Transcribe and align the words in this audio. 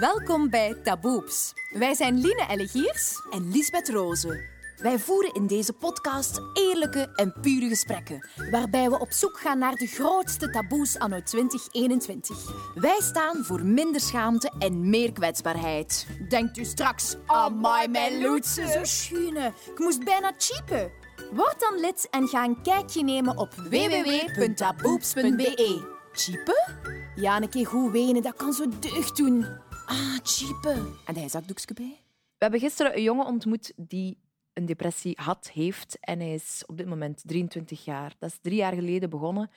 Welkom 0.00 0.50
bij 0.50 0.74
Taboeps. 0.82 1.52
Wij 1.70 1.94
zijn 1.94 2.20
Line 2.20 2.46
Ellegiers 2.48 3.22
en 3.30 3.50
Lisbeth 3.50 3.88
Rozen. 3.88 4.40
Wij 4.76 4.98
voeren 4.98 5.34
in 5.34 5.46
deze 5.46 5.72
podcast 5.72 6.40
eerlijke 6.52 7.12
en 7.14 7.34
pure 7.40 7.68
gesprekken, 7.68 8.28
waarbij 8.50 8.90
we 8.90 8.98
op 8.98 9.12
zoek 9.12 9.40
gaan 9.40 9.58
naar 9.58 9.74
de 9.74 9.86
grootste 9.86 10.50
taboes 10.50 10.98
anno 10.98 11.22
2021. 11.22 12.52
Wij 12.74 13.00
staan 13.00 13.44
voor 13.44 13.64
minder 13.64 14.00
schaamte 14.00 14.52
en 14.58 14.90
meer 14.90 15.12
kwetsbaarheid. 15.12 16.06
Denkt 16.28 16.58
u 16.58 16.64
straks, 16.64 17.16
amai, 17.26 17.88
mijn 17.88 18.22
loetse, 18.22 18.68
zo 18.68 18.84
schune. 18.84 19.52
Ik 19.72 19.78
moest 19.78 20.04
bijna 20.04 20.32
cheapen. 20.38 20.90
Word 21.32 21.60
dan 21.60 21.80
lid 21.80 22.08
en 22.10 22.28
ga 22.28 22.44
een 22.44 22.62
kijkje 22.62 23.02
nemen 23.02 23.38
op 23.38 23.54
www.taboeps.be. 23.54 25.98
Cheapen? 26.12 26.78
Ja, 27.14 27.36
een 27.36 27.48
keer 27.48 27.66
goed 27.66 27.92
wenen, 27.92 28.22
dat 28.22 28.36
kan 28.36 28.52
zo 28.52 28.64
deugd 28.80 29.16
doen. 29.16 29.68
Ah, 29.90 30.18
cheapen. 30.22 30.96
En 31.04 31.14
hij 31.14 31.28
zakdoekje 31.28 31.74
bij? 31.74 32.00
We 32.14 32.36
hebben 32.38 32.60
gisteren 32.60 32.96
een 32.96 33.02
jongen 33.02 33.26
ontmoet 33.26 33.72
die 33.76 34.18
een 34.52 34.66
depressie 34.66 35.18
had, 35.22 35.50
heeft. 35.52 35.96
En 36.00 36.20
hij 36.20 36.34
is 36.34 36.62
op 36.66 36.76
dit 36.76 36.86
moment 36.86 37.22
23 37.26 37.84
jaar. 37.84 38.14
Dat 38.18 38.30
is 38.30 38.38
drie 38.42 38.56
jaar 38.56 38.72
geleden 38.72 39.10
begonnen. 39.10 39.50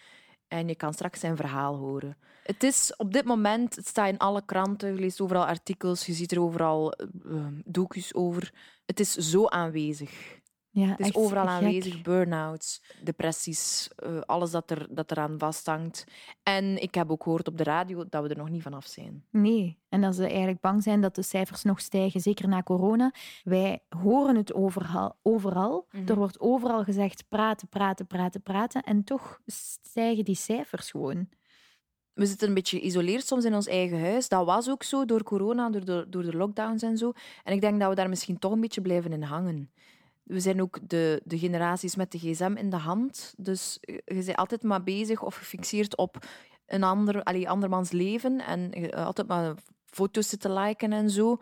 En 0.48 0.67
je 0.67 0.76
kan 0.76 0.93
straks 0.93 1.20
zijn 1.20 1.35
verhaal 1.35 1.76
horen. 1.76 2.17
Het 2.43 2.63
is 2.63 2.95
op 2.98 3.13
dit 3.13 3.26
moment, 3.26 3.76
het 3.76 3.88
staat 3.88 4.07
in 4.07 4.17
alle 4.17 4.45
kranten, 4.45 4.93
je 4.93 4.99
leest 4.99 5.21
overal 5.21 5.45
artikels, 5.45 6.05
je 6.05 6.13
ziet 6.13 6.31
er 6.31 6.41
overal 6.41 6.93
uh, 7.26 7.45
docu's 7.65 8.13
over. 8.13 8.54
Het 8.85 8.99
is 8.99 9.15
zo 9.15 9.48
aanwezig. 9.48 10.41
Ja, 10.76 10.88
het 10.88 11.00
is 11.00 11.16
overal 11.16 11.48
aanwezig. 11.48 12.02
Burn-outs, 12.02 12.82
depressies, 13.04 13.90
uh, 14.05 14.20
alles 14.22 14.52
dat, 14.52 14.72
er, 14.72 14.88
dat 14.90 15.12
eraan 15.12 15.38
vasthangt. 15.38 16.05
En 16.44 16.82
ik 16.82 16.96
heb 16.96 17.12
ook 17.12 17.23
gehoord 17.23 17.48
op 17.48 17.58
de 17.58 17.63
radio 17.63 18.05
dat 18.09 18.23
we 18.23 18.30
er 18.30 18.38
nog 18.38 18.49
niet 18.49 18.62
vanaf 18.62 18.86
zijn. 18.86 19.26
Nee, 19.30 19.80
en 19.90 20.02
dat 20.02 20.16
ze 20.16 20.27
eigenlijk 20.27 20.59
bang 20.59 20.84
zijn 20.84 21.02
dat 21.02 21.16
de 21.16 21.22
cijfers 21.22 21.63
nog 21.63 21.80
stijgen, 21.80 22.22
zeker 22.22 22.48
na 22.48 22.63
corona. 22.63 23.13
Wij 23.43 23.84
horen 23.90 24.35
het 24.35 24.54
overal. 24.54 25.15
overal. 25.21 25.88
Mm 25.91 25.99
-hmm. 25.99 26.10
Er 26.10 26.15
wordt 26.15 26.40
overal 26.40 26.84
gezegd 26.84 27.26
praten, 27.30 27.68
praten, 27.68 28.08
praten, 28.08 28.41
praten. 28.41 28.82
En 28.84 29.04
toch 29.04 29.40
stijgen 29.46 30.26
die 30.26 30.35
cijfers 30.35 30.91
gewoon. 30.91 31.30
We 32.13 32.26
zitten 32.26 32.48
een 32.48 32.54
beetje 32.54 32.80
geïsoleerd 32.80 33.27
soms 33.27 33.46
in 33.46 33.55
ons 33.55 33.68
eigen 33.68 33.99
huis. 33.99 34.30
Dat 34.30 34.46
was 34.46 34.70
ook 34.70 34.84
zo 34.84 35.05
door 35.05 35.24
corona, 35.24 35.70
door 35.70 35.85
de, 35.85 36.05
door 36.10 36.24
de 36.24 36.37
lockdowns 36.37 36.82
en 36.82 36.98
zo. 36.98 37.12
En 37.43 37.54
ik 37.54 37.62
denk 37.62 37.80
dat 37.80 37.90
we 37.90 37.96
daar 37.96 38.10
misschien 38.10 38.40
toch 38.40 38.52
een 38.52 38.62
beetje 38.62 38.82
blijven 38.82 39.12
in 39.12 39.24
hangen. 39.24 39.71
We 40.24 40.40
zijn 40.40 40.62
ook 40.62 40.79
de, 40.88 41.21
de 41.24 41.38
generaties 41.38 41.96
met 41.96 42.12
de 42.12 42.18
gsm 42.18 42.54
in 42.57 42.70
de 42.70 42.77
hand. 42.77 43.34
Dus 43.38 43.77
je 43.82 44.02
bent 44.05 44.35
altijd 44.35 44.63
maar 44.63 44.84
bezig 44.84 45.21
of 45.24 45.35
gefixeerd 45.35 45.98
op 45.98 46.18
een 46.65 46.84
ander, 46.84 47.24
allee, 47.24 47.49
andermans 47.49 47.91
leven. 47.91 48.46
En 48.46 48.91
altijd 48.91 49.27
maar 49.27 49.55
foto's 49.85 50.35
te 50.38 50.52
liken 50.52 50.93
en 50.93 51.10
zo. 51.10 51.38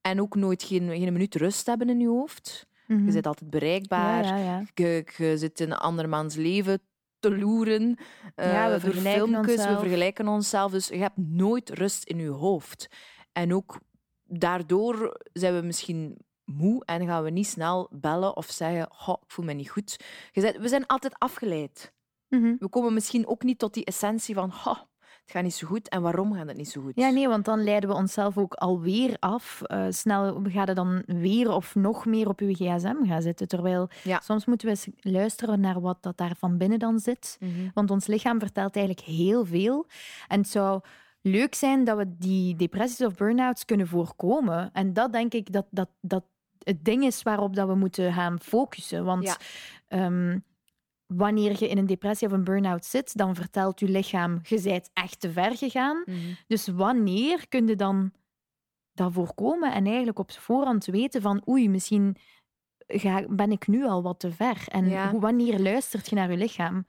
En 0.00 0.20
ook 0.20 0.34
nooit 0.34 0.62
geen, 0.62 0.88
geen 0.88 1.12
minuut 1.12 1.34
rust 1.34 1.66
hebben 1.66 1.88
in 1.88 2.00
je 2.00 2.08
hoofd. 2.08 2.66
Mm 2.86 2.96
-hmm. 2.96 3.06
Je 3.06 3.12
bent 3.12 3.26
altijd 3.26 3.50
bereikbaar. 3.50 4.24
Ja, 4.24 4.36
ja, 4.36 4.44
ja. 4.44 4.64
Je, 4.74 5.04
je 5.16 5.38
zit 5.38 5.60
in 5.60 5.72
andermans 5.72 6.34
leven 6.34 6.80
te 7.18 7.38
loeren. 7.38 7.98
Ja, 8.36 8.68
we 8.68 8.76
uh, 8.76 8.82
door 8.82 8.92
filmpjes, 8.92 9.56
onszelf. 9.56 9.74
we 9.74 9.78
vergelijken 9.78 10.28
onszelf. 10.28 10.72
Dus 10.72 10.88
je 10.88 10.96
hebt 10.96 11.16
nooit 11.16 11.70
rust 11.70 12.04
in 12.04 12.18
je 12.18 12.28
hoofd. 12.28 12.88
En 13.32 13.54
ook 13.54 13.80
daardoor 14.24 15.20
zijn 15.32 15.54
we 15.54 15.66
misschien 15.66 16.18
moe 16.44 16.84
en 16.84 17.06
gaan 17.06 17.22
we 17.22 17.30
niet 17.30 17.46
snel 17.46 17.88
bellen 17.90 18.36
of 18.36 18.46
zeggen: 18.50 18.82
ik 18.82 19.16
voel 19.26 19.44
me 19.44 19.52
niet 19.52 19.70
goed. 19.70 19.96
We 20.32 20.68
zijn 20.68 20.86
altijd 20.86 21.18
afgeleid. 21.18 21.92
Mm 22.28 22.42
-hmm. 22.42 22.56
We 22.58 22.68
komen 22.68 22.94
misschien 22.94 23.26
ook 23.26 23.42
niet 23.42 23.58
tot 23.58 23.74
die 23.74 23.84
essentie 23.84 24.34
van: 24.34 24.50
oh, 24.50 24.78
het 25.24 25.32
gaat 25.32 25.42
niet 25.42 25.54
zo 25.54 25.66
goed 25.66 25.88
en 25.88 26.02
waarom 26.02 26.34
gaat 26.34 26.46
het 26.46 26.56
niet 26.56 26.68
zo 26.68 26.82
goed? 26.82 26.92
Ja, 26.94 27.10
nee, 27.10 27.28
want 27.28 27.44
dan 27.44 27.64
leiden 27.64 27.88
we 27.88 27.94
onszelf 27.94 28.38
ook 28.38 28.54
alweer 28.54 29.16
af. 29.18 29.62
Uh, 29.66 29.86
snel 29.88 30.42
gaan 30.44 30.66
we 30.66 30.72
dan 30.72 31.02
weer 31.06 31.50
of 31.50 31.74
nog 31.74 32.06
meer 32.06 32.28
op 32.28 32.40
uw 32.40 32.52
gsm 32.52 33.04
gaan 33.04 33.22
zitten. 33.22 33.48
Terwijl 33.48 33.88
ja. 34.02 34.20
soms 34.20 34.44
moeten 34.44 34.66
we 34.66 34.72
eens 34.72 34.88
luisteren 35.00 35.60
naar 35.60 35.80
wat 35.80 36.02
dat 36.02 36.16
daar 36.16 36.34
van 36.38 36.58
binnen 36.58 36.78
dan 36.78 36.98
zit. 36.98 37.36
Mm 37.40 37.54
-hmm. 37.54 37.70
Want 37.74 37.90
ons 37.90 38.06
lichaam 38.06 38.38
vertelt 38.38 38.76
eigenlijk 38.76 39.06
heel 39.06 39.44
veel. 39.44 39.86
En 40.28 40.38
het 40.40 40.48
zou 40.48 40.80
leuk 41.20 41.54
zijn 41.54 41.84
dat 41.84 41.96
we 41.96 42.16
die 42.18 42.56
depressies 42.56 43.06
of 43.06 43.14
burn-outs 43.14 43.64
kunnen 43.64 43.86
voorkomen. 43.86 44.70
En 44.72 44.92
dat 44.92 45.12
denk 45.12 45.34
ik 45.34 45.52
dat, 45.52 45.66
dat, 45.70 45.88
dat 46.00 46.24
het 46.64 46.84
ding 46.84 47.04
is 47.04 47.22
waarop 47.22 47.54
dat 47.54 47.68
we 47.68 47.74
moeten 47.74 48.12
gaan 48.12 48.40
focussen. 48.40 49.04
Want 49.04 49.36
ja. 49.88 50.06
um, 50.06 50.44
wanneer 51.06 51.56
je 51.58 51.68
in 51.68 51.78
een 51.78 51.86
depressie 51.86 52.26
of 52.26 52.32
een 52.32 52.44
burn-out 52.44 52.84
zit, 52.84 53.16
dan 53.16 53.34
vertelt 53.34 53.80
je 53.80 53.88
lichaam, 53.88 54.40
je 54.42 54.60
bent 54.62 54.90
echt 54.92 55.20
te 55.20 55.32
ver 55.32 55.56
gegaan. 55.56 56.02
Mm 56.06 56.14
-hmm. 56.14 56.36
Dus 56.46 56.68
wanneer 56.68 57.48
kun 57.48 57.66
je 57.66 57.76
dan 57.76 58.12
dat 58.92 59.12
voorkomen 59.12 59.72
en 59.72 59.86
eigenlijk 59.86 60.18
op 60.18 60.32
voorhand 60.32 60.84
weten 60.84 61.22
van 61.22 61.42
oei, 61.48 61.68
misschien 61.68 62.16
ga, 62.86 63.24
ben 63.28 63.50
ik 63.50 63.66
nu 63.66 63.84
al 63.84 64.02
wat 64.02 64.20
te 64.20 64.32
ver. 64.32 64.64
En 64.68 64.88
ja. 64.88 65.18
wanneer 65.18 65.60
luistert 65.60 66.08
je 66.08 66.14
naar 66.14 66.30
je 66.30 66.36
lichaam? 66.36 66.86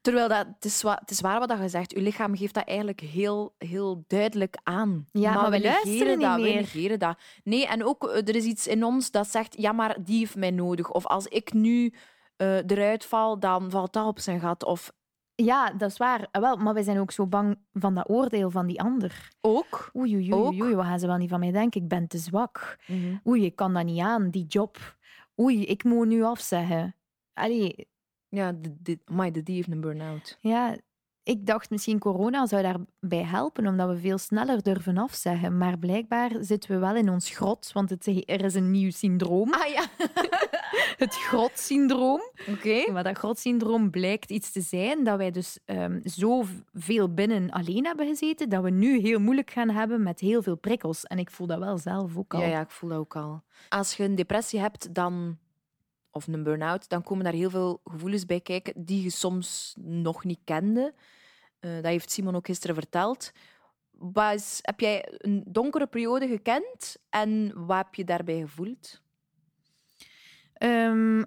Terwijl 0.00 0.28
dat, 0.28 0.46
het, 0.46 0.64
is 0.64 0.82
wa, 0.82 0.98
het 1.00 1.10
is 1.10 1.20
waar 1.20 1.46
wat 1.46 1.58
je 1.58 1.68
zegt. 1.68 1.90
Je 1.90 2.00
lichaam 2.00 2.36
geeft 2.36 2.54
dat 2.54 2.64
eigenlijk 2.68 3.00
heel, 3.00 3.54
heel 3.58 4.04
duidelijk 4.06 4.56
aan. 4.62 5.06
Ja, 5.12 5.32
maar, 5.32 5.42
maar 5.42 5.50
we, 5.50 5.60
dat, 5.60 5.84
niet 5.84 6.04
meer. 6.04 6.18
We 6.18 6.42
negeren 6.42 6.98
dat. 6.98 7.18
Nee, 7.44 7.66
en 7.66 7.84
ook 7.84 8.04
er 8.04 8.36
is 8.36 8.44
iets 8.44 8.66
in 8.66 8.84
ons 8.84 9.10
dat 9.10 9.28
zegt, 9.28 9.56
ja, 9.58 9.72
maar 9.72 9.96
die 10.04 10.18
heeft 10.18 10.36
mij 10.36 10.50
nodig. 10.50 10.90
Of 10.90 11.06
als 11.06 11.26
ik 11.26 11.52
nu 11.52 11.94
uh, 12.36 12.56
eruit 12.56 13.04
val, 13.04 13.38
dan 13.38 13.70
valt 13.70 13.92
dat 13.92 14.06
op 14.06 14.18
zijn 14.18 14.40
gat. 14.40 14.64
Of... 14.64 14.92
Ja, 15.34 15.70
dat 15.70 15.90
is 15.90 15.96
waar. 15.96 16.28
Wel, 16.32 16.56
maar 16.56 16.74
wij 16.74 16.82
zijn 16.82 16.98
ook 16.98 17.10
zo 17.10 17.26
bang 17.26 17.58
van 17.72 17.94
dat 17.94 18.08
oordeel 18.08 18.50
van 18.50 18.66
die 18.66 18.80
ander. 18.80 19.28
Ook. 19.40 19.90
Oei, 19.96 20.14
oei, 20.14 20.34
oei, 20.34 20.62
oei, 20.62 20.74
wat 20.74 20.84
gaan 20.84 20.98
ze 20.98 21.06
wel 21.06 21.16
niet 21.16 21.30
van 21.30 21.40
mij 21.40 21.52
denken? 21.52 21.82
Ik 21.82 21.88
ben 21.88 22.06
te 22.06 22.18
zwak. 22.18 22.78
Mm 22.86 23.02
-hmm. 23.02 23.20
Oei, 23.26 23.44
ik 23.44 23.56
kan 23.56 23.74
dat 23.74 23.84
niet 23.84 24.00
aan, 24.00 24.30
die 24.30 24.46
job. 24.46 24.96
Oei, 25.40 25.64
ik 25.64 25.84
moet 25.84 26.06
nu 26.06 26.22
afzeggen. 26.22 26.96
Allee, 27.32 27.88
ja, 28.34 28.54
my, 29.06 29.30
de 29.30 29.42
die 29.42 29.54
heeft 29.54 29.70
een 29.70 29.80
burn-out. 29.80 30.38
Ja, 30.40 30.76
ik 31.24 31.46
dacht 31.46 31.70
misschien 31.70 31.98
corona 31.98 32.46
zou 32.46 32.62
daarbij 32.62 33.24
helpen, 33.24 33.66
omdat 33.66 33.88
we 33.88 33.98
veel 33.98 34.18
sneller 34.18 34.62
durven 34.62 34.98
afzeggen. 34.98 35.58
Maar 35.58 35.78
blijkbaar 35.78 36.30
zitten 36.40 36.70
we 36.70 36.78
wel 36.78 36.96
in 36.96 37.08
ons 37.08 37.30
grot, 37.30 37.72
want 37.72 37.90
het, 37.90 38.06
er 38.06 38.44
is 38.44 38.54
een 38.54 38.70
nieuw 38.70 38.90
syndroom. 38.90 39.52
Ah 39.52 39.66
ja. 39.66 39.84
het 41.04 41.14
grotsyndroom. 41.14 42.20
Oké. 42.40 42.50
Okay. 42.50 42.88
Maar 42.92 43.02
dat 43.02 43.18
grotsyndroom 43.18 43.90
blijkt 43.90 44.30
iets 44.30 44.52
te 44.52 44.60
zijn 44.60 45.04
dat 45.04 45.16
wij 45.16 45.30
dus 45.30 45.58
um, 45.66 46.00
zo 46.04 46.44
veel 46.72 47.14
binnen 47.14 47.50
alleen 47.50 47.84
hebben 47.84 48.06
gezeten, 48.06 48.48
dat 48.48 48.62
we 48.62 48.70
nu 48.70 49.00
heel 49.00 49.20
moeilijk 49.20 49.50
gaan 49.50 49.70
hebben 49.70 50.02
met 50.02 50.20
heel 50.20 50.42
veel 50.42 50.56
prikkels. 50.56 51.04
En 51.04 51.18
ik 51.18 51.30
voel 51.30 51.46
dat 51.46 51.58
wel 51.58 51.78
zelf 51.78 52.16
ook 52.16 52.34
al. 52.34 52.40
Ja, 52.40 52.46
ja 52.46 52.60
ik 52.60 52.70
voel 52.70 52.90
dat 52.90 52.98
ook 52.98 53.16
al. 53.16 53.42
Als 53.68 53.96
je 53.96 54.04
een 54.04 54.14
depressie 54.14 54.60
hebt, 54.60 54.94
dan 54.94 55.38
of 56.14 56.26
een 56.26 56.42
burn-out, 56.42 56.88
dan 56.88 57.02
komen 57.02 57.24
daar 57.24 57.32
heel 57.32 57.50
veel 57.50 57.80
gevoelens 57.84 58.26
bij 58.26 58.40
kijken 58.40 58.84
die 58.84 59.02
je 59.02 59.10
soms 59.10 59.74
nog 59.78 60.24
niet 60.24 60.40
kende. 60.44 60.94
Uh, 61.60 61.74
dat 61.74 61.84
heeft 61.84 62.10
Simon 62.10 62.36
ook 62.36 62.46
gisteren 62.46 62.74
verteld. 62.74 63.32
Was, 63.90 64.58
heb 64.62 64.80
jij 64.80 65.04
een 65.18 65.42
donkere 65.46 65.86
periode 65.86 66.28
gekend 66.28 66.96
en 67.10 67.52
wat 67.66 67.76
heb 67.76 67.94
je 67.94 68.04
daarbij 68.04 68.40
gevoeld? 68.40 69.02
Um, 70.58 71.24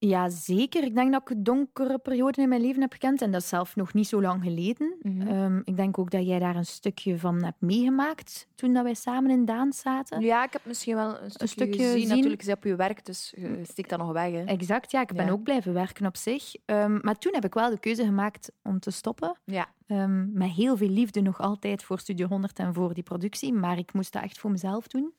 ja, 0.00 0.28
zeker. 0.28 0.84
Ik 0.84 0.94
denk 0.94 1.12
dat 1.12 1.30
ik 1.30 1.44
donkere 1.44 1.98
periode 1.98 2.42
in 2.42 2.48
mijn 2.48 2.60
leven 2.60 2.80
heb 2.80 2.92
gekend. 2.92 3.22
En 3.22 3.30
dat 3.30 3.42
is 3.42 3.48
zelf 3.48 3.76
nog 3.76 3.94
niet 3.94 4.08
zo 4.08 4.20
lang 4.20 4.42
geleden. 4.42 4.96
Mm 5.02 5.20
-hmm. 5.20 5.42
um, 5.42 5.62
ik 5.64 5.76
denk 5.76 5.98
ook 5.98 6.10
dat 6.10 6.26
jij 6.26 6.38
daar 6.38 6.56
een 6.56 6.66
stukje 6.66 7.18
van 7.18 7.44
hebt 7.44 7.60
meegemaakt 7.60 8.48
toen 8.54 8.72
dat 8.72 8.82
wij 8.82 8.94
samen 8.94 9.30
in 9.30 9.44
Daan 9.44 9.72
zaten. 9.72 10.20
Ja, 10.20 10.44
ik 10.44 10.52
heb 10.52 10.64
misschien 10.64 10.94
wel 10.94 11.08
een 11.08 11.30
stukje, 11.30 11.42
een 11.42 11.48
stukje 11.48 11.82
gezien. 11.82 12.00
zien. 12.00 12.08
Natuurlijk 12.08 12.42
is 12.42 12.48
op 12.48 12.64
je 12.64 12.76
werk, 12.76 13.04
dus 13.04 13.32
je 13.36 13.60
steekt 13.62 13.88
dat 13.88 13.98
nog 13.98 14.12
weg. 14.12 14.30
Hè. 14.30 14.44
Exact, 14.44 14.90
ja. 14.90 15.00
Ik 15.00 15.12
ben 15.12 15.26
Ja. 15.26 15.32
ook 15.32 15.42
blijven 15.42 15.72
werken 15.72 16.06
op 16.06 16.16
zich. 16.16 16.54
Um, 16.66 16.98
maar 17.02 17.18
toen 17.18 17.34
heb 17.34 17.44
ik 17.44 17.54
wel 17.54 17.70
de 17.70 17.80
keuze 17.80 18.04
gemaakt 18.04 18.52
om 18.62 18.80
te 18.80 18.90
stoppen. 18.90 19.38
Ja. 19.44 19.68
Um, 19.86 20.30
met 20.32 20.50
heel 20.50 20.76
veel 20.76 20.88
liefde 20.88 21.20
nog 21.20 21.40
altijd 21.40 21.82
voor 21.82 21.98
Studio 21.98 22.26
100 22.26 22.58
en 22.58 22.74
voor 22.74 22.94
die 22.94 23.02
productie. 23.02 23.52
Maar 23.52 23.78
ik 23.78 23.92
moest 23.92 24.12
dat 24.12 24.22
echt 24.22 24.38
voor 24.38 24.50
mezelf 24.50 24.86
doen. 24.86 25.14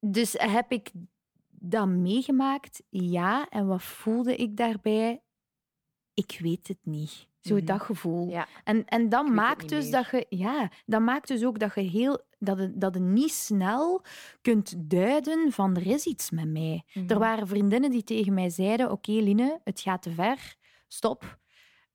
Dus 0.00 0.34
heb 0.38 0.72
ik 0.72 0.90
dat 1.60 1.88
meegemaakt? 1.88 2.82
Ja. 2.88 3.48
En 3.48 3.66
wat 3.66 3.82
voelde 3.82 4.36
ik 4.36 4.56
daarbij? 4.56 5.22
Ik 6.14 6.38
weet 6.42 6.68
het 6.68 6.78
niet. 6.82 7.26
Zo 7.40 7.54
Mhm. 7.54 7.64
dat 7.64 7.80
gevoel. 7.80 8.28
Ja. 8.28 8.46
En, 8.64 8.84
en 8.84 9.08
dat 9.08 9.28
maakt 9.28 9.68
dus 9.68 9.82
meer. 9.84 9.92
dat 9.92 10.10
je, 10.10 10.26
ja, 10.28 10.70
dat 10.86 11.00
maakt 11.00 11.28
dus 11.28 11.44
ook 11.44 11.58
dat 11.58 11.74
je 11.74 11.80
heel, 11.80 12.20
dat 12.38 12.58
je, 12.58 12.72
dat 12.74 12.94
je 12.94 13.00
niet 13.00 13.32
snel 13.32 14.02
kunt 14.42 14.74
duiden 14.90 15.52
van 15.52 15.76
er 15.76 15.86
is 15.86 16.06
iets 16.06 16.30
met 16.30 16.48
mij. 16.48 16.82
Mhm. 16.92 17.10
Er 17.10 17.18
waren 17.18 17.46
vriendinnen 17.48 17.90
die 17.90 18.04
tegen 18.04 18.34
mij 18.34 18.50
zeiden: 18.50 18.90
Oké, 18.90 19.12
Line, 19.12 19.60
het 19.64 19.80
gaat 19.80 20.02
te 20.02 20.10
ver, 20.10 20.54
stop. 20.88 21.38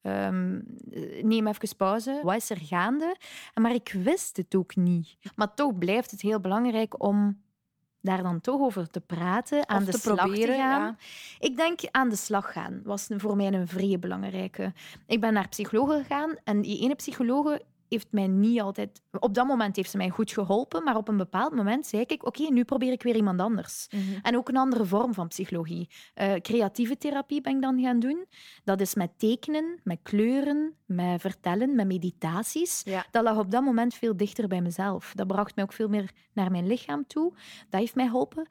Ehm, 0.02 0.60
neem 1.22 1.48
even 1.48 1.76
pauze. 1.78 2.20
Wat 2.24 2.36
is 2.36 2.50
er 2.50 2.58
gaande? 2.58 3.18
Maar 3.62 3.74
ik 3.74 3.92
wist 4.04 4.38
het 4.38 4.56
ook 4.56 4.76
niet. 4.76 5.18
Maar 5.36 5.54
toch 5.54 5.78
blijft 5.78 6.12
het 6.12 6.22
heel 6.22 6.40
belangrijk 6.40 7.04
om 7.04 7.43
daar 8.04 8.24
dan 8.24 8.42
toch 8.42 8.62
over 8.62 8.90
te 8.90 9.02
praten, 9.02 9.70
aan 9.70 9.80
Of 9.80 9.86
de 9.86 9.92
te 9.92 9.98
slag 10.00 10.16
proberen, 10.16 10.56
te 10.56 10.62
gaan. 10.62 10.82
ja. 10.82 10.96
Ik 11.40 11.56
denk 11.58 11.80
aan 11.92 12.10
de 12.10 12.16
slag 12.16 12.52
gaan 12.52 12.82
was 12.84 13.08
voor 13.18 13.36
mij 13.36 13.54
een 13.54 13.68
vrij 13.68 14.00
belangrijke. 14.00 14.74
Ik 15.08 15.22
ben 15.22 15.34
naar 15.34 15.48
psychologen 15.48 16.02
gegaan 16.02 16.36
en 16.44 16.62
die 16.62 16.82
ene 16.82 16.96
psychologe 16.96 17.62
heeft 17.90 18.08
mij 18.10 18.28
niet 18.28 18.62
altijd... 18.62 19.02
Op 19.20 19.34
dat 19.34 19.48
moment 19.48 19.76
heeft 19.76 19.90
ze 19.90 19.98
mij 19.98 20.10
goed 20.10 20.32
geholpen, 20.32 20.84
maar 20.84 20.96
op 20.96 21.08
een 21.08 21.18
bepaald 21.18 21.56
moment 21.56 21.88
zei 21.88 22.04
ik, 22.08 22.26
oké, 22.26 22.44
nu 22.44 22.64
probeer 22.64 22.92
ik 22.92 23.04
weer 23.04 23.16
iemand 23.16 23.40
anders. 23.40 23.88
En 24.22 24.38
ook 24.38 24.50
een 24.50 24.58
andere 24.58 24.86
vorm 24.86 25.14
van 25.14 25.28
psychologie. 25.28 25.90
Eh, 26.14 26.34
creatieve 26.34 26.98
therapie 26.98 27.42
ben 27.42 27.56
ik 27.56 27.62
dan 27.62 27.82
gaan 27.82 28.00
doen. 28.00 28.26
Dat 28.64 28.82
is 28.82 28.94
met 28.94 29.20
tekenen, 29.20 29.80
met 29.84 30.00
kleuren, 30.04 30.74
met 30.86 31.22
vertellen, 31.22 31.76
met 31.76 31.88
meditaties. 31.88 32.82
Ja. 32.86 33.06
Dat 33.12 33.24
lag 33.24 33.38
op 33.38 33.52
dat 33.52 33.64
moment 33.64 33.94
veel 33.94 34.18
dichter 34.18 34.48
bij 34.48 34.62
mezelf. 34.62 35.12
Dat 35.16 35.28
bracht 35.28 35.56
mij 35.56 35.64
ook 35.64 35.74
veel 35.74 35.90
meer 35.90 36.12
naar 36.34 36.52
mijn 36.52 36.68
lichaam 36.68 37.08
toe. 37.08 37.34
Dat 37.70 37.80
heeft 37.80 37.96
mij 37.96 38.08
geholpen. 38.08 38.48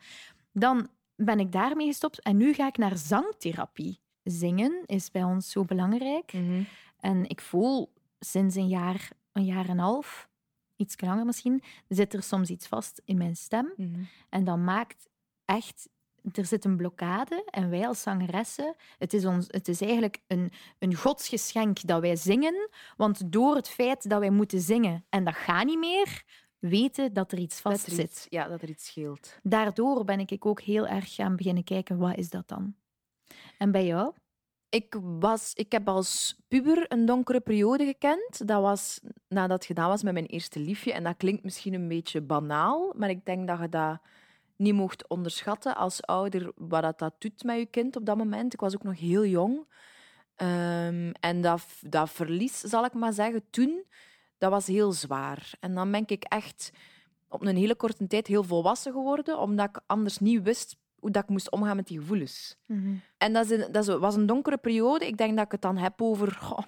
Dan 0.52 0.88
ben 1.16 1.40
ik 1.40 1.52
daarmee 1.52 1.86
gestopt 1.86 2.20
en 2.20 2.36
nu 2.36 2.52
ga 2.52 2.66
ik 2.66 2.76
naar 2.76 2.96
zangtherapie. 2.96 4.00
Zingen 4.22 4.82
is 4.86 5.10
bij 5.10 5.24
ons 5.24 5.50
zo 5.50 5.64
belangrijk. 5.64 6.32
Mhm. 6.32 6.62
En 7.00 7.28
ik 7.28 7.40
voel 7.40 7.92
sinds 8.18 8.54
een 8.54 8.68
jaar, 8.68 9.10
een 9.32 9.44
jaar 9.44 9.64
en 9.64 9.70
een 9.70 9.78
half, 9.78 10.28
iets 10.76 11.00
langer 11.00 11.24
misschien, 11.24 11.62
zit 11.88 12.14
er 12.14 12.22
soms 12.22 12.50
iets 12.50 12.66
vast 12.66 13.02
in 13.04 13.18
mijn 13.18 13.36
stem. 13.36 13.72
Mhm. 13.76 14.02
En 14.28 14.44
dat 14.44 14.58
maakt 14.58 15.08
echt... 15.44 15.88
Er 16.32 16.44
zit 16.46 16.64
een 16.64 16.76
blokkade 16.76 17.44
en 17.50 17.70
wij 17.70 17.86
als 17.86 18.02
zangeressen, 18.02 18.74
het 18.98 19.12
is, 19.12 19.24
ons, 19.24 19.46
het 19.48 19.68
is 19.68 19.80
eigenlijk 19.80 20.18
een, 20.26 20.52
een 20.78 20.94
godsgeschenk 20.94 21.86
dat 21.86 22.00
wij 22.00 22.16
zingen, 22.16 22.68
want 22.96 23.32
door 23.32 23.54
het 23.54 23.68
feit 23.68 24.08
dat 24.08 24.20
wij 24.20 24.30
moeten 24.30 24.60
zingen 24.60 25.04
en 25.08 25.24
dat 25.24 25.34
gaat 25.34 25.64
niet 25.64 25.78
meer, 25.78 26.24
weten 26.58 27.12
dat 27.12 27.32
er 27.32 27.38
iets 27.38 27.62
Dat 27.62 27.72
vast 27.72 27.92
zit. 27.92 28.26
ja, 28.28 28.48
dat 28.48 28.62
er 28.62 28.68
iets 28.68 28.86
scheelt. 28.86 29.38
Daardoor 29.42 30.04
ben 30.04 30.20
ik 30.20 30.46
ook 30.46 30.60
heel 30.60 30.86
erg 30.86 31.14
gaan 31.14 31.36
beginnen 31.36 31.64
kijken, 31.64 31.98
wat 31.98 32.16
is 32.16 32.30
dat 32.30 32.48
dan? 32.48 32.74
En 33.58 33.70
bij 33.70 33.86
jou? 33.86 34.12
Ik, 34.72 34.96
was, 35.00 35.52
ik 35.54 35.72
heb 35.72 35.88
als 35.88 36.36
puber 36.48 36.84
een 36.88 37.06
donkere 37.06 37.40
periode 37.40 37.84
gekend. 37.84 38.48
Dat 38.48 38.62
was 38.62 39.00
nadat 39.28 39.56
het 39.56 39.64
gedaan 39.64 39.88
was 39.88 40.02
met 40.02 40.12
mijn 40.12 40.26
eerste 40.26 40.60
liefje. 40.60 40.92
En 40.92 41.04
dat 41.04 41.16
klinkt 41.16 41.44
misschien 41.44 41.74
een 41.74 41.88
beetje 41.88 42.20
banaal, 42.20 42.92
maar 42.96 43.10
ik 43.10 43.24
denk 43.24 43.48
dat 43.48 43.58
je 43.58 43.68
dat 43.68 44.00
niet 44.56 44.74
mocht 44.74 45.08
onderschatten 45.08 45.76
als 45.76 46.02
ouder, 46.02 46.52
wat 46.56 46.82
dat, 46.82 46.98
dat 46.98 47.14
doet 47.18 47.44
met 47.44 47.58
je 47.58 47.66
kind 47.66 47.96
op 47.96 48.06
dat 48.06 48.16
moment. 48.16 48.52
Ik 48.52 48.60
was 48.60 48.74
ook 48.74 48.82
nog 48.82 48.98
heel 48.98 49.26
jong. 49.26 49.66
Ehm, 50.36 51.10
en 51.20 51.40
dat, 51.40 51.66
dat 51.80 52.10
verlies, 52.10 52.60
zal 52.60 52.84
ik 52.84 52.92
maar 52.92 53.12
zeggen, 53.12 53.42
toen, 53.50 53.84
dat 54.38 54.50
was 54.50 54.66
heel 54.66 54.92
zwaar. 54.92 55.52
En 55.60 55.74
dan 55.74 55.90
ben 55.90 56.04
ik 56.06 56.22
echt 56.22 56.72
op 57.28 57.42
een 57.42 57.56
hele 57.56 57.74
korte 57.74 58.06
tijd 58.06 58.26
heel 58.26 58.44
volwassen 58.44 58.92
geworden, 58.92 59.38
omdat 59.38 59.68
ik 59.68 59.80
anders 59.86 60.18
niet 60.18 60.42
wist 60.42 60.76
hoe 61.02 61.10
dat 61.10 61.22
ik 61.22 61.28
moest 61.28 61.50
omgaan 61.50 61.76
met 61.76 61.86
die 61.86 61.98
gevoelens. 61.98 62.56
En 63.18 63.32
dat, 63.32 63.50
is 63.50 63.50
een- 63.60 63.72
dat 63.72 63.86
was 63.86 64.14
een 64.14 64.26
donkere 64.26 64.56
periode. 64.58 65.06
Ik 65.06 65.16
denk 65.16 65.36
dat 65.36 65.44
ik 65.44 65.52
het 65.52 65.60
dan 65.62 65.76
heb 65.76 66.02
over 66.02 66.32
goh, 66.32 66.62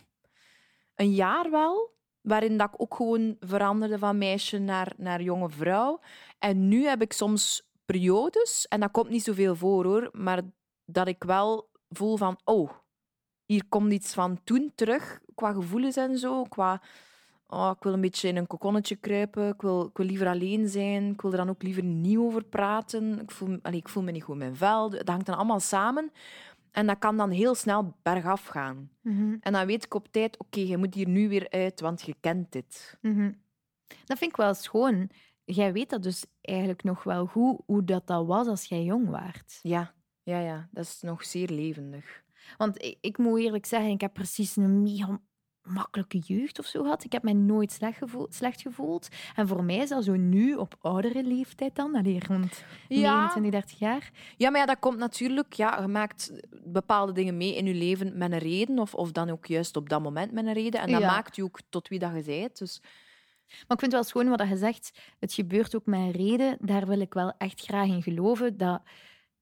een 0.95 1.13
jaar 1.15 1.51
wel. 1.51 1.93
Waarin 2.21 2.57
dat 2.57 2.69
ik 2.75 2.81
ook 2.81 2.95
gewoon 2.95 3.37
veranderde 3.41 3.99
van 3.99 4.19
meisje 4.19 4.59
naar, 4.59 4.93
naar 4.97 5.23
jonge 5.23 5.51
vrouw. 5.51 6.01
En 6.39 6.69
nu 6.69 6.85
heb 6.87 7.03
ik 7.03 7.13
soms 7.13 7.69
periodes, 7.85 8.67
en 8.69 8.81
dat 8.81 8.91
komt 8.91 9.09
niet 9.09 9.23
zoveel 9.23 9.57
voor 9.57 9.85
hoor, 9.85 10.09
maar 10.13 10.41
dat 10.85 11.09
ik 11.09 11.25
wel 11.25 11.71
voel 11.89 12.17
van, 12.17 12.39
oh, 12.45 12.71
hier 13.45 13.65
komt 13.69 13.93
iets 13.93 14.15
van 14.15 14.41
toen 14.45 14.73
terug, 14.75 15.21
qua 15.35 15.53
gevoelens 15.53 15.97
en 15.97 16.19
zo. 16.19 16.43
Qua, 16.43 16.83
oh, 17.47 17.71
ik 17.77 17.83
wil 17.83 17.93
een 17.93 18.01
beetje 18.01 18.29
in 18.29 18.37
een 18.37 18.47
kokonnetje 18.47 18.97
kruipen, 18.97 19.49
ik 19.49 19.63
wil, 19.63 19.87
ik 19.87 19.97
wil 19.97 20.07
liever 20.07 20.27
alleen 20.27 20.69
zijn, 20.69 21.13
ik 21.13 21.21
wil 21.21 21.31
er 21.31 21.37
dan 21.37 21.49
ook 21.49 21.63
liever 21.63 21.85
niet 21.85 22.19
over 22.19 22.45
praten. 22.45 23.21
Ik 23.21 23.31
voel, 23.31 23.59
allee, 23.63 23.79
ik 23.79 23.89
voel 23.89 24.03
me 24.03 24.11
niet 24.11 24.23
goed 24.23 24.33
in 24.33 24.39
mijn 24.39 24.57
vel. 24.57 24.91
Dat 24.91 25.09
hangt 25.09 25.27
dan 25.27 25.37
allemaal 25.37 25.61
samen. 25.61 26.11
En 26.71 26.87
dat 26.87 26.99
kan 26.99 27.17
dan 27.17 27.31
heel 27.31 27.55
snel 27.55 27.95
bergaf 28.03 28.47
gaan. 28.47 28.91
Mhm. 29.01 29.37
En 29.41 29.53
dan 29.53 29.67
weet 29.67 29.85
ik 29.85 29.95
op 29.95 30.09
tijd, 30.11 30.39
oké, 30.39 30.61
je 30.61 30.77
moet 30.77 30.95
hier 30.95 31.09
nu 31.09 31.29
weer 31.29 31.51
uit, 31.51 31.81
want 31.81 32.03
je 32.03 32.15
kent 32.21 32.53
dit. 32.53 32.99
Mhm. 33.01 33.33
Dat 34.05 34.19
vind 34.19 34.31
ik 34.31 34.37
wel 34.37 34.55
schoon. 34.55 35.11
Jij 35.45 35.73
weet 35.73 35.91
dat 35.91 36.03
dus 36.03 36.25
eigenlijk 36.41 36.83
nog 36.83 37.03
wel 37.03 37.27
goed, 37.27 37.61
hoe 37.67 37.85
dat, 37.85 38.07
dat 38.07 38.27
was 38.27 38.47
als 38.47 38.65
jij 38.65 38.83
jong 38.83 39.09
waart. 39.09 39.59
Ja, 39.63 39.95
ja, 40.23 40.39
ja, 40.39 40.69
dat 40.71 40.85
is 40.85 41.01
nog 41.01 41.25
zeer 41.25 41.49
levendig. 41.49 42.23
Want 42.57 42.83
ik, 42.83 42.99
ik 43.01 43.19
moet 43.19 43.41
eerlijk 43.41 43.67
zeggen, 43.67 43.91
ik 43.91 44.01
heb 44.01 44.13
precies 44.13 44.57
een 44.57 44.83
mega 44.83 45.21
makkelijke 45.65 46.19
jeugd 46.19 46.59
of 46.59 46.67
zo 46.67 46.83
gehad. 46.83 47.05
Ik 47.05 47.13
heb 47.13 47.23
mij 47.23 47.33
nooit 47.33 47.73
slecht 47.73 47.99
gevoeld. 47.99 48.35
Slecht 48.35 48.61
gevoeld. 48.63 49.09
En 49.35 49.49
voor 49.49 49.65
mij 49.65 49.77
is 49.77 49.89
dat 49.89 50.05
zo 50.05 50.17
nu, 50.17 50.55
op 50.55 50.75
oudere 50.81 51.23
leeftijd 51.25 51.77
dan, 51.77 51.95
allee, 51.95 52.19
rond 52.29 52.65
Ja. 52.89 53.15
29, 53.19 53.51
30 53.53 53.79
jaar. 53.79 54.11
Ja, 54.37 54.51
maar 54.51 54.61
ja, 54.61 54.67
dat 54.67 54.79
komt 54.79 54.99
natuurlijk... 54.99 55.53
Ja, 55.53 55.81
je 55.81 55.87
maakt 55.89 56.33
bepaalde 56.65 57.13
dingen 57.13 57.37
mee 57.37 57.57
in 57.57 57.67
je 57.67 57.75
leven 57.75 58.19
met 58.19 58.33
een 58.33 58.39
reden, 58.39 58.79
of, 58.79 58.95
of 58.95 59.13
dan 59.13 59.31
ook 59.31 59.47
juist 59.47 59.77
op 59.77 59.89
dat 59.89 60.03
moment 60.03 60.33
met 60.33 60.47
een 60.47 60.53
reden. 60.53 60.81
En 60.81 60.91
dat 60.91 61.01
Ja. 61.01 61.07
maakt 61.07 61.37
je 61.37 61.43
ook 61.45 61.59
tot 61.69 61.89
wie 61.89 61.99
dat 61.99 62.11
je 62.15 62.23
bent. 62.23 62.59
Dus 62.59 62.81
Maar 63.49 63.77
ik 63.77 63.79
vind 63.79 63.93
het 63.93 63.93
wel 63.93 64.03
schoon 64.05 64.29
wat 64.37 64.49
je 64.49 64.57
zegt. 64.57 64.99
Het 65.19 65.33
gebeurt 65.33 65.77
ook 65.77 65.87
met 65.87 66.01
een 66.01 66.11
reden. 66.11 66.57
Daar 66.61 66.87
wil 66.87 67.01
ik 67.01 67.15
wel 67.15 67.33
echt 67.39 67.61
graag 67.61 67.87
in 67.87 68.03
geloven. 68.03 68.57
Dat 68.57 68.83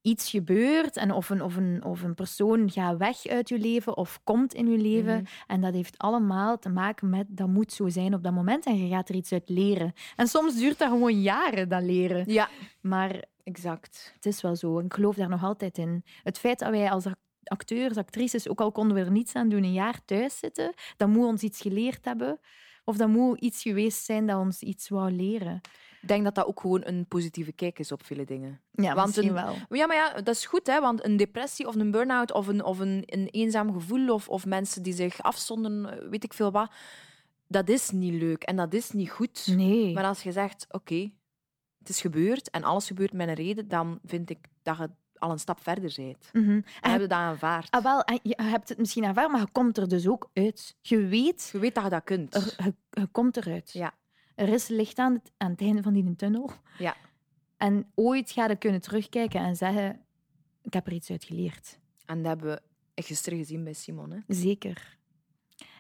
iets 0.03 0.31
gebeurt 0.31 0.97
en 0.97 1.13
of 1.13 1.31
een, 1.31 1.43
of 1.43 1.57
een, 1.57 1.85
of 1.85 2.03
een 2.03 2.15
persoon 2.15 2.71
gaat 2.71 2.97
weg 2.97 3.27
uit 3.27 3.49
je 3.49 3.59
leven 3.59 3.97
of 3.97 4.21
komt 4.25 4.55
in 4.55 4.71
je 4.71 4.79
leven. 4.79 5.17
Mhm. 5.17 5.25
En 5.47 5.61
dat 5.61 5.75
heeft 5.75 5.99
allemaal 5.99 6.59
te 6.59 6.69
maken 6.69 7.09
met 7.11 7.27
dat 7.29 7.49
moet 7.49 7.73
zo 7.73 7.89
zijn 7.89 8.15
op 8.15 8.23
dat 8.23 8.33
moment 8.33 8.67
en 8.67 8.77
je 8.87 8.89
gaat 8.95 9.09
er 9.09 9.15
iets 9.15 9.33
uit 9.33 9.49
leren. 9.49 9.93
En 10.17 10.27
soms 10.29 10.57
duurt 10.57 10.79
dat 10.79 10.89
gewoon 10.89 11.21
jaren, 11.23 11.69
dat 11.69 11.83
leren. 11.83 12.33
ja, 12.33 12.49
Maar 12.81 13.25
exact. 13.43 14.11
het 14.15 14.27
is 14.27 14.41
wel 14.43 14.57
zo. 14.57 14.79
Ik 14.79 14.95
geloof 14.95 15.15
daar 15.17 15.29
nog 15.29 15.45
altijd 15.45 15.79
in. 15.79 16.05
Het 16.23 16.39
feit 16.39 16.59
dat 16.59 16.71
wij 16.71 16.91
als 16.91 17.07
ac- 17.07 17.15
acteurs, 17.45 17.97
actrices, 17.97 18.49
ook 18.49 18.61
al 18.61 18.73
konden 18.73 18.97
we 18.97 19.03
er 19.03 19.11
niets 19.11 19.35
aan 19.35 19.49
doen, 19.49 19.63
een 19.63 19.73
jaar 19.73 20.05
thuis 20.05 20.39
zitten, 20.39 20.73
dan 20.97 21.11
moet 21.11 21.27
ons 21.27 21.43
iets 21.43 21.61
geleerd 21.61 22.05
hebben. 22.05 22.41
Of 22.85 22.97
dat 22.97 23.09
moet 23.09 23.41
iets 23.41 23.63
geweest 23.63 24.05
zijn 24.05 24.27
dat 24.27 24.39
ons 24.39 24.61
iets 24.63 24.89
wou 24.89 25.11
leren. 25.13 25.61
Ik 26.03 26.09
denk 26.09 26.25
dat 26.25 26.35
dat 26.35 26.47
ook 26.47 26.61
gewoon 26.61 26.81
een 26.85 27.07
positieve 27.07 27.53
kijk 27.53 27.79
is 27.79 27.93
op 27.93 28.05
veel 28.05 28.25
dingen. 28.25 28.61
Ja, 28.71 28.95
Want 28.95 29.07
misschien 29.07 29.29
een- 29.29 29.35
wel. 29.35 29.55
Ja, 29.79 29.87
maar 29.87 29.97
ja, 29.97 30.13
dat 30.15 30.35
is 30.35 30.47
goed, 30.47 30.67
hè? 30.67 30.81
want 30.81 31.05
een 31.05 31.17
depressie 31.17 31.67
of 31.67 31.75
een 31.75 31.91
burn-out 31.91 32.33
of, 32.33 32.47
een, 32.47 32.65
of 32.65 32.79
een, 32.79 33.03
een 33.07 33.29
eenzaam 33.31 33.73
gevoel 33.73 34.13
of, 34.15 34.29
of 34.29 34.47
mensen 34.47 34.83
die 34.83 34.93
zich 34.93 35.23
afzonderen, 35.23 36.11
weet 36.11 36.25
ik 36.25 36.33
veel 36.33 36.51
wat, 36.51 36.71
dat 37.47 37.69
is 37.69 37.91
niet 37.91 38.13
leuk 38.23 38.43
en 38.43 38.57
dat 38.57 38.75
is 38.75 38.91
niet 38.91 39.11
goed. 39.11 39.47
Nee. 39.57 39.93
Maar 39.95 40.05
als 40.05 40.23
je 40.23 40.33
zegt, 40.33 40.67
oké, 40.71 41.11
het 41.79 41.89
is 41.89 42.01
gebeurd 42.01 42.51
en 42.51 42.65
alles 42.65 42.87
gebeurt 42.87 43.13
met 43.13 43.29
een 43.29 43.35
reden, 43.35 43.69
dan 43.69 43.99
vind 44.05 44.31
ik 44.31 44.39
dat 44.63 44.77
je 44.79 44.91
al 45.19 45.31
een 45.31 45.39
stap 45.39 45.61
verder 45.63 45.93
bent. 45.97 46.29
Mhm. 46.33 46.47
Dan 46.47 46.63
En 46.81 46.91
heb 46.91 47.01
je 47.01 47.07
dat 47.07 47.19
aanvaard. 47.19 47.71
Ah, 47.71 47.83
wel, 47.83 48.03
en 48.03 48.19
je 48.23 48.39
hebt 48.43 48.69
het 48.69 48.79
misschien 48.79 49.05
aanvaard, 49.05 49.31
maar 49.31 49.41
je 49.41 49.49
komt 49.53 49.77
er 49.79 49.89
dus 49.89 50.09
ook 50.09 50.31
uit. 50.33 50.77
Je 50.81 51.07
weet, 51.07 51.49
Je 51.53 51.59
weet 51.59 51.75
dat 51.75 51.85
je 51.85 51.91
dat 51.91 52.05
kunt. 52.05 52.35
er, 52.35 52.55
je, 52.65 52.75
je 52.91 53.07
komt 53.07 53.37
eruit. 53.37 53.71
Ja. 53.73 53.95
Er 54.35 54.49
is 54.49 54.69
licht 54.69 54.99
aan 54.99 55.13
het, 55.13 55.33
aan 55.37 55.51
het 55.51 55.61
einde 55.61 55.83
van 55.83 55.93
die 55.93 56.17
tunnel. 56.17 56.51
Ja. 56.79 56.97
En 57.57 57.91
ooit 57.95 58.31
ga 58.31 58.49
je 58.49 58.57
kunnen 58.57 58.81
terugkijken 58.81 59.41
en 59.41 59.57
zeggen, 59.57 60.01
ik 60.63 60.73
heb 60.73 60.87
er 60.87 60.93
iets 60.93 61.11
uit 61.11 61.25
geleerd. 61.25 61.79
En 62.07 62.17
dat 62.17 62.27
hebben 62.27 62.63
we 62.95 63.03
gisteren 63.03 63.39
gezien 63.39 63.65
bij 63.65 63.73
Simon. 63.73 64.11
Hè? 64.11 64.19
Zeker. 64.27 64.99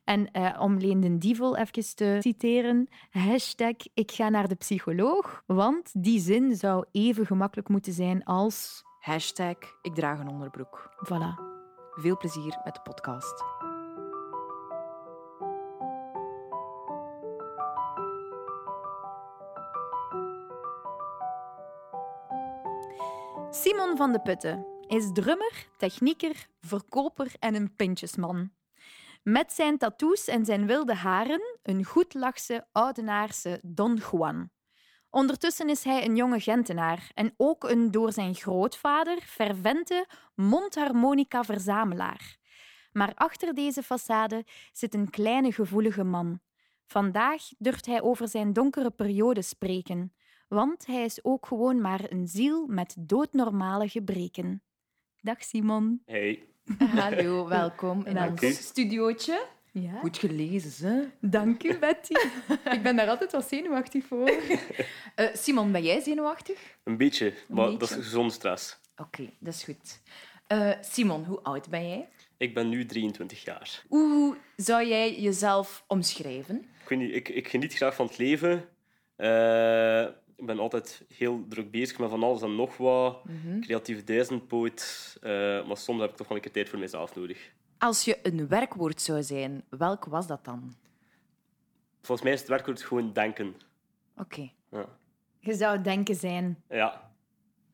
En 0.04 0.30
eh, 0.30 0.60
om 0.60 0.78
Leen 0.78 1.00
den 1.00 1.18
Dievel 1.18 1.56
even 1.56 1.94
te 1.94 2.18
citeren, 2.20 2.88
hashtag 3.10 3.74
ik 3.94 4.10
ga 4.10 4.28
naar 4.28 4.48
de 4.48 4.54
psycholoog, 4.54 5.42
want 5.46 5.90
die 6.02 6.20
zin 6.20 6.56
zou 6.56 6.84
even 6.92 7.26
gemakkelijk 7.26 7.68
moeten 7.68 7.92
zijn 7.92 8.24
als... 8.24 8.82
Hashtag 9.00 9.56
ik 9.82 9.94
draag 9.94 10.18
een 10.18 10.28
onderbroek. 10.28 10.90
Voilà. 11.06 11.50
Veel 11.94 12.16
plezier 12.16 12.60
met 12.64 12.74
de 12.74 12.80
podcast. 12.82 13.44
Simon 23.54 23.96
van 23.96 24.12
de 24.12 24.20
Putten 24.20 24.66
is 24.86 25.10
drummer, 25.12 25.68
technieker, 25.76 26.46
verkoper 26.60 27.32
en 27.38 27.54
een 27.54 27.76
pintjesman. 27.76 28.50
Met 29.22 29.52
zijn 29.52 29.78
tattoos 29.78 30.26
en 30.26 30.44
zijn 30.44 30.66
wilde 30.66 30.94
haren 30.94 31.58
een 31.62 31.84
goedlachse, 31.84 32.66
oudenaarse 32.72 33.60
Don 33.62 34.00
Juan. 34.10 34.50
Ondertussen 35.10 35.68
is 35.68 35.84
hij 35.84 36.04
een 36.04 36.16
jonge 36.16 36.40
Gentenaar 36.40 37.10
en 37.14 37.34
ook 37.36 37.64
een 37.64 37.90
door 37.90 38.12
zijn 38.12 38.34
grootvader 38.34 39.20
fervente 39.20 40.06
mondharmonica-verzamelaar. 40.34 42.36
Maar 42.92 43.12
achter 43.14 43.54
deze 43.54 43.82
façade 43.82 44.48
zit 44.72 44.94
een 44.94 45.10
kleine 45.10 45.52
gevoelige 45.52 46.04
man. 46.04 46.40
Vandaag 46.86 47.42
durft 47.58 47.86
hij 47.86 48.02
over 48.02 48.28
zijn 48.28 48.52
donkere 48.52 48.90
periode 48.90 49.42
spreken, 49.42 50.12
want 50.52 50.86
hij 50.86 51.04
is 51.04 51.24
ook 51.24 51.46
gewoon 51.46 51.80
maar 51.80 52.00
een 52.08 52.28
ziel 52.28 52.66
met 52.66 52.94
doodnormale 52.98 53.88
gebreken. 53.88 54.62
Dag 55.20 55.42
Simon. 55.42 56.02
Hey, 56.06 56.42
Hallo, 56.96 57.48
welkom 57.48 58.06
in 58.06 58.14
Dank 58.14 58.30
ons 58.30 58.42
u. 58.42 58.52
studiootje. 58.52 59.46
Ja. 59.72 59.98
Goed 59.98 60.18
gelezen, 60.18 60.88
hè? 60.92 61.28
Dank 61.28 61.62
u, 61.62 61.78
Betty. 61.78 62.12
Ik 62.76 62.82
ben 62.82 62.96
daar 62.96 63.08
altijd 63.08 63.32
wel 63.32 63.42
zenuwachtig 63.42 64.06
voor. 64.06 64.30
Eh, 65.14 65.26
Simon, 65.34 65.72
ben 65.72 65.82
jij 65.82 66.00
zenuwachtig? 66.00 66.76
een 66.84 66.96
beetje, 66.96 67.34
maar 67.48 67.66
dat 67.66 67.78
beetje. 67.78 67.96
is 67.98 68.04
gezonde 68.04 68.32
stress. 68.32 68.80
Oké, 68.96 69.30
dat 69.38 69.54
is 69.54 69.64
goed. 69.64 70.00
Eh, 70.46 70.70
Simon, 70.80 71.24
hoe 71.24 71.40
oud 71.42 71.68
ben 71.68 71.88
jij? 71.88 72.08
Ik 72.36 72.54
ben 72.54 72.68
nu 72.68 72.86
23 72.86 73.44
jaar. 73.44 73.84
Hoe 73.88 74.36
zou 74.56 74.86
jij 74.86 75.20
jezelf 75.20 75.84
omschrijven? 75.86 76.56
Ik, 76.82 76.88
weet 76.88 76.98
niet, 76.98 77.14
ik, 77.14 77.28
ik 77.28 77.48
geniet 77.48 77.74
graag 77.74 77.94
van 77.94 78.06
het 78.06 78.18
leven. 78.18 78.68
Eh, 79.16 80.06
ik 80.42 80.48
ben 80.48 80.58
altijd 80.58 81.02
heel 81.14 81.44
druk 81.48 81.70
bezig 81.70 81.98
met 81.98 82.10
van 82.10 82.22
alles 82.22 82.42
en 82.42 82.54
nog 82.54 82.76
wat. 82.76 83.24
Mhm. 83.24 83.60
Creatieve 83.60 84.04
duizendpoot. 84.04 85.16
eh 85.22 85.30
maar 85.66 85.76
soms 85.76 86.00
heb 86.00 86.10
ik 86.10 86.16
toch 86.16 86.28
wel 86.28 86.36
een 86.36 86.42
keer 86.42 86.52
tijd 86.52 86.68
voor 86.68 86.78
mezelf 86.78 87.14
nodig. 87.14 87.52
Als 87.78 88.04
je 88.04 88.18
een 88.22 88.48
werkwoord 88.48 89.00
zou 89.02 89.22
zijn, 89.22 89.64
welk 89.68 90.04
was 90.04 90.26
dat 90.26 90.44
dan? 90.44 90.74
Volgens 92.00 92.22
mij 92.22 92.32
is 92.32 92.40
het 92.40 92.48
werkwoord 92.48 92.82
gewoon 92.82 93.12
denken. 93.12 93.54
Oké. 94.16 94.50
Ja. 94.70 94.86
Je 95.38 95.54
zou 95.54 95.80
denken 95.82 96.14
zijn 96.14 96.62
Ja. 96.68 97.10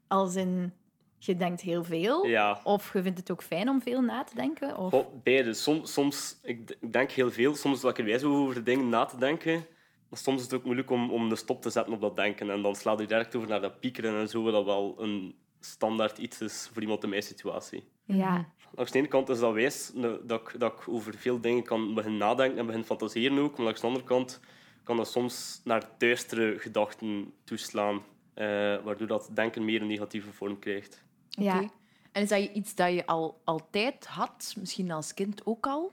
als 0.06 0.34
in 0.34 0.72
je 1.18 1.36
denkt 1.36 1.60
heel 1.60 1.84
veel. 1.84 2.26
ja. 2.26 2.60
Of 2.64 2.92
je 2.92 3.02
vindt 3.02 3.18
het 3.18 3.30
ook 3.30 3.42
fijn 3.42 3.68
om 3.68 3.82
veel 3.82 4.00
na 4.00 4.24
te 4.24 4.34
denken. 4.34 4.76
Of... 4.76 4.90
Goh, 4.90 5.22
beide. 5.22 5.54
Soms, 5.54 5.92
soms 5.92 6.38
ik 6.42 6.76
denk 6.92 7.10
heel 7.10 7.30
veel. 7.30 7.54
Soms 7.54 7.80
dat 7.80 7.90
ik 7.90 7.98
er 7.98 8.04
wijs 8.04 8.22
over 8.22 8.64
dingen 8.64 8.88
na 8.88 9.04
te 9.04 9.16
denken. 9.18 9.66
Maar 10.08 10.18
soms 10.18 10.38
is 10.38 10.44
het 10.44 10.54
ook 10.54 10.64
moeilijk 10.64 10.90
om, 10.90 11.10
om 11.10 11.28
de 11.28 11.36
stop 11.36 11.62
te 11.62 11.70
zetten 11.70 11.92
op 11.92 12.00
dat 12.00 12.16
denken. 12.16 12.50
En 12.50 12.62
dan 12.62 12.74
slaat 12.74 13.00
je 13.00 13.06
direct 13.06 13.36
over 13.36 13.48
naar 13.48 13.60
dat 13.60 13.80
piekeren 13.80 14.20
en 14.20 14.28
zo, 14.28 14.50
dat 14.50 14.64
wel 14.64 14.94
een 14.98 15.34
standaard 15.60 16.18
iets 16.18 16.40
is 16.40 16.70
voor 16.72 16.82
iemand 16.82 17.02
in 17.02 17.08
mijn 17.08 17.22
situatie. 17.22 17.84
Ja. 18.04 18.48
Langs 18.74 18.92
de 18.92 18.98
ene 18.98 19.08
kant 19.08 19.28
is 19.28 19.38
dat 19.38 19.52
wijs 19.52 19.92
dat 20.22 20.40
ik, 20.40 20.60
dat 20.60 20.72
ik 20.72 20.88
over 20.88 21.14
veel 21.14 21.40
dingen 21.40 21.62
kan 21.64 21.94
beginnen 21.94 22.18
nadenken 22.18 22.58
en 22.58 22.64
beginnen 22.64 22.88
fantaseren 22.88 23.38
ook. 23.38 23.56
Maar 23.56 23.64
langs 23.64 23.80
de 23.80 23.86
andere 23.86 24.04
kant 24.04 24.40
kan 24.84 24.96
dat 24.96 25.08
soms 25.10 25.60
naar 25.64 25.88
duistere 25.98 26.58
gedachten 26.58 27.32
toeslaan. 27.44 28.02
eh, 28.34 28.44
waardoor 28.84 29.06
dat 29.06 29.30
denken 29.32 29.64
meer 29.64 29.80
een 29.80 29.86
negatieve 29.86 30.32
vorm 30.32 30.58
krijgt. 30.58 31.04
Ja. 31.28 31.56
Oké. 31.56 31.68
En 32.12 32.22
is 32.22 32.28
dat 32.28 32.38
iets 32.40 32.74
dat 32.74 32.92
je 32.92 33.06
al 33.06 33.40
altijd 33.44 34.06
had, 34.06 34.54
misschien 34.58 34.90
als 34.90 35.14
kind 35.14 35.46
ook 35.46 35.66
al? 35.66 35.92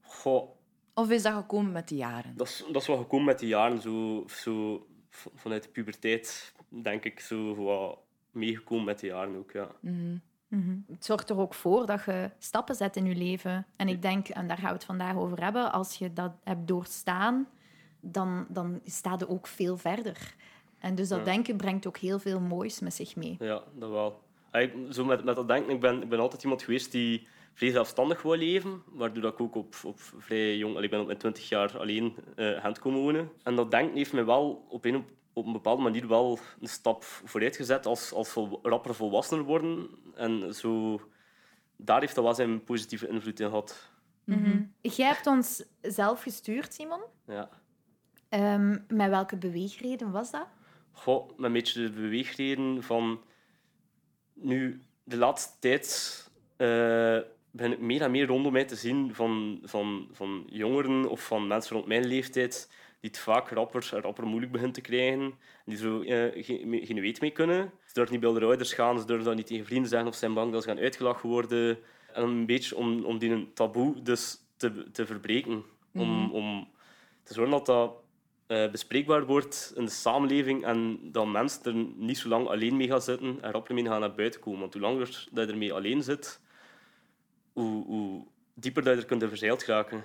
Goh, 0.00 0.50
Of 1.00 1.10
is 1.10 1.22
dat 1.22 1.34
gekomen 1.34 1.72
met 1.72 1.88
de 1.88 1.96
jaren? 1.96 2.32
dat 2.36 2.46
is, 2.46 2.64
dat 2.72 2.82
is 2.82 2.88
wel 2.88 2.96
gekomen 2.96 3.26
met 3.26 3.38
de 3.38 3.46
jaren. 3.46 3.80
Zo, 3.80 4.24
zo, 4.28 4.86
vanuit 5.34 5.62
de 5.62 5.68
puberteit, 5.68 6.54
denk 6.68 7.04
ik, 7.04 7.20
zo 7.20 7.54
wat 7.54 7.98
meegekomen 8.30 8.84
met 8.84 8.98
de 9.00 9.06
jaren 9.06 9.36
ook. 9.36 9.50
Ja. 9.52 9.68
Mhm. 9.80 10.16
Mhm. 10.48 10.76
Het 10.88 11.04
zorgt 11.04 11.30
er 11.30 11.38
ook 11.38 11.54
voor 11.54 11.86
dat 11.86 12.04
je 12.04 12.30
stappen 12.38 12.74
zet 12.74 12.96
in 12.96 13.04
je 13.06 13.14
leven. 13.16 13.66
En 13.76 13.88
ik 13.88 14.02
denk, 14.02 14.28
en 14.28 14.46
daar 14.48 14.56
gaan 14.56 14.66
we 14.68 14.74
het 14.74 14.84
vandaag 14.84 15.16
over 15.16 15.42
hebben, 15.42 15.72
als 15.72 15.94
je 15.94 16.12
dat 16.12 16.32
hebt 16.44 16.68
doorstaan, 16.68 17.48
dan, 18.00 18.46
dan 18.48 18.80
sta 18.84 19.14
je 19.18 19.28
ook 19.28 19.46
veel 19.46 19.76
verder. 19.76 20.34
En 20.78 20.94
dus 20.94 21.08
dat 21.08 21.18
Ja. 21.18 21.24
denken 21.24 21.56
brengt 21.56 21.86
ook 21.86 21.96
heel 21.96 22.18
veel 22.18 22.40
moois 22.40 22.80
met 22.80 22.94
zich 22.94 23.16
mee. 23.16 23.36
Ja, 23.38 23.62
dat 23.74 23.90
wel. 23.90 24.22
Ik- 24.52 24.74
Zo 24.90 25.04
met, 25.04 25.24
met 25.24 25.36
dat 25.36 25.48
denken, 25.48 25.72
ik 25.74 25.80
ben, 25.80 26.02
ik 26.02 26.08
ben 26.08 26.20
altijd 26.20 26.42
iemand 26.42 26.62
geweest 26.62 26.92
die 26.92 27.26
vrij 27.60 27.72
zelfstandig 27.72 28.22
wou 28.22 28.36
leven, 28.36 28.82
waardoor 28.86 29.24
ik 29.24 29.40
ook 29.40 29.54
op, 29.54 29.74
op 29.84 30.00
vrij 30.00 30.56
jong, 30.56 30.78
ik 30.78 30.90
ben 30.90 31.00
op 31.00 31.06
mijn 31.06 31.18
20 31.18 31.48
jaar 31.48 31.78
alleen 31.78 32.14
Gent 32.36 32.78
komen 32.78 33.00
wonen. 33.00 33.30
En 33.42 33.56
dat 33.56 33.70
denken 33.70 33.96
heeft 33.96 34.12
me 34.12 34.24
wel 34.24 34.66
op 34.68 34.84
een, 34.84 35.04
op 35.32 35.46
een 35.46 35.52
bepaalde 35.52 35.82
manier 35.82 36.08
wel 36.08 36.38
een 36.60 36.68
stap 36.68 37.04
vooruit 37.04 37.56
gezet 37.56 37.86
als, 37.86 38.12
als 38.12 38.28
vol, 38.28 38.58
rapper 38.62 38.94
volwassener 38.94 39.44
worden. 39.44 39.88
En 40.14 40.54
zo, 40.54 41.00
daar 41.76 42.00
heeft 42.00 42.14
dat 42.14 42.24
wel 42.24 42.34
zijn 42.34 42.64
positieve 42.64 43.08
invloed 43.08 43.40
in 43.40 43.48
gehad. 43.48 43.90
Mhm. 44.24 44.62
Jij 44.80 45.06
hebt 45.06 45.26
ons 45.26 45.64
zelf 45.80 46.22
gestuurd, 46.22 46.74
Simon. 46.74 47.00
Ja. 47.26 47.48
Ehm, 48.28 48.78
met 48.88 49.10
welke 49.10 49.36
beweegreden 49.36 50.10
was 50.10 50.30
dat? 50.30 50.46
Goh, 50.92 51.28
met 51.28 51.46
een 51.46 51.52
beetje 51.52 51.82
de 51.82 51.90
beweegreden 51.90 52.82
van... 52.82 53.20
Nu, 54.34 54.80
de 55.04 55.16
laatste 55.16 55.58
tijd 55.58 56.28
eh 56.56 57.18
begin 57.50 57.72
ik 57.72 57.80
meer 57.80 58.02
en 58.02 58.10
meer 58.10 58.26
rondom 58.26 58.52
mij 58.52 58.64
te 58.64 58.76
zien 58.76 59.14
van, 59.14 59.60
van, 59.62 60.08
van 60.12 60.46
jongeren 60.50 61.08
of 61.08 61.26
van 61.26 61.46
mensen 61.46 61.76
rond 61.76 61.88
mijn 61.88 62.06
leeftijd 62.06 62.68
die 63.00 63.10
het 63.10 63.18
vaak 63.18 63.48
rapper, 63.48 63.88
rapper 64.02 64.26
moeilijk 64.26 64.52
beginnen 64.52 64.76
te 64.76 64.80
krijgen. 64.80 65.34
Die 65.64 65.76
zo 65.76 66.02
eh, 66.02 66.44
geen, 66.44 66.80
geen 66.86 67.00
weet 67.00 67.20
mee 67.20 67.30
kunnen. 67.30 67.72
Ze 67.86 67.92
durven 67.92 68.12
niet 68.12 68.22
bij 68.22 68.40
de 68.40 68.46
ouders 68.46 68.72
gaan, 68.72 69.00
ze 69.00 69.06
durven 69.06 69.24
dat 69.24 69.36
niet 69.36 69.46
tegen 69.46 69.66
vrienden 69.66 69.88
zeggen 69.88 70.08
of 70.08 70.14
zijn 70.14 70.34
bang 70.34 70.52
dat 70.52 70.62
ze 70.62 70.68
gaan 70.68 70.78
uitgelachen 70.78 71.28
worden. 71.28 71.78
En 72.12 72.22
een 72.22 72.46
beetje 72.46 72.76
om, 72.76 73.04
om 73.04 73.18
die 73.18 73.30
een 73.30 73.52
taboe 73.54 74.02
dus 74.02 74.38
te, 74.56 74.90
te 74.90 75.06
verbreken. 75.06 75.64
Om, 75.92 76.30
om 76.32 76.68
te 77.22 77.34
zorgen 77.34 77.52
dat 77.52 77.66
dat 77.66 77.92
eh, 78.46 78.70
bespreekbaar 78.70 79.26
wordt 79.26 79.72
in 79.76 79.84
de 79.84 79.90
samenleving 79.90 80.64
en 80.64 80.98
dat 81.02 81.26
mensen 81.26 81.64
er 81.64 81.74
niet 81.96 82.18
zo 82.18 82.28
lang 82.28 82.48
alleen 82.48 82.76
mee 82.76 82.88
gaan 82.88 83.02
zitten 83.02 83.38
en 83.40 83.52
rapper 83.52 83.74
mee 83.74 83.84
gaan 83.84 84.00
naar 84.00 84.14
buiten 84.14 84.40
komen. 84.40 84.60
Want 84.60 84.72
hoe 84.72 84.82
langer 84.82 85.28
dat 85.30 85.46
je 85.46 85.52
ermee 85.52 85.72
alleen 85.72 86.02
zit, 86.02 86.40
hoe, 87.60 87.84
hoe 87.86 88.26
dieper 88.54 88.82
dat 88.82 88.94
je 88.94 89.00
er 89.00 89.06
kunt 89.06 89.24
verzeild 89.24 89.62
geraken. 89.62 90.04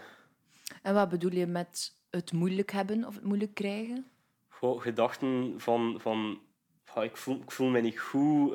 En 0.82 0.94
wat 0.94 1.10
bedoel 1.10 1.32
je 1.32 1.46
met 1.46 1.98
het 2.10 2.32
moeilijk 2.32 2.72
hebben 2.72 3.06
of 3.06 3.16
het 3.16 3.24
moeilijk 3.24 3.54
krijgen? 3.54 4.06
Goh, 4.48 4.82
gedachten 4.82 5.54
van, 5.58 5.96
van 6.00 6.40
ik, 7.04 7.18
voel, 7.18 7.42
ik 7.42 7.52
voel 7.52 7.70
me 7.70 7.82
niet 7.82 8.00
goed. 8.00 8.54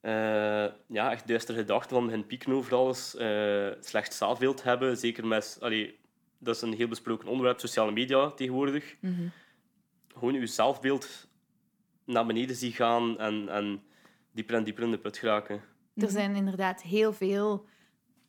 eh, 0.00 0.66
ja, 0.88 1.10
echt 1.10 1.28
duistere 1.28 1.58
gedachten 1.58 1.96
van 1.96 2.08
hun 2.10 2.26
pieken 2.26 2.52
over 2.52 2.74
alles. 2.74 3.16
eh, 3.16 3.70
slecht 3.80 4.14
zelfbeeld 4.14 4.62
hebben, 4.62 4.96
zeker 4.96 5.26
met... 5.26 5.56
Allee, 5.60 5.98
dat 6.38 6.56
is 6.56 6.62
een 6.62 6.72
heel 6.72 6.88
besproken 6.88 7.28
onderwerp, 7.28 7.60
sociale 7.60 7.92
media 7.92 8.30
tegenwoordig. 8.30 8.96
Gewoon 10.14 10.34
je 10.34 10.46
zelfbeeld 10.46 11.28
naar 12.04 12.26
beneden 12.26 12.56
zien 12.56 12.72
gaan 12.72 13.18
en, 13.18 13.48
en 13.48 13.82
dieper 14.32 14.54
en 14.54 14.64
dieper 14.64 14.84
in 14.84 14.90
de 14.90 14.98
put 14.98 15.18
geraken. 15.18 15.62
Er 15.94 16.10
zijn 16.10 16.34
inderdaad 16.34 16.82
heel 16.82 17.12
veel 17.12 17.66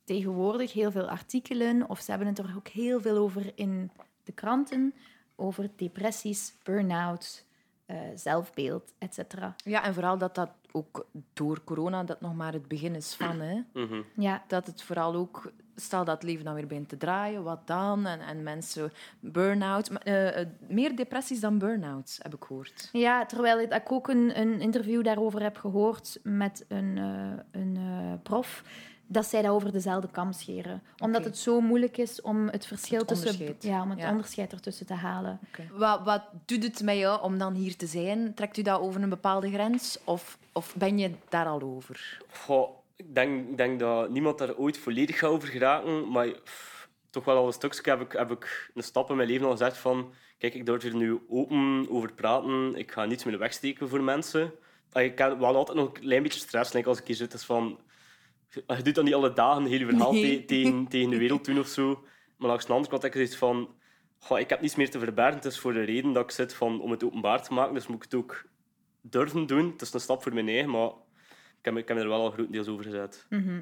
tegenwoordig, 0.03 0.73
heel 0.73 0.91
veel 0.91 1.09
artikelen, 1.09 1.89
of 1.89 1.99
ze 1.99 2.09
hebben 2.09 2.27
het 2.27 2.39
er 2.39 2.53
ook 2.55 2.67
heel 2.67 3.01
veel 3.01 3.17
over 3.17 3.51
in 3.55 3.91
de 4.23 4.31
kranten, 4.31 4.93
over 5.35 5.69
depressies, 5.75 6.55
burn-out, 6.63 7.44
eh, 7.85 7.97
zelfbeeld, 8.15 8.93
etc. 8.97 9.19
Ja, 9.63 9.83
en 9.83 9.93
vooral 9.93 10.17
dat 10.17 10.35
dat 10.35 10.49
ook 10.71 11.05
door 11.33 11.63
corona 11.63 12.03
dat 12.03 12.21
nog 12.21 12.35
maar 12.35 12.53
het 12.53 12.67
begin 12.67 12.95
is 12.95 13.13
van. 13.13 13.39
Hè? 13.39 13.61
Mhm. 13.73 14.01
Ja, 14.15 14.43
Dat 14.47 14.67
het 14.67 14.81
vooral 14.81 15.15
ook, 15.15 15.51
stel 15.75 16.03
dat 16.05 16.15
het 16.15 16.23
leven 16.23 16.45
dan 16.45 16.53
weer 16.53 16.67
begint 16.67 16.89
te 16.89 16.97
draaien, 16.97 17.43
wat 17.43 17.67
dan? 17.67 18.05
En, 18.05 18.19
en 18.19 18.43
mensen, 18.43 18.91
burn-out. 19.19 19.87
Eh, 19.89 20.39
eh, 20.41 20.47
meer 20.67 20.95
depressies 20.95 21.39
dan 21.39 21.57
burn-outs, 21.57 22.19
heb 22.21 22.33
ik 22.33 22.43
gehoord. 22.43 22.89
ja 22.91 23.25
terwijl 23.25 23.59
ik 23.59 23.91
ook 23.91 24.07
een, 24.07 24.39
een 24.39 24.61
interview 24.61 25.03
daarover 25.03 25.41
heb 25.41 25.57
gehoord 25.57 26.19
met 26.23 26.65
een, 26.67 26.97
eh, 26.97 27.61
een 27.61 28.19
prof, 28.23 28.63
dat 29.07 29.25
zij 29.25 29.41
dat 29.41 29.51
over 29.51 29.71
dezelfde 29.71 30.09
kam 30.11 30.31
scheren. 30.31 30.83
Omdat 30.97 31.23
het 31.23 31.37
zo 31.37 31.61
moeilijk 31.61 31.97
is 31.97 32.21
om 32.21 32.47
het 32.47 32.65
verschil 32.65 32.99
Het 32.99 33.07
tussen... 33.07 33.55
Ja, 33.59 33.81
om 33.81 33.89
het 33.89 33.99
Ja. 33.99 34.09
onderscheid 34.09 34.51
ertussen 34.53 34.85
te 34.85 34.93
halen. 34.93 35.39
Wat, 35.71 36.01
wat 36.03 36.21
doet 36.45 36.63
het 36.63 36.83
met 36.83 36.97
jou 36.97 37.21
om 37.21 37.37
dan 37.37 37.53
hier 37.53 37.75
te 37.75 37.85
zijn? 37.87 38.33
Trekt 38.33 38.57
u 38.57 38.61
dat 38.61 38.79
over 38.79 39.01
een 39.01 39.09
bepaalde 39.09 39.51
grens? 39.51 39.99
Of, 40.03 40.37
of 40.51 40.75
ben 40.75 40.97
je 40.97 41.11
daar 41.29 41.45
al 41.45 41.61
over? 41.61 42.21
Goh, 42.31 42.69
ik 42.95 43.15
denk, 43.15 43.49
ik 43.49 43.57
denk 43.57 43.79
dat 43.79 44.09
niemand 44.09 44.37
daar 44.37 44.55
ooit 44.55 44.77
volledig 44.77 45.19
gaat 45.19 45.29
over 45.29 45.47
geraken, 45.47 46.11
maar 46.11 46.27
pff, 46.27 46.89
toch 47.09 47.25
wel 47.25 47.37
al 47.37 47.47
een 47.47 47.53
stukje 47.53 47.89
heb 47.89 48.01
ik, 48.01 48.11
heb 48.11 48.31
ik 48.31 48.71
een 48.73 48.83
stap 48.83 49.09
in 49.09 49.15
mijn 49.15 49.29
leven 49.29 49.45
al 49.45 49.51
gezegd 49.51 49.77
van 49.77 50.13
kijk, 50.37 50.53
ik 50.53 50.65
durf 50.65 50.83
er 50.83 50.95
nu 50.95 51.19
open 51.29 51.85
over 51.89 52.13
praten, 52.13 52.75
ik 52.75 52.91
ga 52.91 53.05
niets 53.05 53.23
meer 53.23 53.37
wegsteken 53.37 53.89
voor 53.89 54.03
mensen. 54.03 54.51
Ik 54.93 55.17
heb 55.17 55.39
wel 55.39 55.55
altijd 55.55 55.77
nog 55.77 55.87
een 55.87 56.01
klein 56.01 56.23
beetje 56.23 56.39
stress 56.39 56.85
als 56.85 56.99
ik 56.99 57.07
hier 57.07 57.15
zit, 57.15 57.33
is 57.33 57.45
van 57.45 57.79
je 58.67 58.81
doet 58.83 58.95
dat 58.95 59.03
niet 59.03 59.13
alle 59.13 59.33
dagen, 59.33 59.63
een 59.63 59.69
hele 59.69 59.85
verhaal 59.85 60.11
Nee. 60.13 60.39
te- 60.39 60.45
tegen, 60.45 60.87
tegen 60.89 61.09
de 61.09 61.17
wereld 61.17 61.45
doen 61.45 61.59
of 61.59 61.67
zo. 61.67 62.05
Maar 62.37 62.47
langs 62.49 62.65
de 62.65 62.71
andere 62.73 62.89
kant 62.89 63.01
heb 63.03 63.11
ik 63.11 63.17
zoiets 63.17 63.37
van 63.37 63.75
goh, 64.19 64.39
ik 64.39 64.49
heb 64.49 64.61
niets 64.61 64.75
meer 64.75 64.89
te 64.89 64.99
verbergen, 64.99 65.35
het 65.35 65.45
is 65.45 65.59
voor 65.59 65.73
de 65.73 65.83
reden 65.83 66.13
dat 66.13 66.23
ik 66.23 66.31
zit 66.31 66.53
van, 66.53 66.81
om 66.81 66.91
het 66.91 67.03
openbaar 67.03 67.43
te 67.43 67.53
maken, 67.53 67.73
dus 67.73 67.87
moet 67.87 67.97
ik 67.97 68.03
het 68.03 68.13
ook 68.15 68.45
durven 69.01 69.45
doen. 69.45 69.71
Het 69.71 69.81
is 69.81 69.93
een 69.93 69.99
stap 69.99 70.23
voor 70.23 70.33
mijn 70.33 70.47
eigen, 70.47 70.69
maar 70.69 70.87
ik 71.59 71.65
heb, 71.65 71.77
ik 71.77 71.87
heb 71.87 71.97
er 71.97 72.07
wel 72.07 72.21
al 72.21 72.31
grotendeels 72.31 72.67
over 72.67 72.83
gezet. 72.83 73.25
Mhm. 73.29 73.61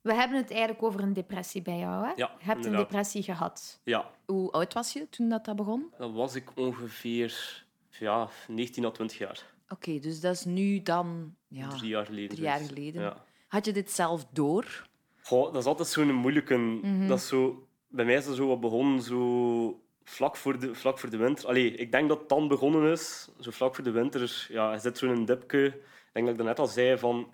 We 0.00 0.14
hebben 0.14 0.36
het 0.38 0.50
eigenlijk 0.50 0.82
over 0.82 1.00
een 1.00 1.12
depressie 1.12 1.62
bij 1.62 1.78
jou. 1.78 2.04
Hè? 2.06 2.12
Ja, 2.16 2.30
je 2.38 2.44
hebt 2.44 2.64
een 2.64 2.76
depressie 2.76 3.22
gehad. 3.22 3.80
Ja, 3.84 4.10
Hoe 4.26 4.50
oud 4.52 4.72
was 4.74 4.92
je 4.92 5.08
toen 5.08 5.28
dat, 5.28 5.44
dat 5.44 5.56
begon? 5.56 5.92
dan 5.98 6.12
was 6.12 6.34
ik 6.34 6.56
ongeveer 6.56 7.64
ja, 7.90 8.28
19 8.48 8.84
à 8.84 8.90
20 8.90 9.18
jaar. 9.18 9.52
Oké, 9.68 9.98
dus 9.98 10.20
dat 10.20 10.32
is 10.34 10.44
nu 10.44 10.82
dan 10.82 11.34
ja, 11.48 11.68
Drie 11.68 11.88
jaar 11.88 12.06
geleden. 12.06 12.28
drie 12.28 12.42
jaar 12.42 12.58
geleden. 12.60 13.02
Ja. 13.02 13.24
Had 13.54 13.64
je 13.64 13.72
dit 13.72 13.90
zelf 13.90 14.26
door? 14.32 14.86
Goh, 15.22 15.52
dat 15.52 15.62
is 15.62 15.68
altijd 15.68 15.88
zo'n 15.88 16.14
moeilijke... 16.14 16.56
Mhm. 16.56 17.06
dat 17.06 17.18
is 17.18 17.28
zo, 17.28 17.66
bij 17.88 18.04
mij 18.04 18.14
is 18.14 18.26
dat 18.26 18.36
zo 18.36 18.46
wat 18.46 18.60
begonnen 18.60 19.02
zo 19.02 19.80
vlak 20.04 20.36
voor 20.36 20.58
de, 20.58 20.74
vlak 20.74 20.98
voor 20.98 21.10
de 21.10 21.16
winter. 21.16 21.48
Allee, 21.48 21.74
ik 21.74 21.92
denk 21.92 22.08
dat 22.08 22.18
het 22.18 22.28
dan 22.28 22.48
begonnen 22.48 22.92
is, 22.92 23.28
zo 23.40 23.50
vlak 23.50 23.74
voor 23.74 23.84
de 23.84 23.90
winter. 23.90 24.46
Ja, 24.48 24.72
je 24.72 24.78
zit 24.78 24.98
zo 24.98 25.06
in 25.06 25.12
een 25.12 25.24
dipje. 25.24 25.66
Ik 25.66 25.72
denk 26.12 26.26
dat 26.26 26.34
ik 26.34 26.36
daarnet 26.36 26.58
al 26.58 26.66
zei 26.66 26.98
van... 26.98 27.32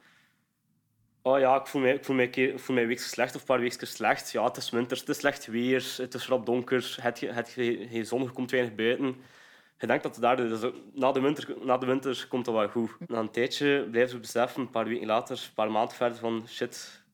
Oh 1.22 1.38
ja, 1.38 1.60
ik 1.60 1.66
voel 1.66 1.82
mij, 1.82 1.94
ik 1.94 2.04
voel 2.04 2.16
mij, 2.16 2.24
ik 2.24 2.60
voel 2.60 2.96
slecht 2.96 3.34
of 3.34 3.40
een 3.40 3.46
paar 3.46 3.60
weken 3.60 3.86
slecht. 3.86 4.30
Ja, 4.30 4.44
het 4.44 4.56
is 4.56 4.70
winter, 4.70 4.98
het 4.98 5.08
is 5.08 5.18
slecht 5.18 5.46
weer, 5.46 5.94
het 5.96 6.14
is 6.14 6.28
rap 6.28 6.46
donker, 6.46 6.96
het, 7.00 7.20
het, 7.20 7.48
geen 7.50 8.06
zon, 8.06 8.22
je 8.22 8.30
komt 8.30 8.50
weinig 8.50 8.74
buiten. 8.74 9.16
Je 9.80 9.86
denkt 9.86 10.02
dat 10.02 10.16
daar... 10.20 10.36
Dus 10.36 10.62
ook- 10.62 10.74
na, 10.92 11.12
de 11.12 11.20
winter, 11.20 11.56
na 11.64 11.78
de 11.78 11.86
winter 11.86 12.26
komt 12.28 12.44
dat 12.44 12.54
wel 12.54 12.68
goed. 12.68 13.08
Na 13.08 13.18
een 13.18 13.30
tijdje 13.30 13.86
blijven 13.90 14.10
ze 14.10 14.18
beseffen, 14.18 14.60
een 14.60 14.70
paar 14.70 14.84
weken 14.84 15.06
later, 15.06 15.36
een 15.36 15.54
paar 15.54 15.70
maanden 15.70 15.96
verder, 15.96 16.18
van 16.18 16.44
shit, 16.48 17.04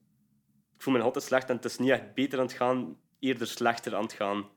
ik 0.76 0.82
voel 0.82 0.94
me 0.94 1.00
altijd 1.00 1.24
slecht 1.24 1.48
en 1.48 1.56
het 1.56 1.64
is 1.64 1.78
niet 1.78 1.90
echt 1.90 2.14
beter 2.14 2.38
aan 2.38 2.44
het 2.44 2.54
gaan, 2.54 2.98
eerder 3.18 3.46
slechter 3.46 3.94
aan 3.94 4.02
het 4.02 4.12
gaan. 4.12 4.48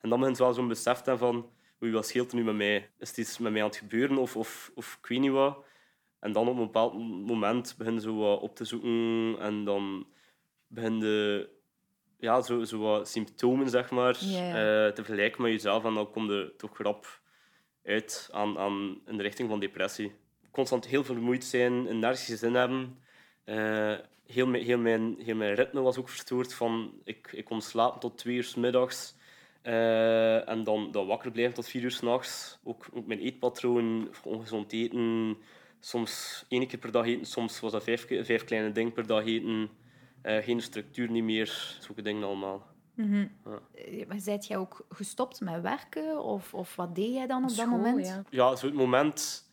En 0.00 0.08
dan 0.08 0.18
begint 0.18 0.38
wel 0.38 0.52
zo'n 0.52 0.68
besef 0.68 1.00
te 1.00 1.18
van... 1.18 1.50
Oei, 1.82 1.92
wat 1.92 2.06
scheelt 2.06 2.30
er 2.30 2.36
nu 2.36 2.44
met 2.44 2.54
mij? 2.54 2.90
Is 2.98 3.08
het 3.08 3.18
iets 3.18 3.38
met 3.38 3.52
mij 3.52 3.60
aan 3.62 3.68
het 3.68 3.76
gebeuren 3.76 4.18
of, 4.18 4.36
of, 4.36 4.70
of 4.74 4.98
ik 5.02 5.06
weet 5.08 5.20
niet 5.20 5.30
wat? 5.30 5.64
En 6.20 6.32
dan 6.32 6.48
op 6.48 6.56
een 6.56 6.64
bepaald 6.64 6.94
moment 7.26 7.74
begin 7.78 7.94
je 7.94 8.00
zo 8.00 8.16
wat 8.16 8.40
op 8.40 8.56
te 8.56 8.64
zoeken 8.64 9.36
en 9.38 9.64
dan 9.64 10.06
begin 10.66 11.00
je 11.00 11.48
ja, 12.18 12.40
zo, 12.40 12.64
zo 12.64 12.78
wat 12.78 13.08
symptomen 13.08 13.68
zeg 13.70 13.90
maar, 13.90 14.14
eh, 14.14 14.92
te 14.92 14.92
vergelijken 14.94 15.42
met 15.42 15.52
jezelf 15.52 15.84
en 15.84 15.94
dan 15.94 16.10
kom 16.10 16.30
je 16.30 16.54
toch 16.56 16.78
rap 16.78 17.20
uit 17.84 18.28
aan, 18.32 18.58
aan 18.58 19.00
in 19.06 19.16
de 19.16 19.22
richting 19.22 19.48
van 19.48 19.60
depressie. 19.60 20.12
Constant 20.50 20.86
heel 20.86 21.04
vermoeid 21.04 21.44
zijn, 21.44 21.72
een 21.72 21.98
nergens 21.98 22.38
zin 22.38 22.54
hebben. 22.54 22.98
Eh, 23.44 23.94
heel, 24.26 24.46
mijn, 24.46 24.64
heel, 24.64 24.78
mijn, 24.78 25.16
heel 25.18 25.34
mijn 25.36 25.54
ritme 25.54 25.80
was 25.80 25.98
ook 25.98 26.08
verstoord. 26.08 26.54
Van, 26.54 26.92
ik, 27.04 27.32
ik 27.32 27.44
kon 27.44 27.60
slapen 27.60 28.00
tot 28.00 28.18
twee 28.18 28.36
uur 28.36 28.44
's 28.44 28.54
middags. 28.54 29.14
eh, 29.62 30.48
en 30.48 30.64
dan, 30.64 30.90
dan 30.90 31.06
wakker 31.06 31.30
blijven 31.30 31.54
tot 31.54 31.68
vier 31.68 31.82
uur 31.82 31.90
s'nachts. 31.90 32.58
Ook, 32.64 32.86
ook 32.92 33.06
mijn 33.06 33.20
eetpatroon, 33.20 34.10
ongezond 34.24 34.72
eten. 34.72 35.36
Soms 35.80 36.44
één 36.48 36.66
keer 36.66 36.78
per 36.78 36.92
dag 36.92 37.06
eten, 37.06 37.26
soms 37.26 37.60
was 37.60 37.72
dat 37.72 37.84
vijf, 37.84 38.06
vijf 38.06 38.44
kleine 38.44 38.72
dingen 38.72 38.92
per 38.92 39.06
dag 39.06 39.26
eten. 39.26 39.70
Eh, 40.22 40.44
geen 40.44 40.60
structuur 40.60 41.10
niet 41.10 41.24
meer, 41.24 41.76
zulke 41.80 42.02
dingen 42.02 42.24
allemaal. 42.24 42.69
Eh, 43.74 44.06
Maar 44.08 44.20
zijt 44.20 44.46
jij 44.46 44.56
ook 44.56 44.86
gestopt 44.88 45.40
met 45.40 45.60
werken? 45.62 46.22
Of, 46.24 46.54
of 46.54 46.76
wat 46.76 46.94
deed 46.94 47.14
jij 47.14 47.26
dan 47.26 47.42
op 47.42 47.56
dat 47.56 47.66
moment? 47.66 48.06
ja. 48.06 48.24
Ja, 48.30 48.56
zo 48.56 48.66
het 48.66 48.74
moment... 48.74 49.48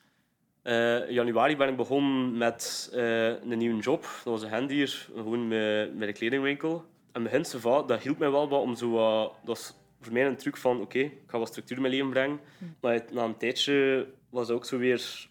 eh, 0.61 1.09
januari 1.09 1.57
ben 1.57 1.69
ik 1.69 1.75
begonnen 1.77 2.37
met 2.37 2.89
eh, 2.93 3.27
een 3.27 3.57
nieuwe 3.57 3.81
job. 3.81 4.01
Dat 4.01 4.23
was 4.23 4.41
een 4.43 4.49
handier, 4.49 5.07
gewoon 5.15 5.47
met, 5.47 5.95
met 5.95 6.07
een 6.07 6.13
kledingwinkel. 6.13 6.85
En 7.11 7.23
begin 7.23 7.45
dat 7.87 8.01
hielp 8.01 8.17
mij 8.17 8.31
wel 8.31 8.49
wat 8.49 8.61
om 8.61 8.75
zo 8.75 8.89
wat... 8.89 9.23
Dat 9.43 9.57
was 9.57 9.73
voor 10.01 10.13
mij 10.13 10.25
een 10.25 10.35
truc 10.37 10.57
van, 10.57 10.81
oké, 10.81 10.99
ik 10.99 11.21
ga 11.27 11.37
wat 11.39 11.47
structuur 11.47 11.75
in 11.75 11.81
mijn 11.81 11.93
leven 11.93 12.09
brengen. 12.09 12.39
Maar 12.81 12.93
het- 12.93 13.11
na 13.11 13.23
een 13.23 13.37
tijdje 13.37 14.07
was 14.29 14.47
het 14.47 14.55
ook 14.57 14.65
zo 14.65 14.77
weer 14.77 15.27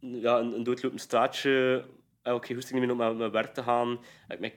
ja, 0.00 0.38
een, 0.38 0.52
een 0.54 0.62
doodlopend 0.62 1.00
straatje. 1.00 1.84
Ik 2.22 2.30
had 2.30 2.46
geen 2.46 2.56
goesting 2.56 2.80
meer 2.80 2.90
om 2.90 2.96
naar 2.96 3.14
mijn 3.14 3.30
werk 3.30 3.54
te 3.54 3.62
gaan. 3.62 3.98
Ik 4.28 4.40
ben 4.40 4.56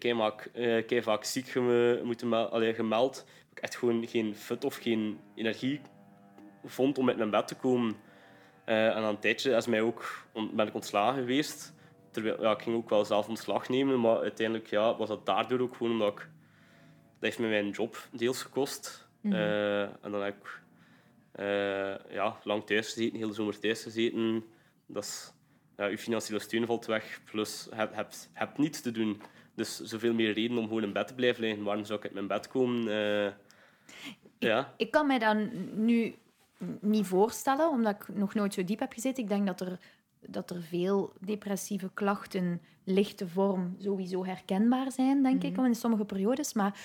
eh 0.54 0.86
kei 0.86 1.02
vaak 1.02 1.24
ziek 1.24 1.48
geme- 1.48 2.02
moeten 2.04 2.52
allee, 2.52 2.74
gemeld. 2.74 3.26
Ik 3.52 3.60
echt 3.60 3.76
gewoon 3.76 4.08
geen 4.08 4.36
fut 4.36 4.64
of 4.64 4.76
geen 4.76 5.20
energie 5.36 5.82
vond 6.66 6.98
om 6.98 7.08
uit 7.08 7.18
mijn 7.18 7.30
bed 7.30 7.48
te 7.48 7.56
komen. 7.56 7.96
Eh, 8.66 8.86
en 8.86 8.94
aan 8.94 9.04
een 9.04 9.20
tijdje 9.20 9.56
is 9.56 9.68
mij 9.68 9.82
ook, 9.82 10.26
ben 10.54 10.68
ik 10.68 10.74
ontslagen 10.74 11.20
geweest. 11.20 11.74
Terwijl, 12.12 12.42
ja, 12.42 12.52
ik 12.52 12.62
ging 12.62 12.76
ook 12.76 12.90
wel 12.90 13.06
zelf 13.06 13.28
ontslag 13.28 13.70
nemen, 13.70 14.00
maar 14.00 14.20
uiteindelijk 14.20 14.68
ja, 14.68 14.96
was 14.96 15.08
dat 15.08 15.26
daardoor 15.26 15.60
ook 15.60 15.76
gewoon 15.76 15.92
omdat 15.92 16.12
ik... 16.12 16.18
Dat 16.18 16.28
heeft 17.20 17.40
me 17.40 17.48
mijn 17.48 17.70
job 17.70 18.08
deels 18.12 18.42
gekost. 18.42 19.08
Eh, 19.22 19.82
en 19.82 20.12
dan 20.12 20.24
heb 20.24 20.36
ik 20.36 20.62
eh, 21.32 22.14
ja, 22.14 22.38
lang 22.44 22.66
thuis 22.66 22.94
gezeten, 22.94 23.18
heel 23.18 23.28
de 23.28 23.34
zomer 23.34 23.60
thuis 23.60 23.84
gezeten. 23.84 24.44
Dat 24.86 25.04
is, 25.04 25.34
ja, 25.77 25.86
je 25.86 25.98
financiële 25.98 26.39
steun 26.39 26.65
valt 26.65 26.86
weg, 26.86 27.22
plus 27.32 27.67
je 27.70 27.75
hebt, 27.75 27.96
hebt, 27.96 28.29
hebt 28.34 28.58
niets 28.58 28.82
te 28.82 28.91
doen. 28.91 29.22
Dus 29.55 29.79
zoveel 29.79 30.13
meer 30.13 30.34
reden 30.34 30.58
om 30.58 30.67
gewoon 30.67 30.84
in 30.84 30.94
bed 30.94 31.08
te 31.08 31.13
blijven 31.13 31.44
liggen. 31.44 31.63
Waarom 31.63 31.86
zou 31.86 32.00
ik 32.00 32.05
uit 32.05 32.13
mijn 32.13 32.27
bed 32.27 32.48
komen? 32.48 32.88
Eh, 32.88 33.32
ja. 34.39 34.74
Ik 34.77 34.91
kan 34.91 35.08
mij 35.08 35.20
dat 35.20 35.38
nu 35.74 36.15
niet 36.82 37.05
voorstellen, 37.05 37.70
omdat 37.70 37.96
ik 37.96 38.15
nog 38.15 38.34
nooit 38.34 38.53
zo 38.53 38.63
diep 38.63 38.79
heb 38.79 38.94
gezeten. 38.94 39.24
Ik 39.24 39.29
denk 39.29 39.46
dat 39.46 39.62
er, 39.62 39.79
dat 40.20 40.50
er 40.50 40.62
veel 40.62 41.13
depressieve 41.20 41.89
klachten, 41.94 42.62
lichte 42.84 43.27
vorm, 43.27 43.75
sowieso 43.79 44.25
herkenbaar 44.25 44.91
zijn, 44.91 45.24
denk 45.24 45.44
ik, 45.44 45.58
in 45.58 45.75
sommige 45.75 46.05
periodes. 46.05 46.53
Maar 46.53 46.79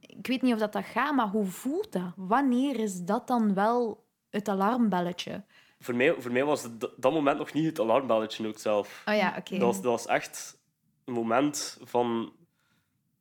ik 0.00 0.26
weet 0.26 0.42
niet 0.42 0.52
of 0.52 0.58
dat, 0.58 0.72
dat 0.72 0.84
gaat, 0.84 1.14
maar 1.14 1.28
hoe 1.28 1.44
voelt 1.44 1.92
dat? 1.92 2.12
Wanneer 2.16 2.80
is 2.80 3.04
dat 3.04 3.26
dan 3.26 3.54
wel 3.54 4.04
het 4.30 4.48
alarmbelletje? 4.48 5.44
Voor 5.86 5.94
mij, 5.94 6.14
voor 6.18 6.32
mij 6.32 6.44
was 6.44 6.62
het 6.62 6.80
dat 6.80 7.12
moment 7.12 7.38
nog 7.38 7.52
niet 7.52 7.66
het 7.66 7.80
alarmbelletje 7.80 8.46
ook 8.46 8.58
zelf. 8.58 9.02
Oh 9.08 9.14
ja, 9.14 9.34
oké. 9.38 9.58
Dat, 9.58 9.66
was, 9.66 9.82
dat 9.82 9.92
was 9.92 10.06
echt 10.06 10.58
een 11.04 11.12
moment 11.12 11.78
van... 11.82 12.32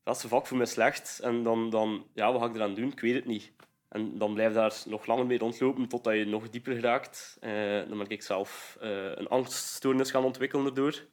Dat 0.03 0.15
is 0.15 0.23
vak 0.23 0.47
voor 0.47 0.57
mij 0.57 0.65
slecht. 0.65 1.19
En 1.19 1.43
dan, 1.43 1.69
dan, 1.69 2.05
ja, 2.13 2.31
wat 2.31 2.41
ga 2.41 2.47
ik 2.47 2.55
eraan 2.55 2.73
doen? 2.73 2.91
Ik 2.91 2.99
weet 2.99 3.13
het 3.13 3.25
niet. 3.25 3.53
En 3.89 4.17
dan 4.17 4.33
blijf 4.33 4.49
je 4.49 4.55
daar 4.55 4.73
nog 4.85 5.05
langer 5.05 5.25
mee 5.25 5.37
rondlopen 5.37 5.87
totdat 5.87 6.13
je 6.13 6.25
nog 6.25 6.49
dieper 6.49 6.75
geraakt. 6.75 7.37
Eh, 7.39 7.51
dan 7.87 7.97
ben 7.97 8.09
ik 8.09 8.23
zelf 8.23 8.77
eh, 8.81 9.11
een 9.15 9.27
angststoornis 9.27 10.11
gaan 10.11 10.23
ontwikkelen 10.23 10.65
daardoor. 10.65 11.05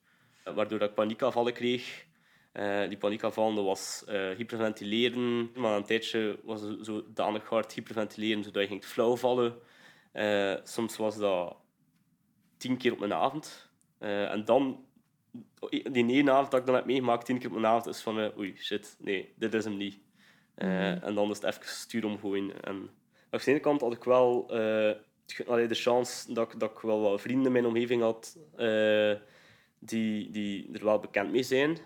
Eh, 0.44 0.54
waardoor 0.54 0.78
dat 0.78 0.88
ik 0.88 0.94
paniekaanvallen 0.94 1.52
kreeg. 1.52 2.06
Die 2.88 2.98
paniekaanvallen 2.98 3.54
dat 3.54 3.64
was 3.64 4.04
hyperventileren. 4.36 5.50
Maar 5.54 5.76
een 5.76 5.84
tijdje 5.84 6.38
was 6.42 6.60
het 6.60 6.84
zo 6.84 7.04
danig 7.14 7.48
hard 7.48 7.72
hyperventileren 7.72 8.44
zodat 8.44 8.62
je 8.62 8.68
ging 8.68 8.84
flauw 8.84 9.16
vallen. 9.16 9.54
Eh, 10.12 10.54
soms 10.62 10.96
was 10.96 11.16
dat 11.18 11.56
tien 12.56 12.76
keer 12.76 12.92
op 12.92 13.00
een 13.00 13.12
avond. 13.14 13.70
Eh, 13.98 14.30
en 14.30 14.44
dan, 14.44 14.84
die 15.70 16.06
ene 16.12 16.30
avond 16.30 16.50
dat 16.50 16.60
ik 16.60 16.66
dan 16.66 16.74
heb 16.74 16.84
meegemaakt, 16.86 17.24
tien 17.26 17.38
keer 17.38 17.50
op 17.50 17.56
een 17.56 17.66
avond, 17.66 17.86
is 17.86 18.02
van, 18.02 18.20
eh, 18.20 18.38
oei, 18.38 18.56
shit, 18.56 18.96
nee, 18.98 19.32
dit 19.36 19.54
is 19.54 19.64
hem 19.64 19.76
niet. 19.76 20.00
Eh, 20.54 21.04
En 21.04 21.14
dan 21.14 21.30
is 21.30 21.36
het 21.40 21.44
even 21.54 21.66
stuur 21.66 22.04
omgooien. 22.04 22.62
En 22.62 22.90
aan 23.30 23.38
de 23.44 23.50
ene 23.50 23.60
kant 23.60 23.80
had 23.80 23.92
ik 23.92 24.04
wel 24.04 24.50
allee, 25.46 25.66
de 25.66 25.74
chance 25.74 26.32
dat 26.34 26.52
ik, 26.52 26.60
dat 26.60 26.70
ik 26.70 26.78
wel 26.78 27.00
wat 27.00 27.20
vrienden 27.20 27.46
in 27.46 27.52
mijn 27.52 27.66
omgeving 27.66 28.02
had 28.02 28.38
die, 29.78 30.30
die 30.30 30.72
er 30.72 30.84
wel 30.84 30.98
bekend 30.98 31.30
mee 31.30 31.42
zijn 31.42 31.78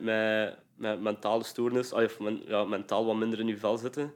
met, 0.00 0.58
met 0.76 1.00
mentale 1.00 1.44
stoornis, 1.44 1.92
allee, 1.92 2.06
of 2.06 2.20
men- 2.20 2.42
ja, 2.46 2.64
mentaal 2.64 3.06
wat 3.06 3.16
minder 3.16 3.40
in 3.40 3.46
je 3.46 3.56
vel 3.58 3.76
zitten. 3.76 4.12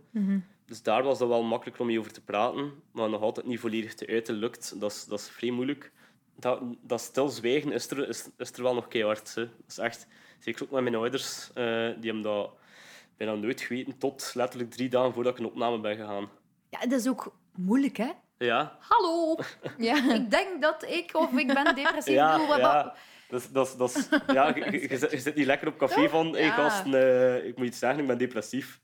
Dus 0.70 0.82
daar 0.82 1.02
was 1.02 1.18
dat 1.18 1.28
wel 1.28 1.42
makkelijker 1.42 1.82
om 1.82 1.88
mee 1.88 1.98
over 1.98 2.12
te 2.12 2.20
praten, 2.20 2.82
maar 2.92 3.08
nog 3.10 3.20
altijd 3.22 3.46
niet 3.46 3.60
volledig 3.60 3.94
te 3.94 4.06
uiten 4.06 4.34
lukt. 4.34 4.80
Dat 4.80 4.90
is, 4.90 5.04
dat 5.04 5.18
is 5.20 5.28
vrij 5.28 5.50
moeilijk. 5.50 5.92
Dat, 6.36 6.60
dat 6.82 7.00
stilzwijgen 7.00 7.72
is 7.72 7.90
er, 7.90 8.08
is, 8.08 8.28
is 8.36 8.52
er 8.52 8.62
wel 8.62 8.74
nog 8.74 8.88
keihard. 8.88 9.34
Hè. 9.34 9.42
Dat 9.44 9.54
is 9.68 9.78
echt, 9.78 10.06
zeker 10.38 10.62
ook 10.64 10.70
met 10.70 10.82
mijn 10.82 10.94
ouders, 10.94 11.48
eh, 11.54 11.64
die 11.74 12.10
hebben 12.12 12.22
dat 12.22 12.50
bijna 13.16 13.34
nooit 13.34 13.60
geweten, 13.60 13.98
tot 13.98 14.30
letterlijk 14.34 14.70
drie 14.70 14.88
dagen 14.88 15.12
voordat 15.12 15.32
ik 15.32 15.38
een 15.38 15.46
opname 15.50 15.80
ben 15.80 15.96
gegaan. 15.96 16.28
Ja, 16.68 16.78
dat 16.80 17.00
is 17.00 17.08
ook 17.08 17.32
moeilijk, 17.56 17.96
hè? 17.96 18.10
Ja, 18.38 18.76
Hallo, 18.80 19.36
Ja. 19.78 20.12
ik 20.14 20.30
denk 20.30 20.62
dat 20.62 20.82
ik 20.88 21.10
of 21.16 21.32
ik 21.36 21.46
ben 21.46 21.74
depressief. 21.74 22.14
ja, 22.14 22.56
ja. 22.58 22.94
Dat, 23.28 23.40
is- 23.40 23.50
dat, 23.50 23.66
is- 23.68 23.76
dat, 23.76 23.96
is- 23.96 24.08
ja 24.34 24.48
je, 24.56 24.64
je, 24.70 24.80
je 24.90 24.96
zit- 24.98 25.10
je 25.10 25.18
zit 25.18 25.34
niet 25.34 25.46
lekker 25.46 25.68
op 25.68 25.78
café 25.78 26.08
van, 26.08 26.32
hey, 26.32 26.44
Ja. 26.44 26.50
gasten, 26.54 26.94
eh, 26.94 27.46
ik 27.46 27.56
moet 27.56 27.66
iets 27.66 27.78
zeggen, 27.78 28.00
ik 28.00 28.06
ben 28.06 28.18
depressief. 28.18 28.80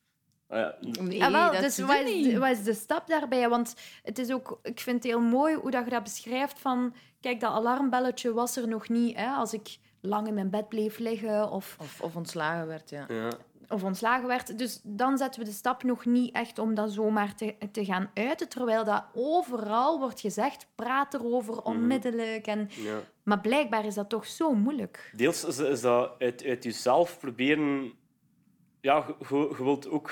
Ah 0.48 0.58
ja, 0.58 0.76
Nee, 0.80 1.18
Ja, 1.18 1.30
wel, 1.30 1.52
dat 1.52 1.60
dus 1.60 1.78
wat 1.78 1.98
is, 1.98 2.14
niet. 2.14 2.30
de, 2.30 2.38
wat 2.38 2.50
is 2.50 2.62
de 2.62 2.74
stap 2.74 3.06
daarbij? 3.06 3.48
Want 3.48 3.74
het 4.02 4.18
is 4.18 4.32
ook, 4.32 4.58
ik 4.62 4.80
vind 4.80 4.96
het 4.96 5.12
heel 5.12 5.20
mooi 5.20 5.54
hoe 5.54 5.70
dat 5.70 5.84
je 5.84 5.90
dat 5.90 6.02
beschrijft 6.02 6.58
van, 6.58 6.94
kijk, 7.20 7.40
dat 7.40 7.52
alarmbelletje 7.52 8.32
was 8.32 8.56
er 8.56 8.68
nog 8.68 8.88
niet. 8.88 9.16
Hè, 9.16 9.28
als 9.28 9.52
ik 9.52 9.78
lang 10.00 10.26
in 10.26 10.34
mijn 10.34 10.50
bed 10.50 10.68
bleef 10.68 10.98
liggen 10.98 11.50
of, 11.50 11.76
Of, 11.80 12.00
of 12.00 12.16
ontslagen 12.16 12.66
werd, 12.66 12.90
ja. 12.90 13.04
ja. 13.08 13.30
of 13.68 13.82
ontslagen 13.82 14.28
werd. 14.28 14.58
Dus 14.58 14.80
dan 14.82 15.18
zetten 15.18 15.40
we 15.40 15.46
de 15.46 15.52
stap 15.54 15.82
nog 15.82 16.04
niet 16.04 16.34
echt 16.34 16.58
om 16.58 16.74
dat 16.74 16.92
zomaar 16.92 17.34
te, 17.34 17.54
te 17.72 17.84
gaan 17.84 18.10
uiten. 18.14 18.48
Terwijl 18.48 18.84
dat 18.84 19.04
overal 19.14 19.98
wordt 19.98 20.20
gezegd, 20.20 20.66
praat 20.74 21.14
erover 21.14 21.62
onmiddellijk. 21.62 22.46
En, 22.46 22.68
ja. 22.70 22.98
maar 23.22 23.40
blijkbaar 23.40 23.84
is 23.84 23.94
dat 23.94 24.08
toch 24.08 24.26
zo 24.26 24.54
moeilijk. 24.54 25.12
Deels 25.16 25.44
is, 25.44 25.58
is 25.58 25.80
dat 25.80 26.10
uit, 26.18 26.44
uit 26.44 26.64
jezelf 26.64 27.18
proberen... 27.18 27.92
Ja, 28.86 29.04
je, 29.06 29.14
je- 29.28 29.54
je 29.56 29.64
wilt 29.64 29.88
ook... 29.88 30.10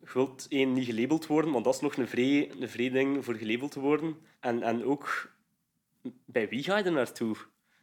Je 0.00 0.10
wilt 0.14 0.46
één, 0.48 0.72
niet 0.72 0.84
gelabeld 0.84 1.26
worden, 1.26 1.52
want 1.52 1.64
dat 1.64 1.74
is 1.74 1.80
nog 1.80 1.96
een 1.96 2.08
vrij, 2.08 2.50
een 2.58 2.68
vrij 2.68 2.90
ding 2.90 3.24
voor 3.24 3.34
gelabeld 3.34 3.72
te 3.72 3.80
worden. 3.80 4.16
En, 4.40 4.62
en 4.62 4.84
ook, 4.84 5.32
bij 6.24 6.48
wie 6.48 6.62
ga 6.62 6.78
je 6.78 6.84
er 6.84 6.92
naartoe? 6.92 7.36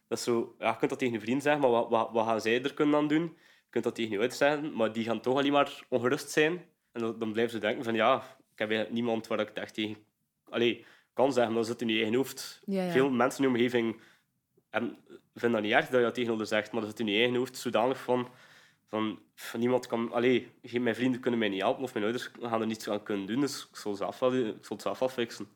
Dat 0.08 0.18
is 0.18 0.24
zo, 0.24 0.56
ja, 0.60 0.70
je 0.70 0.78
kunt 0.78 0.90
dat 0.90 1.00
tegen 1.00 1.14
een 1.14 1.22
vriend 1.22 1.44
zeggen, 1.44 1.62
maar 1.62 1.72
wat, 1.72 1.90
wat, 1.90 2.10
wat 2.12 2.26
gaan 2.26 2.42
zij 2.42 2.64
er 2.64 2.74
kunnen 2.74 2.96
aan 2.96 3.08
doen? 3.08 3.22
Je 3.22 3.70
kunt 3.70 3.84
dat 3.84 3.96
tegen 3.96 4.12
je 4.12 4.18
ouders 4.18 4.38
zeggen, 4.40 4.74
maar 4.76 4.92
die 4.94 5.04
gaan 5.04 5.22
toch 5.22 5.38
alleen 5.38 5.52
maar 5.52 5.86
ongerust 5.90 6.30
zijn. 6.30 6.66
En 6.92 7.02
dan, 7.02 7.20
dan 7.20 7.32
blijven 7.32 7.54
ze 7.54 7.60
denken 7.60 7.84
van, 7.84 7.94
ja, 7.96 8.16
ik 8.54 8.60
heb 8.60 8.70
eigenlijk 8.70 8.92
niemand 8.92 9.28
waar 9.28 9.40
ik 9.40 9.48
het 9.48 9.58
echt 9.58 9.74
tegen... 9.74 9.98
Allee, 10.50 10.86
kan 11.14 11.34
zeggen, 11.34 11.54
maar 11.54 11.62
dat 11.62 11.72
zit 11.72 11.82
in 11.82 11.88
je 11.88 11.96
eigen 11.96 12.16
hoofd. 12.16 12.62
Ja, 12.66 12.84
ja. 12.84 12.92
Veel 12.92 13.10
mensen 13.10 13.44
in 13.44 13.50
je 13.50 13.56
omgeving 13.56 14.02
hebben, 14.70 14.98
vinden 15.36 15.62
dat 15.62 15.62
niet 15.62 15.72
erg 15.80 15.86
dat 15.90 16.00
je 16.00 16.06
dat 16.06 16.16
tegen 16.16 16.48
zegt, 16.48 16.72
maar 16.72 16.82
dat 16.82 16.90
zit 16.90 17.00
in 17.00 17.08
je 17.14 17.18
eigen 17.18 17.36
hoofd 17.36 17.58
zodanig 17.58 18.00
van... 18.00 18.28
Van, 18.88 19.20
van 19.36 19.60
niemand 19.60 19.88
kan... 19.88 20.12
Allee, 20.12 20.52
mijn 20.72 20.96
vrienden 20.96 21.20
kunnen 21.22 21.40
mij 21.40 21.50
niet 21.50 21.62
helpen 21.62 21.84
of 21.84 21.94
mijn 21.94 22.06
ouders 22.06 22.32
gaan 22.42 22.62
er 22.62 22.68
niets 22.68 22.90
aan 22.90 23.04
kunnen 23.04 23.26
doen, 23.28 23.40
dus 23.40 23.68
ik 23.72 23.76
zal, 23.76 23.96
zelf 23.96 24.20
wel, 24.20 24.34
ik 24.34 24.66
zal 24.66 24.76
het 24.76 24.82
zelf 24.82 25.00
wel 25.00 25.10
fixen. 25.10 25.48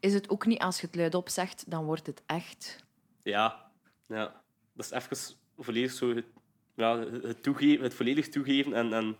Is 0.00 0.14
het 0.14 0.28
ook 0.28 0.46
niet 0.46 0.58
als 0.58 0.80
je 0.80 0.86
het 0.86 0.96
luidop 0.96 1.28
zegt, 1.28 1.70
dan 1.70 1.84
wordt 1.84 2.06
het 2.06 2.22
echt. 2.26 2.84
Ja, 3.22 3.70
ja. 4.06 4.42
Dat 4.72 4.84
is 4.84 4.90
even 4.90 5.36
volledig 5.58 5.92
zo 5.92 6.14
het, 6.14 6.24
ja, 6.74 6.98
het, 6.98 7.42
toegeven, 7.42 7.84
het 7.84 7.94
volledig 7.94 8.28
toegeven. 8.28 8.74
En, 8.74 8.92
en 8.92 9.16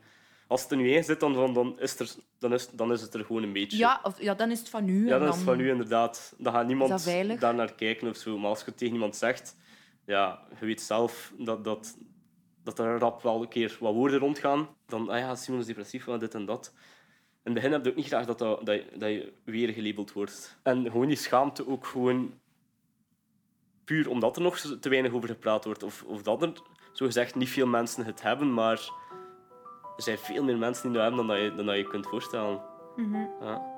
als 0.46 0.62
het 0.62 0.70
er 0.70 0.76
nu 0.76 0.90
in 0.90 1.04
zit, 1.04 1.20
dan, 1.20 1.32
dan, 1.32 1.54
dan, 1.54 1.80
is 1.80 1.98
er, 1.98 2.14
dan, 2.38 2.52
is, 2.52 2.68
dan 2.68 2.92
is 2.92 3.00
het 3.00 3.14
er 3.14 3.24
gewoon 3.24 3.42
een 3.42 3.52
beetje. 3.52 3.76
Ja, 3.78 4.00
of, 4.02 4.20
ja, 4.22 4.34
dan 4.34 4.50
is 4.50 4.58
het 4.58 4.68
van 4.68 4.88
u. 4.88 5.06
ja 5.06 5.14
en 5.14 5.20
dat 5.20 5.28
is 5.28 5.34
dan- 5.34 5.44
van 5.44 5.60
u 5.60 5.68
inderdaad. 5.70 6.34
Dan 6.38 6.52
gaat 6.52 6.66
niemand 6.66 7.04
daar 7.40 7.54
naar 7.54 7.74
kijken 7.74 8.08
of 8.08 8.16
zo. 8.16 8.38
Maar 8.38 8.48
als 8.48 8.58
je 8.58 8.64
het 8.64 8.76
tegen 8.78 8.94
iemand 8.94 9.16
zegt, 9.16 9.56
ja, 10.06 10.46
je 10.60 10.66
weet 10.66 10.82
zelf 10.82 11.32
dat, 11.38 11.64
dat, 11.64 11.96
dat 12.64 12.78
er 12.78 12.98
rap 12.98 13.22
wel 13.22 13.42
een 13.42 13.48
keer 13.48 13.76
wat 13.80 13.94
woorden 13.94 14.18
rondgaan. 14.18 14.68
Dan, 14.86 15.08
ah 15.08 15.18
ja, 15.18 15.34
Simon 15.34 15.60
is 15.60 15.66
depressief, 15.66 16.04
wat 16.04 16.20
dit 16.20 16.34
en 16.34 16.44
dat. 16.44 16.72
in 16.74 17.52
het 17.52 17.54
begin 17.54 17.72
heb 17.72 17.84
je 17.84 17.90
ook 17.90 17.96
niet 17.96 18.06
graag 18.06 18.26
dat, 18.26 18.38
dat, 18.38 18.66
dat, 18.66 18.74
je, 18.74 18.98
dat 18.98 19.08
je 19.08 19.32
weer 19.44 19.68
gelabeld 19.68 20.12
wordt. 20.12 20.58
En 20.62 20.90
gewoon 20.90 21.06
die 21.06 21.16
schaamte 21.16 21.68
ook 21.68 21.86
gewoon 21.86 22.32
puur 23.84 24.08
omdat 24.08 24.36
er 24.36 24.42
nog 24.42 24.58
te 24.58 24.88
weinig 24.88 25.12
over 25.12 25.28
gepraat 25.28 25.64
wordt. 25.64 25.82
Of, 25.82 26.02
of 26.02 26.22
dat 26.22 26.42
er 26.42 26.52
zogezegd 26.92 27.34
niet 27.34 27.48
veel 27.48 27.66
mensen 27.66 28.04
het 28.04 28.22
hebben, 28.22 28.54
maar 28.54 28.90
er 29.96 30.02
zijn 30.02 30.18
veel 30.18 30.44
meer 30.44 30.58
mensen 30.58 30.92
die 30.92 31.00
het 31.00 31.08
hebben 31.08 31.26
dan 31.26 31.36
dat 31.36 31.44
je, 31.44 31.54
dan 31.54 31.66
dat 31.66 31.76
je 31.76 31.88
kunt 31.88 32.06
voorstellen. 32.06 32.62
Ja. 33.40 33.73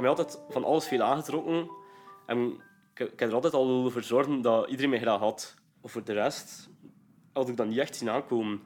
Heb 0.00 0.16
mij 0.16 0.24
altijd 0.24 0.52
van 0.52 0.64
alles 0.64 0.86
veel 0.86 1.02
aangetrokken. 1.02 1.70
En 2.26 2.60
ik, 2.94 3.12
ik 3.12 3.20
heb 3.20 3.28
er 3.28 3.34
altijd 3.34 3.54
al 3.54 3.66
willen 3.66 3.92
voor 3.92 4.02
zorgen 4.02 4.42
dat 4.42 4.68
iedereen 4.68 4.90
mij 4.90 5.00
graag 5.00 5.20
had. 5.20 5.54
Of 5.80 5.92
voor 5.92 6.04
de 6.04 6.12
rest 6.12 6.68
had 7.32 7.48
ik 7.48 7.56
dat 7.56 7.66
niet 7.66 7.78
echt 7.78 7.96
zien 7.96 8.10
aankomen. 8.10 8.60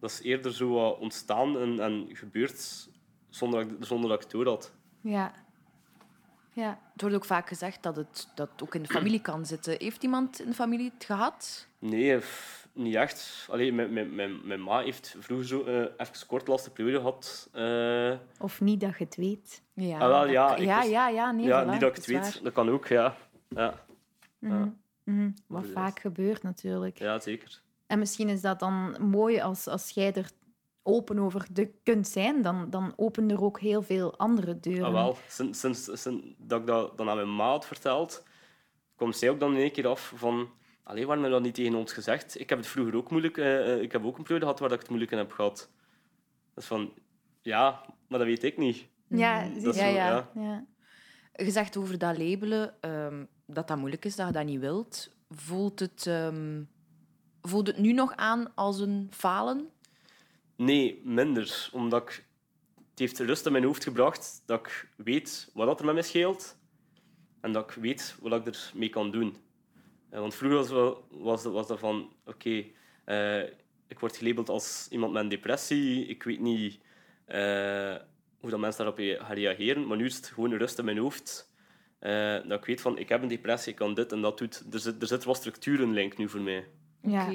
Dat 0.00 0.10
is 0.10 0.22
eerder 0.22 0.54
zo 0.54 0.68
wat 0.68 0.98
ontstaan 0.98 1.58
en, 1.58 1.80
en 1.80 2.08
gebeurd 2.12 2.88
zonder 3.28 3.64
dat, 3.64 3.78
ik, 3.78 3.84
zonder 3.84 4.08
dat 4.08 4.16
ik 4.18 4.24
het 4.24 4.32
door 4.32 4.46
had. 4.46 4.72
Ja. 5.00 5.32
Ja. 6.52 6.78
Het 6.92 7.00
wordt 7.00 7.16
ook 7.16 7.24
vaak 7.24 7.48
gezegd 7.48 7.82
dat 7.82 7.96
het 7.96 8.28
dat 8.34 8.48
het 8.52 8.62
ook 8.62 8.74
in 8.74 8.82
de 8.82 8.88
familie 8.88 9.20
kan 9.20 9.46
zitten. 9.46 9.74
Heeft 9.78 10.02
iemand 10.02 10.40
in 10.40 10.46
de 10.46 10.54
familie 10.54 10.92
het 10.94 11.04
gehad? 11.04 11.68
Nee, 11.78 12.20
niet 12.74 12.94
echt. 12.94 13.46
Alleen 13.50 13.74
mijn, 13.74 13.92
mijn, 13.92 14.14
mijn, 14.14 14.46
mijn 14.46 14.62
ma 14.62 14.80
heeft 14.80 15.16
vroeger 15.18 15.46
zo 15.46 15.62
eh, 15.64 15.74
even 15.96 16.26
kort 16.26 16.48
lastige 16.48 16.72
periode 16.74 16.98
gehad. 16.98 17.48
Eh, 17.52 18.18
Of 18.40 18.60
niet 18.60 18.80
dat 18.80 18.98
je 18.98 19.04
het 19.04 19.16
weet. 19.16 19.62
Ja, 19.72 19.98
Ah, 19.98 20.08
wel, 20.08 20.26
ja, 20.28 20.56
ja, 20.56 20.76
was- 20.78 20.88
ja, 20.88 21.08
ja, 21.08 21.30
nee, 21.30 21.46
ja, 21.46 21.64
voilà, 21.64 21.68
niet 21.70 21.80
dat 21.80 21.90
ik 21.90 21.96
het 21.96 22.06
weet. 22.06 22.20
waar. 22.20 22.38
Dat 22.42 22.52
kan 22.52 22.70
ook, 22.70 22.86
ja. 22.86 23.16
Ja, 23.48 23.84
Mhm. 24.38 24.68
Mhm. 25.04 25.30
Wat 25.46 25.64
vaak 25.72 25.98
gebeurt 26.00 26.42
natuurlijk. 26.42 26.98
ja 26.98 27.18
zeker. 27.18 27.62
En 27.86 27.98
misschien 27.98 28.28
is 28.28 28.40
dat 28.40 28.58
dan 28.58 28.96
mooi 29.00 29.40
als, 29.40 29.66
als 29.66 29.90
jij 29.90 30.12
er 30.12 30.30
open 30.82 31.18
over 31.18 31.46
de 31.50 31.70
kunt 31.82 32.08
zijn, 32.08 32.42
dan, 32.42 32.70
dan 32.70 32.92
openen 32.96 33.30
er 33.36 33.42
ook 33.42 33.60
heel 33.60 33.82
veel 33.82 34.16
andere 34.18 34.60
deuren. 34.60 34.84
Ah, 34.86 34.92
wel. 34.92 35.16
Sinds, 35.28 35.60
sinds, 35.60 35.84
sinds 36.02 36.26
dat 36.38 36.60
ik 36.60 36.66
dat 36.66 36.96
dan 36.96 37.08
aan 37.08 37.16
mijn 37.16 37.34
ma 37.36 37.48
had 37.48 37.66
verteld, 37.66 38.24
kwam 38.96 39.12
zij 39.12 39.30
ook 39.30 39.40
dan 39.40 39.54
in 39.54 39.60
één 39.60 39.72
keer 39.72 39.86
af 39.86 40.12
van... 40.16 40.48
Allee, 40.84 41.06
waarom 41.06 41.24
heb 41.24 41.32
je 41.32 41.38
dat 41.38 41.46
niet 41.46 41.54
tegen 41.54 41.74
ons 41.74 41.92
gezegd? 41.92 42.40
Ik 42.40 42.48
heb 42.48 42.58
het 42.58 42.66
vroeger 42.68 42.96
ook 42.96 43.10
moeilijk... 43.10 43.36
eh, 43.38 43.72
eh, 43.72 43.82
ik 43.82 43.92
heb 43.92 44.04
ook 44.04 44.16
een 44.16 44.22
periode 44.22 44.44
gehad 44.44 44.60
waar 44.60 44.72
ik 44.72 44.78
het 44.78 44.88
moeilijk 44.88 45.10
in 45.12 45.18
heb 45.18 45.32
gehad. 45.32 45.70
Dus 46.54 46.66
van... 46.66 46.92
Ja, 47.42 47.84
maar 48.08 48.18
dat 48.18 48.28
weet 48.28 48.42
ik 48.44 48.56
niet. 48.58 48.86
Ja, 49.08 49.42
Mm, 49.44 49.54
zie 49.54 49.62
Dat 49.62 49.74
is 49.74 49.80
je. 49.80 49.86
ja, 49.86 49.90
zo, 49.90 49.96
ja. 49.96 50.28
ja. 50.34 50.42
Ja. 50.42 50.64
Je 51.44 51.50
zegt 51.50 51.76
over 51.76 51.98
dat 51.98 52.18
labelen 52.18 52.74
ehm, 52.80 53.24
dat 53.46 53.68
dat 53.68 53.78
moeilijk 53.78 54.04
is, 54.04 54.16
dat 54.16 54.26
je 54.26 54.32
dat 54.32 54.44
niet 54.44 54.60
wilt. 54.60 55.14
Voelt 55.30 55.80
het, 55.80 56.06
ehm, 56.06 56.62
voelt 57.42 57.66
het 57.66 57.78
nu 57.78 57.92
nog 57.92 58.16
aan 58.16 58.54
als 58.54 58.80
een 58.80 59.08
falen? 59.10 59.68
Nee, 60.56 61.00
minder. 61.04 61.68
Omdat 61.72 62.02
ik... 62.02 62.26
Het 62.90 62.98
heeft 62.98 63.18
rust 63.18 63.46
in 63.46 63.52
mijn 63.52 63.64
hoofd 63.64 63.84
gebracht 63.84 64.42
dat 64.46 64.60
ik 64.66 64.88
weet 64.96 65.50
wat 65.54 65.66
dat 65.66 65.78
er 65.80 65.84
met 65.84 65.94
mij 65.94 66.02
scheelt. 66.02 66.56
En 67.40 67.52
dat 67.52 67.70
ik 67.70 67.76
weet 67.76 68.16
wat 68.20 68.46
ik 68.46 68.54
ermee 68.54 68.88
kan 68.88 69.10
doen. 69.10 69.36
Eh, 70.14 70.20
Want 70.20 70.34
vroeger 70.34 70.58
was, 70.58 70.70
wel, 70.70 71.06
was, 71.10 71.42
dat- 71.42 71.52
was 71.52 71.66
dat 71.66 71.78
van... 71.78 72.12
Oké, 72.26 72.64
eh, 73.04 73.42
ik 73.88 73.98
word 73.98 74.16
gelabeld 74.16 74.48
als 74.48 74.86
iemand 74.90 75.12
met 75.12 75.22
een 75.22 75.28
depressie. 75.28 76.06
Ik 76.06 76.22
weet 76.22 76.40
niet 76.40 76.80
eh, 77.24 77.94
hoe 78.40 78.50
dat 78.50 78.58
mensen 78.60 78.84
daarop 78.84 79.18
gaan 79.26 79.34
reageren. 79.36 79.86
Maar 79.86 79.96
nu 79.96 80.04
is 80.04 80.16
het 80.16 80.26
gewoon 80.26 80.52
rust 80.54 80.78
in 80.78 80.84
mijn 80.84 80.98
hoofd. 80.98 81.52
Eh, 81.98 82.38
dat 82.48 82.58
ik 82.58 82.64
weet 82.64 82.80
van, 82.80 82.98
ik 82.98 83.08
heb 83.08 83.22
een 83.22 83.28
depressie, 83.28 83.72
ik 83.72 83.78
kan 83.78 83.94
dit 83.94 84.12
en 84.12 84.20
dat 84.20 84.38
doet. 84.38 84.64
Er 84.72 84.78
zit, 84.78 85.00
er 85.02 85.06
zit 85.08 85.24
wat 85.24 85.36
structuur 85.36 85.80
in 85.80 85.92
link 85.92 86.16
nu 86.16 86.28
voor 86.28 86.40
mij. 86.40 86.66
Ja. 87.02 87.28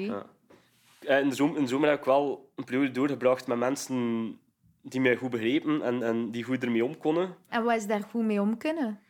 Eh, 1.00 1.18
In 1.20 1.28
de, 1.28 1.34
zomer, 1.34 1.56
in 1.56 1.62
de 1.62 1.68
zomer 1.68 1.88
heb 1.88 1.98
ik 1.98 2.04
wel 2.04 2.52
een 2.56 2.64
periode 2.64 2.90
doorgebracht 2.90 3.46
met 3.46 3.58
mensen 3.58 4.38
die 4.82 5.00
mij 5.00 5.16
goed 5.16 5.30
begrepen 5.30 5.82
en, 5.82 6.02
en 6.02 6.30
die 6.30 6.42
goed 6.44 6.62
ermee 6.64 6.84
om 6.84 6.98
konden. 6.98 7.36
En 7.48 7.64
wat 7.64 7.76
is 7.76 7.86
daar 7.86 8.02
goed 8.02 8.24
mee 8.24 8.40
om 8.40 8.56
kunnen? 8.56 9.00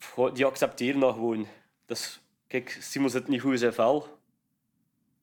Goh, 0.00 0.34
Die 0.34 0.44
accepteren 0.44 1.00
dat 1.00 1.14
gewoon. 1.14 1.46
Dus 1.86 2.20
kijk, 2.46 2.76
Simon 2.80 3.10
zit 3.10 3.28
niet 3.28 3.40
goed 3.40 3.52
in 3.52 3.58
zijn 3.58 3.72
vel. 3.72 4.18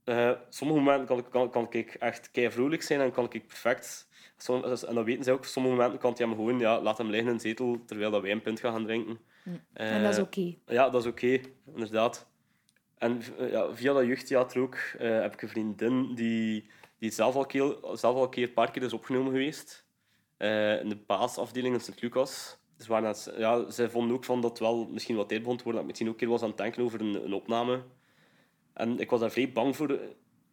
Eh, 0.03 0.31
sommige 0.49 0.79
momenten 0.79 1.07
kan 1.07 1.17
ik, 1.17 1.25
kan, 1.29 1.49
kan 1.49 1.67
ik 1.69 1.93
echt 1.93 2.31
kei 2.31 2.51
vrolijk 2.51 2.81
zijn 2.81 3.01
en 3.01 3.11
kan 3.11 3.27
ik 3.29 3.47
perfect. 3.47 4.07
Som- 4.37 4.63
en 4.63 4.95
dat 4.95 5.05
weten 5.05 5.23
ze 5.23 5.31
ook. 5.31 5.45
Sommige 5.45 5.75
momenten 5.75 5.99
kan 5.99 6.13
hij 6.17 6.25
hem 6.27 6.35
gewoon 6.35 6.59
ja, 6.59 6.81
laat 6.81 6.97
hem 6.97 7.09
liggen 7.09 7.27
in 7.27 7.33
een 7.33 7.39
zetel 7.39 7.83
terwijl 7.85 8.11
dat 8.11 8.21
wij 8.21 8.31
een 8.31 8.41
punt 8.41 8.59
gaan 8.59 8.71
gaan 8.73 8.83
drinken. 8.85 9.19
en 9.73 10.03
dat 10.03 10.11
is 10.11 10.17
Eh, 10.17 10.23
oké. 10.23 10.55
Ja, 10.65 10.89
dat 10.89 11.01
is 11.01 11.07
oké, 11.07 11.39
inderdaad. 11.73 12.27
En 12.97 13.21
eh, 13.37 13.51
ja, 13.51 13.75
via 13.75 13.93
dat 13.93 14.05
jeugdtheater 14.05 14.61
ook 14.61 14.75
eh, 14.75 15.21
heb 15.21 15.33
ik 15.33 15.41
een 15.41 15.49
vriendin 15.49 16.15
die, 16.15 16.69
die 16.99 17.11
zelf, 17.11 17.35
al 17.35 17.45
keer, 17.45 17.77
zelf 17.93 18.15
al 18.15 18.23
een 18.23 18.29
keer 18.29 18.47
een 18.47 18.53
paar 18.53 18.71
keer 18.71 18.83
is 18.83 18.93
opgenomen 18.93 19.31
geweest. 19.31 19.85
eh, 20.37 20.79
in 20.81 20.89
de 20.89 20.97
paasafdeling 20.97 21.73
in 21.73 21.81
Sint-Lucas. 21.81 22.57
Dus 22.83 22.91
waarna 22.91 23.07
het- 23.07 23.33
ja, 23.37 23.71
zij 23.71 23.89
vonden 23.89 24.15
ook 24.15 24.23
van 24.23 24.41
dat 24.41 24.49
het 24.49 24.59
wel 24.59 24.87
misschien 24.91 25.15
wat 25.15 25.27
tijd 25.27 25.41
begon 25.41 25.57
te 25.57 25.63
worden. 25.63 25.81
Dat 25.81 25.89
ik 25.91 25.97
misschien 25.97 26.07
ook 26.07 26.13
een 26.13 26.27
keer 26.27 26.29
was 26.29 26.41
aan 26.41 26.47
het 26.47 26.57
denken 26.57 26.83
over 26.83 27.01
een, 27.01 27.25
een 27.25 27.33
opname. 27.33 27.81
En 28.73 28.99
ik 28.99 29.09
was 29.09 29.19
daar 29.19 29.31
vrij 29.31 29.51
bang 29.51 29.75
voor. 29.75 29.99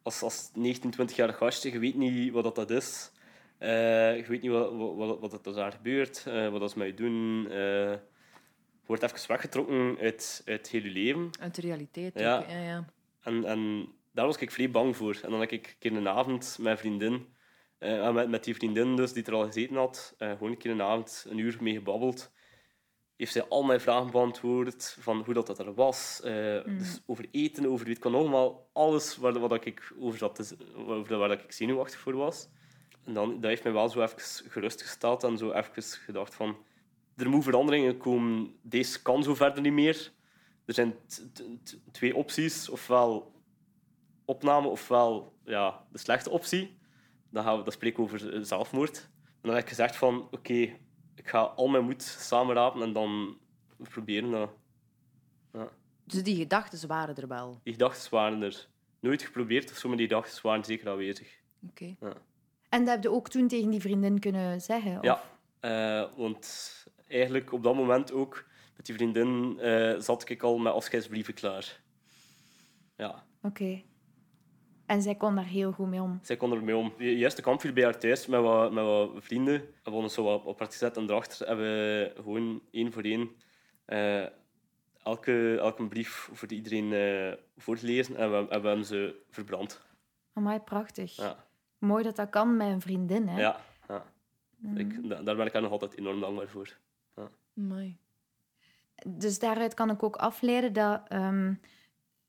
Als, 0.02 0.22
als 0.22 0.50
19, 0.54 0.92
20-jarig 0.92 1.36
gastje, 1.36 1.72
je 1.72 1.78
weet 1.78 1.94
niet 1.94 2.32
wat 2.32 2.44
dat, 2.44 2.54
dat 2.54 2.70
is. 2.70 3.10
Eh, 3.58 4.16
je 4.16 4.24
weet 4.28 4.42
niet 4.42 4.50
wat, 4.50 4.72
wat, 4.76 5.18
wat, 5.20 5.32
wat 5.32 5.46
er 5.46 5.54
daar 5.54 5.72
gebeurt, 5.72 6.24
eh, 6.26 6.48
wat 6.48 6.60
dat 6.60 6.70
ze 6.70 6.78
met 6.78 6.86
je 6.86 6.94
doen. 6.94 7.42
je 7.42 7.98
wordt 8.86 9.02
even 9.02 9.28
weggetrokken 9.28 9.96
uit, 10.00 10.42
uit 10.44 10.68
heel 10.68 10.82
je 10.82 10.90
leven. 10.90 11.30
Uit 11.40 11.54
de 11.54 11.60
realiteit. 11.60 12.18
Ja. 12.18 12.38
ook, 12.38 12.48
ja, 12.48 12.58
ja. 12.62 12.84
En, 13.22 13.44
en 13.44 13.88
daar 14.12 14.26
was 14.26 14.36
ik 14.36 14.50
vrij 14.50 14.70
bang 14.70 14.96
voor. 14.96 15.18
En 15.22 15.30
dan 15.30 15.40
heb 15.40 15.50
ik 15.50 15.66
een 15.66 15.74
keer 15.78 15.92
een 15.96 16.08
avond 16.08 16.56
met 16.60 16.72
een 16.72 16.78
vriendin, 16.78 17.26
eh, 17.80 18.12
met, 18.12 18.28
met 18.28 18.44
die 18.44 18.54
vriendin 18.54 18.96
dus, 18.96 19.12
die 19.12 19.24
er 19.24 19.34
al 19.34 19.44
gezeten 19.44 19.76
had, 19.76 20.14
eh, 20.18 20.30
gewoon 20.30 20.50
een 20.50 20.58
keer 20.58 20.70
een 20.70 20.82
avond, 20.82 21.26
een 21.28 21.38
uur 21.38 21.56
mee 21.60 21.74
gebabbeld. 21.74 22.32
Heeft 23.16 23.32
zij 23.32 23.44
al 23.48 23.62
mijn 23.62 23.80
vragen 23.80 24.10
beantwoord 24.10 24.96
van 25.00 25.22
hoe 25.24 25.34
dat, 25.34 25.46
dat 25.46 25.58
er 25.58 25.74
was. 25.74 26.20
eh, 26.24 26.64
dus 26.78 27.00
over 27.06 27.26
eten, 27.30 27.66
over 27.66 27.88
ik 27.88 28.02
wat 28.02 28.12
nog, 28.12 28.30
maar 28.30 28.48
alles 28.72 29.16
waar, 29.16 29.38
wat 29.38 29.64
ik 29.64 29.92
over 29.98 30.18
zat, 30.18 30.56
over 30.76 31.18
waar 31.18 31.30
ik 31.30 31.52
zenuwachtig 31.52 31.98
voor 31.98 32.16
was. 32.16 32.48
En 33.04 33.14
dan, 33.14 33.40
dat 33.40 33.50
heeft 33.50 33.64
mij 33.64 33.72
wel 33.72 33.88
zo 33.88 34.02
even 34.02 34.50
gerustgesteld 34.50 35.24
en 35.24 35.38
zo 35.38 35.52
even 35.52 35.82
gedacht 35.82 36.34
van... 36.34 36.56
Er 37.16 37.28
moeten 37.28 37.50
veranderingen 37.50 37.96
komen. 37.96 38.54
Deze 38.62 39.02
kan 39.02 39.22
zo 39.22 39.34
verder 39.34 39.62
niet 39.62 39.72
meer. 39.72 40.12
Er 40.64 40.74
zijn 40.74 40.94
twee 41.92 42.16
opties. 42.16 42.68
Ofwel 42.68 43.32
opname, 44.24 44.68
ofwel 44.68 45.32
ja, 45.44 45.86
de 45.92 45.98
slechte 45.98 46.30
optie. 46.30 46.78
Dan, 47.30 47.44
gaan 47.44 47.56
we, 47.56 47.62
dan 47.62 47.72
spreken 47.72 47.96
we 47.96 48.02
over 48.02 48.46
zelfmoord. 48.46 49.08
En 49.24 49.40
dan 49.40 49.54
heb 49.54 49.62
ik 49.62 49.68
gezegd 49.68 49.96
van... 49.96 50.28
Oké, 50.30 50.54
ik 51.14 51.28
ga 51.28 51.40
al 51.40 51.68
mijn 51.68 51.84
moed 51.84 52.02
samenrapen 52.02 52.82
en 52.82 52.92
dan 52.92 53.38
proberen 53.76 54.30
dat. 54.30 54.50
Dus 56.04 56.22
die 56.22 56.36
gedachten 56.36 56.88
waren 56.88 57.16
er 57.16 57.28
wel. 57.28 57.60
Die 57.62 57.72
gedachten 57.72 58.10
waren 58.10 58.42
er. 58.42 58.68
Nooit 59.00 59.22
geprobeerd 59.22 59.70
of 59.70 59.76
zo, 59.76 59.88
maar 59.88 59.96
die 59.96 60.06
gedachten 60.06 60.42
waren 60.42 60.64
zeker 60.64 60.88
aanwezig. 60.90 61.40
Oké. 61.68 61.96
En 62.68 62.84
dat 62.84 62.94
heb 62.94 63.02
je 63.02 63.10
ook 63.10 63.28
toen 63.28 63.48
tegen 63.48 63.70
die 63.70 63.80
vriendin 63.80 64.18
kunnen 64.18 64.60
zeggen? 64.60 64.98
Of? 64.98 65.04
Ja, 65.04 65.22
eh, 65.60 66.16
want 66.16 66.74
eigenlijk 67.08 67.52
op 67.52 67.62
dat 67.62 67.74
moment 67.74 68.12
ook 68.12 68.44
met 68.76 68.86
die 68.86 68.94
vriendin 68.94 69.58
eh, 69.60 69.98
zat 69.98 70.28
ik 70.28 70.42
al 70.42 70.58
met 70.58 70.72
afscheidsbrieven 70.72 71.34
klaar. 71.34 71.80
Ja, 72.96 73.24
Oké. 73.42 73.82
En 74.90 75.02
zij 75.02 75.14
kon 75.14 75.34
daar 75.34 75.44
heel 75.44 75.72
goed 75.72 75.88
mee 75.88 76.02
om. 76.02 76.18
zij 76.22 76.36
kon 76.36 76.52
er 76.52 76.64
mee 76.64 76.76
om. 76.76 76.92
De 76.98 77.04
eerste 77.04 77.42
kamp 77.42 77.60
viel 77.60 77.72
bij 77.72 77.84
haar 77.84 77.98
thuis 77.98 78.26
met 78.26 78.40
wat, 78.40 78.72
met 78.72 78.84
wat 78.84 79.10
vrienden. 79.14 79.62
We 79.82 79.90
ons 79.90 80.14
zo 80.14 80.22
wat 80.24 80.46
apart 80.46 80.72
gezet 80.72 80.96
en 80.96 81.06
daarachter 81.06 81.46
hebben 81.46 81.64
we 81.66 82.12
gewoon 82.16 82.62
één 82.70 82.92
voor 82.92 83.02
één 83.02 83.30
eh, 83.84 84.26
elke, 85.02 85.58
elke 85.60 85.86
brief 85.88 86.28
voor 86.32 86.48
iedereen 86.52 86.92
eh, 86.92 87.36
voorgelezen 87.56 88.16
en 88.16 88.30
we, 88.30 88.36
en 88.36 88.46
we 88.62 88.66
hebben 88.68 88.84
ze 88.84 89.22
verbrand. 89.30 89.80
Amai, 90.32 90.58
prachtig. 90.58 91.16
Ja, 91.16 91.44
Mooi 91.78 92.02
dat 92.04 92.16
dat 92.16 92.30
kan 92.30 92.56
met 92.56 92.68
een 92.68 92.80
vriendin. 92.80 93.28
Hè? 93.28 93.40
ja, 93.40 93.60
ja. 93.88 94.04
Ik, 94.74 95.08
da- 95.08 95.22
daar 95.22 95.36
ben 95.36 95.46
ik 95.46 95.52
haar 95.52 95.62
nog 95.62 95.70
altijd 95.72 95.96
enorm 95.98 96.20
dankbaar 96.20 96.48
voor. 96.48 96.76
Mooi. 97.52 97.98
Dus 99.06 99.38
daaruit 99.38 99.74
kan 99.74 99.90
ik 99.90 100.02
ook 100.02 100.16
afleiden 100.16 100.72
dat 100.72 101.02
ehm, 101.08 101.54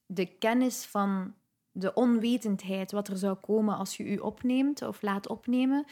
de 0.06 0.26
kennis 0.26 0.86
van 0.86 1.34
de 1.72 1.94
onwetendheid, 1.94 2.92
wat 2.92 3.08
er 3.08 3.18
zou 3.18 3.36
komen 3.36 3.78
als 3.78 3.98
je 3.98 4.04
u 4.04 4.18
opneemt 4.18 4.82
of 4.82 5.02
laat 5.02 5.28
opnemen, 5.28 5.86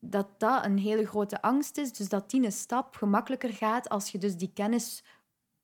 dat 0.00 0.26
dat 0.38 0.64
een 0.64 0.78
hele 0.78 1.06
grote 1.06 1.42
angst 1.42 1.78
is. 1.78 1.92
Dus 1.92 2.08
dat 2.08 2.30
die 2.30 2.44
een 2.44 2.52
stap 2.52 2.96
gemakkelijker 2.96 3.52
gaat 3.52 3.88
als 3.88 4.10
je 4.10 4.18
dus 4.18 4.36
die 4.36 4.50
kennis 4.54 5.04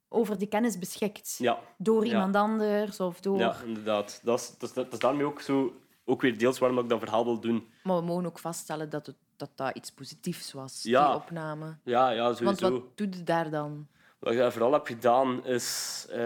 over 0.08 0.38
die 0.38 0.48
kennis 0.48 0.78
beschikt. 0.78 1.34
Ja, 1.38 1.58
Door 1.78 2.06
Ja. 2.06 2.12
iemand 2.12 2.36
anders 2.36 3.00
of 3.00 3.20
door... 3.20 3.38
Ja, 3.38 3.56
inderdaad. 3.64 4.20
Dat 4.22 4.40
is, 4.40 4.50
dat, 4.58 4.68
is, 4.68 4.74
dat 4.74 4.92
is 4.92 4.98
daarmee 4.98 5.26
ook, 5.26 5.40
zo, 5.40 5.74
ook 6.04 6.20
weer 6.20 6.38
deels 6.38 6.58
waarom 6.58 6.78
ik 6.78 6.88
dat 6.88 6.98
verhaal 6.98 7.24
wil 7.24 7.40
doen. 7.40 7.66
Maar 7.82 7.96
we 7.96 8.02
mogen 8.02 8.26
ook 8.26 8.38
vaststellen 8.38 8.90
dat 8.90 9.06
het, 9.06 9.16
dat, 9.36 9.50
dat 9.54 9.76
iets 9.76 9.90
positiefs 9.92 10.52
was, 10.52 10.82
Ja. 10.82 11.06
die 11.06 11.14
opname. 11.22 11.76
Ja, 11.84 12.10
ja 12.10 12.22
Want 12.22 12.36
sowieso. 12.36 12.70
wat 12.70 12.82
doe 12.98 13.08
je 13.10 13.22
daar 13.22 13.50
dan? 13.50 13.86
Wat 14.22 14.32
ik 14.32 14.38
daar 14.38 14.52
vooral 14.52 14.72
heb 14.72 14.86
gedaan 14.86 15.46
is... 15.46 16.06
eh, 16.10 16.16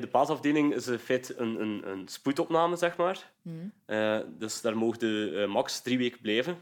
de 0.00 0.08
paasafdeling 0.10 0.74
is 0.74 0.86
in 0.86 0.98
feite 0.98 1.36
een, 1.36 1.60
een, 1.60 1.82
een 1.88 2.08
spoedopname, 2.08 2.76
zeg 2.76 2.96
maar. 2.96 3.30
Eh, 3.86 4.18
dus 4.38 4.60
daar 4.60 4.76
mogen 4.76 5.42
eh, 5.42 5.48
max 5.48 5.80
drie 5.80 5.98
weken 5.98 6.20
blijven. 6.20 6.56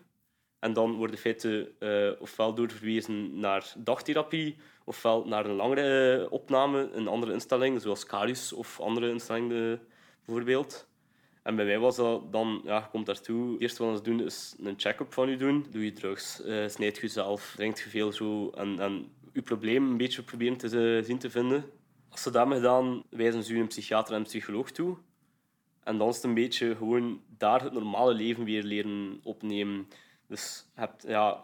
En 0.59 0.73
dan 0.73 0.95
worden 0.95 1.17
in 1.17 1.23
feite 1.23 1.73
ofwel 2.21 2.55
doorverwezen 2.55 3.39
naar 3.39 3.73
dagtherapie, 3.77 4.57
ofwel 4.85 5.25
naar 5.25 5.47
een 5.47 5.55
langere 5.55 6.27
opname, 6.31 6.91
een 6.93 7.09
andere 7.09 7.33
instelling, 7.33 7.81
zoals 7.81 8.07
Carius 8.07 8.53
of 8.53 8.81
andere 8.81 9.11
instellingen 9.11 9.81
bijvoorbeeld. 10.25 10.89
En 11.43 11.57
bij 11.57 11.65
mij 11.65 11.79
was 11.79 11.97
dat 11.97 12.33
dan, 12.33 12.61
ja, 12.65 12.77
je 12.77 12.85
komt 12.91 13.07
daartoe. 13.07 13.53
Het 13.53 13.61
eerste 13.61 13.85
wat 13.85 13.97
ze 13.97 14.03
doen 14.03 14.23
is 14.23 14.55
een 14.63 14.75
check-up 14.77 15.13
van 15.13 15.31
je 15.31 15.37
doen. 15.37 15.67
Doe 15.71 15.85
je 15.85 15.93
drugs, 15.93 16.35
snijd 16.67 16.97
je 16.97 17.01
jezelf, 17.01 17.53
drinkt 17.57 17.79
je 17.81 17.89
veel 17.91 18.13
zo. 18.13 18.51
En, 18.51 18.81
en 18.81 19.13
je 19.33 19.43
probleem 19.43 19.91
een 19.91 19.97
beetje 19.97 20.23
proberen 20.23 20.57
te 20.57 20.97
eh, 20.99 21.05
zien 21.05 21.19
te 21.19 21.31
vinden. 21.31 21.65
Als 22.09 22.23
ze 22.23 22.31
dat 22.31 22.41
hebben 22.41 22.57
gedaan, 22.57 23.03
wijzen 23.11 23.45
ze 23.45 23.55
je 23.55 23.61
een 23.61 23.67
psychiater 23.67 24.15
en 24.15 24.21
een 24.21 24.27
psycholoog 24.27 24.71
toe. 24.71 24.97
En 25.83 25.99
dan 25.99 26.09
is 26.09 26.15
het 26.15 26.25
een 26.25 26.35
beetje 26.35 26.77
gewoon 26.77 27.23
daar 27.39 27.63
het 27.63 27.73
normale 27.73 28.15
leven 28.15 28.45
weer 28.45 28.63
leren 28.63 29.21
opnemen. 29.23 29.89
Dus 30.27 30.67
hebt, 30.75 31.05
ja, 31.07 31.43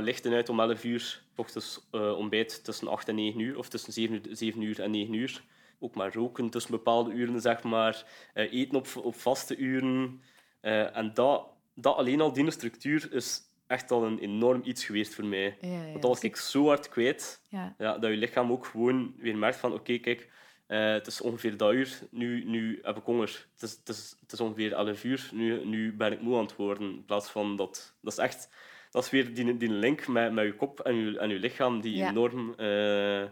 lichten 0.00 0.32
uit 0.32 0.48
om 0.48 0.60
11 0.60 0.84
uur, 0.84 1.22
ochtends 1.36 1.88
eh, 1.90 2.16
ontbijt 2.16 2.64
tussen 2.64 2.88
8 2.88 3.08
en 3.08 3.14
9 3.14 3.40
uur, 3.40 3.58
of 3.58 3.68
tussen 3.68 3.92
7 3.92 4.14
uur, 4.14 4.36
7 4.36 4.62
uur 4.62 4.80
en 4.80 4.90
9 4.90 5.14
uur. 5.14 5.44
Ook 5.78 5.94
maar 5.94 6.14
roken 6.14 6.50
tussen 6.50 6.70
bepaalde 6.70 7.12
uren, 7.12 7.40
zeg 7.40 7.62
maar. 7.62 8.04
Eh, 8.34 8.52
eten 8.52 8.78
op, 8.78 8.88
op 8.96 9.14
vaste 9.14 9.56
uren. 9.56 10.22
En 10.60 11.14
dat, 11.14 11.46
dat 11.74 11.96
alleen 11.96 12.20
al, 12.20 12.32
die 12.32 12.50
structuur, 12.50 13.12
is 13.12 13.42
echt 13.74 13.90
al 13.90 14.04
een 14.04 14.18
enorm 14.18 14.60
iets 14.64 14.84
geweest 14.84 15.14
voor 15.14 15.24
mij. 15.24 15.56
Ja, 15.60 15.68
ja. 15.68 15.78
Want 15.90 16.02
dat 16.02 16.10
was 16.10 16.20
ik 16.22 16.36
zo 16.36 16.66
hard 16.66 16.88
kwijt, 16.88 17.40
Ja. 17.48 17.74
dat 17.78 18.02
je 18.10 18.16
lichaam 18.16 18.50
ook 18.52 18.66
gewoon 18.66 19.14
weer 19.18 19.36
merkt 19.36 19.56
van 19.58 19.72
oké, 19.72 19.98
kijk, 19.98 20.28
eh, 20.66 20.92
het 20.92 21.06
is 21.06 21.20
ongeveer 21.20 21.56
dat 21.56 21.72
uur, 21.72 21.98
nu, 22.10 22.44
nu 22.44 22.78
heb 22.82 22.96
ik 22.96 23.04
honger. 23.04 23.46
Het 23.52 23.62
is, 23.62 23.70
het 23.76 23.88
is, 23.88 24.16
het 24.20 24.32
is 24.32 24.40
ongeveer 24.40 24.72
11 24.72 25.04
uur, 25.04 25.28
nu, 25.32 25.64
nu 25.64 25.92
ben 25.92 26.12
ik 26.12 26.20
moe 26.20 26.36
aan 26.36 26.42
het 26.42 26.56
worden. 26.56 26.88
In 26.90 27.04
plaats 27.04 27.30
van 27.30 27.56
dat... 27.56 27.94
Dat 28.00 28.12
is 28.12 28.18
echt... 28.18 28.48
Dat 28.90 29.04
is 29.04 29.10
weer 29.10 29.34
die, 29.34 29.56
die 29.56 29.70
link 29.70 30.06
met, 30.06 30.32
met 30.32 30.44
je 30.44 30.54
kop 30.54 30.80
en 30.80 30.94
je, 30.94 31.18
en 31.18 31.28
je 31.28 31.38
lichaam 31.38 31.80
die, 31.80 32.04
enorm, 32.04 32.50
eh, 32.56 33.24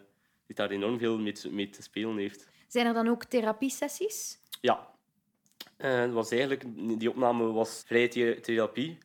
die 0.46 0.55
daar 0.57 0.70
enorm 0.70 0.98
veel 0.98 1.18
mee 1.18 1.33
te, 1.33 1.52
mee 1.52 1.70
te 1.70 1.83
spelen 1.83 2.16
heeft. 2.16 2.48
Zijn 2.68 2.87
er 2.87 2.94
dan 2.94 3.09
ook 3.09 3.24
therapiesessies? 3.24 4.38
Ja. 4.61 4.88
Eh, 5.76 6.12
was 6.12 6.31
eigenlijk, 6.31 6.64
die 6.98 7.11
opname 7.11 7.52
was 7.52 7.83
vrije 7.87 8.09
the- 8.09 8.38
therapie. 8.40 8.98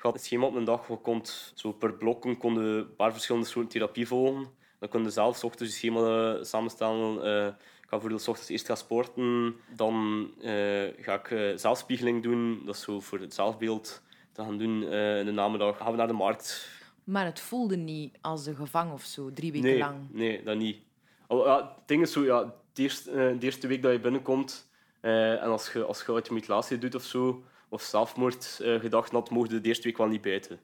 Je 0.00 0.06
had 0.06 0.14
een 0.14 0.24
schema 0.24 0.46
op 0.46 0.54
een 0.54 0.64
dag, 0.64 0.88
je 0.88 0.96
kon 0.96 1.22
zo 1.54 1.72
per 1.72 1.92
blokken 1.92 2.36
kon 2.36 2.54
je 2.54 2.60
een 2.60 2.94
paar 2.96 3.12
verschillende 3.12 3.46
soorten 3.46 3.70
therapie 3.70 4.06
volgen. 4.06 4.48
Dan 4.78 4.88
kon 4.88 5.02
je 5.02 5.10
zelf 5.10 5.36
's 5.36 5.44
ochtends 5.44 5.72
je 5.72 5.78
schema 5.78 6.34
eh, 6.36 6.44
samenstellen. 6.44 7.24
Eh, 7.24 7.46
ik 7.46 7.86
ga 7.86 7.88
bijvoorbeeld 7.90 8.28
ochtends 8.28 8.50
eerst 8.50 8.66
gaan 8.66 8.76
sporten, 8.76 9.54
dan 9.76 10.26
eh, 10.40 10.88
ga 10.98 11.22
ik 11.24 11.58
zelfspiegeling 11.58 12.22
doen. 12.22 12.62
Dat 12.64 12.74
is 12.74 12.82
zo 12.82 13.00
voor 13.00 13.18
het 13.20 13.34
zelfbeeld 13.34 14.02
te 14.32 14.42
gaan 14.42 14.58
doen. 14.58 14.82
In 14.82 15.26
de 15.26 15.32
namiddag 15.32 15.76
gaan 15.76 15.90
we 15.90 15.96
naar 15.96 16.06
de 16.06 16.12
markt. 16.12 16.68
Maar 17.04 17.24
het 17.24 17.40
voelde 17.40 17.76
niet 17.76 18.18
als 18.20 18.46
een 18.46 18.54
gevang 18.54 18.92
of 18.92 19.02
zo, 19.02 19.32
drie 19.32 19.52
weken 19.52 19.68
Nee, 19.68 19.78
lang. 19.78 19.96
nee, 20.10 20.42
dat 20.42 20.56
niet. 20.56 20.78
Al, 21.26 21.46
ja, 21.46 21.56
het 21.56 21.88
ding 21.88 22.02
is 22.02 22.12
zo, 22.12 22.24
ja, 22.24 22.54
de, 22.72 22.82
eerste, 22.82 23.10
de 23.38 23.44
eerste 23.44 23.66
week 23.66 23.82
dat 23.82 23.92
je 23.92 24.00
binnenkomt 24.00 24.68
en 25.00 25.40
als 25.40 25.72
je, 25.72 25.84
als 25.84 26.02
je 26.06 26.12
automutilatie 26.12 26.78
doet 26.78 26.94
of 26.94 27.02
zo, 27.02 27.44
of 27.70 27.82
zelfmoordgedachten 27.82 29.14
had, 29.16 29.30
mocht 29.30 29.50
je 29.50 29.60
de 29.60 29.68
eerste 29.68 29.84
week 29.84 29.96
wel 29.96 30.06
niet 30.06 30.22
buiten. 30.22 30.60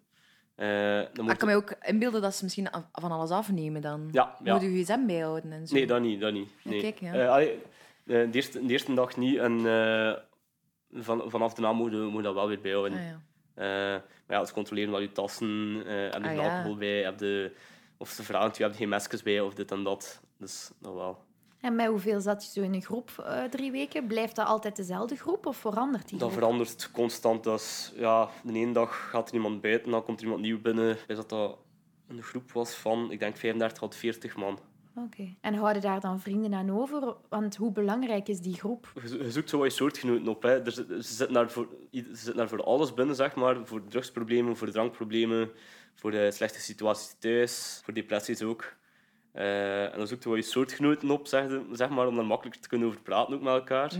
Eh, 0.54 0.66
dan 1.12 1.24
moet 1.24 1.32
ik 1.32 1.38
kan 1.38 1.48
me 1.48 1.54
ook 1.54 1.74
inbeelden 1.82 2.22
dat 2.22 2.34
ze 2.34 2.44
misschien 2.44 2.68
van 2.92 3.10
alles 3.10 3.30
afnemen 3.30 3.80
dan. 3.80 4.08
Ja, 4.12 4.36
ja. 4.44 4.52
Moet 4.52 4.62
je 4.62 4.82
gsm 4.84 5.06
bijhouden 5.06 5.52
en 5.52 5.66
zo. 5.66 5.74
Nee, 5.74 5.86
dat 5.86 6.00
niet. 6.00 6.20
Dat 6.20 6.32
niet. 6.32 6.48
Nee. 6.62 6.80
kijk, 6.80 6.98
ja. 7.00 7.12
Eh, 7.12 7.30
allee, 7.30 7.50
eh, 7.52 7.58
de, 8.06 8.28
eerste, 8.32 8.66
de 8.66 8.72
eerste 8.72 8.94
dag 8.94 9.16
niet 9.16 9.38
en 9.38 9.66
eh, 9.66 10.12
van, 10.92 11.22
vanaf 11.26 11.54
daarna 11.54 11.72
moet 11.72 11.90
je, 11.92 11.96
moet 11.98 12.22
dat 12.22 12.34
wel 12.34 12.48
weer 12.48 12.60
bijhouden. 12.60 12.98
Ah, 12.98 13.04
ja. 13.04 13.20
Eh, 13.54 14.00
maar 14.26 14.38
ja, 14.38 14.44
ze 14.44 14.52
controleren 14.52 14.90
wel 14.90 15.00
je 15.00 15.12
tassen. 15.12 15.82
eh 15.86 16.10
heb 16.12 16.22
je 16.24 16.40
Ah, 16.40 16.54
alcohol 16.56 16.76
bij? 16.76 17.02
Heb 17.02 17.20
je, 17.20 17.52
of 17.98 18.08
ze 18.08 18.22
vragen, 18.22 18.52
je 18.56 18.62
hebt 18.62 18.76
geen 18.76 18.88
mesjes 18.88 19.22
bij 19.22 19.40
of 19.40 19.54
dit 19.54 19.70
en 19.70 19.82
dat. 19.82 20.20
Dus 20.38 20.70
dat 20.80 20.94
wel. 20.94 21.24
En 21.66 21.74
met 21.74 21.86
hoeveel 21.86 22.20
zat 22.20 22.44
je 22.44 22.50
zo 22.50 22.66
in 22.66 22.74
een 22.74 22.82
groep 22.82 23.10
eh, 23.26 23.44
drie 23.44 23.70
weken? 23.70 24.06
Blijft 24.06 24.36
dat 24.36 24.46
altijd 24.46 24.76
dezelfde 24.76 25.16
groep 25.16 25.46
of 25.46 25.56
verandert 25.56 26.08
die 26.08 26.18
Dat 26.18 26.28
groep? 26.30 26.40
verandert 26.42 26.90
constant. 26.92 27.44
Dus, 27.44 27.92
ja, 27.96 28.28
de 28.44 28.52
ene 28.52 28.72
dag 28.72 29.08
gaat 29.10 29.28
er 29.28 29.34
iemand 29.34 29.60
buiten, 29.60 29.90
dan 29.90 30.02
komt 30.04 30.18
er 30.18 30.24
iemand 30.24 30.42
nieuw 30.42 30.60
binnen. 30.60 30.96
Bij 31.06 31.16
dat 31.16 31.28
dat 31.28 31.58
een 32.08 32.22
groep 32.22 32.52
was 32.52 32.74
van, 32.74 33.10
ik 33.10 33.18
denk 33.18 33.36
35 33.36 33.78
tot 33.78 33.94
40 33.94 34.36
man. 34.36 34.58
Oké. 34.96 35.34
En 35.40 35.54
houden 35.54 35.82
daar 35.82 36.00
dan 36.00 36.20
vrienden 36.20 36.54
aan 36.54 36.70
over? 36.70 37.14
Want 37.28 37.56
hoe 37.56 37.72
belangrijk 37.72 38.28
is 38.28 38.40
die 38.40 38.54
groep? 38.54 38.92
Je 39.02 39.08
zo- 39.08 39.16
je 39.16 39.30
zoekt 39.30 39.48
zo 39.50 39.58
wat 39.58 39.72
soortgenoten 39.72 40.28
op. 40.28 40.42
Hè. 40.42 40.64
Er, 40.64 40.72
ze, 40.72 40.84
zitten 41.00 41.32
daar 41.32 41.50
voor, 41.50 41.68
i- 41.92 42.02
ze 42.02 42.14
zitten 42.16 42.36
daar 42.36 42.48
voor 42.48 42.62
alles 42.64 42.94
binnen, 42.94 43.14
zeg 43.16 43.34
maar. 43.34 43.66
Voor 43.66 43.84
drugsproblemen, 43.88 44.56
voor 44.56 44.70
drankproblemen, 44.70 45.50
voor 45.94 46.10
de 46.10 46.30
slechte 46.30 46.60
situaties 46.60 47.14
thuis, 47.18 47.80
voor 47.84 47.94
depressies 47.94 48.42
ook. 48.42 48.74
Eh, 49.36 49.92
en 49.92 49.98
dan 49.98 50.06
zoekt 50.06 50.22
je 50.22 50.28
wat 50.28 50.38
je 50.38 50.44
soortgenoten 50.44 51.10
op, 51.10 51.26
zeg, 51.26 51.60
zeg 51.72 51.88
maar, 51.88 52.06
om 52.06 52.16
daar 52.16 52.24
makkelijker 52.24 52.62
te 52.62 52.68
kunnen 52.68 52.88
over 52.88 53.00
praten 53.00 53.34
ook 53.34 53.42
met 53.42 53.52
elkaar. 53.52 53.92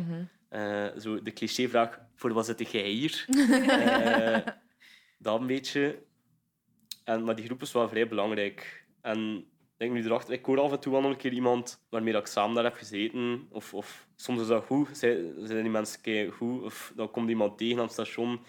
Eh, 0.49 0.87
zo 0.99 1.23
de 1.23 1.33
clichévraag, 1.33 2.01
voor 2.15 2.33
wat 2.33 2.47
zit 2.47 2.71
jij 2.71 2.89
hier? 2.89 3.25
Eh, 3.69 4.53
dat 5.19 5.41
een 5.41 5.47
beetje. 5.47 5.99
En, 7.05 7.25
maar 7.25 7.37
die 7.37 7.45
groep 7.45 7.63
is 7.63 7.73
wel 7.73 7.89
vrij 7.89 8.09
belangrijk. 8.09 8.85
En 9.01 9.45
denk 9.77 9.93
nu 9.93 10.05
erachter, 10.05 10.33
ik 10.33 10.45
hoor 10.45 10.61
af 10.61 10.73
en 10.73 10.81
toe 10.81 10.93
wel 10.93 11.01
nog 11.01 11.11
een 11.11 11.17
keer 11.17 11.33
iemand 11.33 11.87
waarmee 11.91 12.15
ik 12.15 12.27
samen 12.27 12.55
daar 12.55 12.65
heb 12.65 12.75
gezeten. 12.75 13.47
Of, 13.51 13.75
of 13.75 14.07
soms 14.17 14.41
is 14.41 14.47
dat 14.47 14.65
goed, 14.65 14.89
zijn, 14.93 15.35
zijn 15.43 15.63
die 15.63 15.71
mensen 15.71 16.01
kei 16.01 16.31
goed. 16.31 16.63
Of 16.63 16.93
dan 16.95 17.11
komt 17.11 17.29
iemand 17.29 17.59
tegen 17.59 17.77
aan 17.77 17.83
het 17.83 17.93
station 17.93 18.41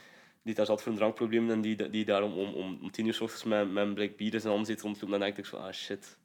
die 0.43 0.55
daar 0.55 0.65
zat 0.65 0.81
voor 0.81 0.91
een 0.91 0.97
drankprobleem 0.97 1.49
en 1.49 1.61
die, 1.61 1.89
die 1.89 2.05
daar 2.05 2.23
om, 2.23 2.33
om, 2.37 2.77
om, 2.81 2.91
tien 2.91 3.05
uur 3.05 3.13
s 3.13 3.21
ochtends 3.21 3.43
met, 3.43 3.71
met 3.71 3.85
een 3.85 3.93
blik 3.93 4.17
bier 4.17 4.33
in 4.33 4.41
zijn 4.41 4.65
zit 4.65 4.81
rondlopen. 4.81 5.09
Dan 5.09 5.19
denk 5.19 5.37
ik 5.37 5.45
van, 5.45 5.59
ah 5.59 5.73
shit. 5.73 6.17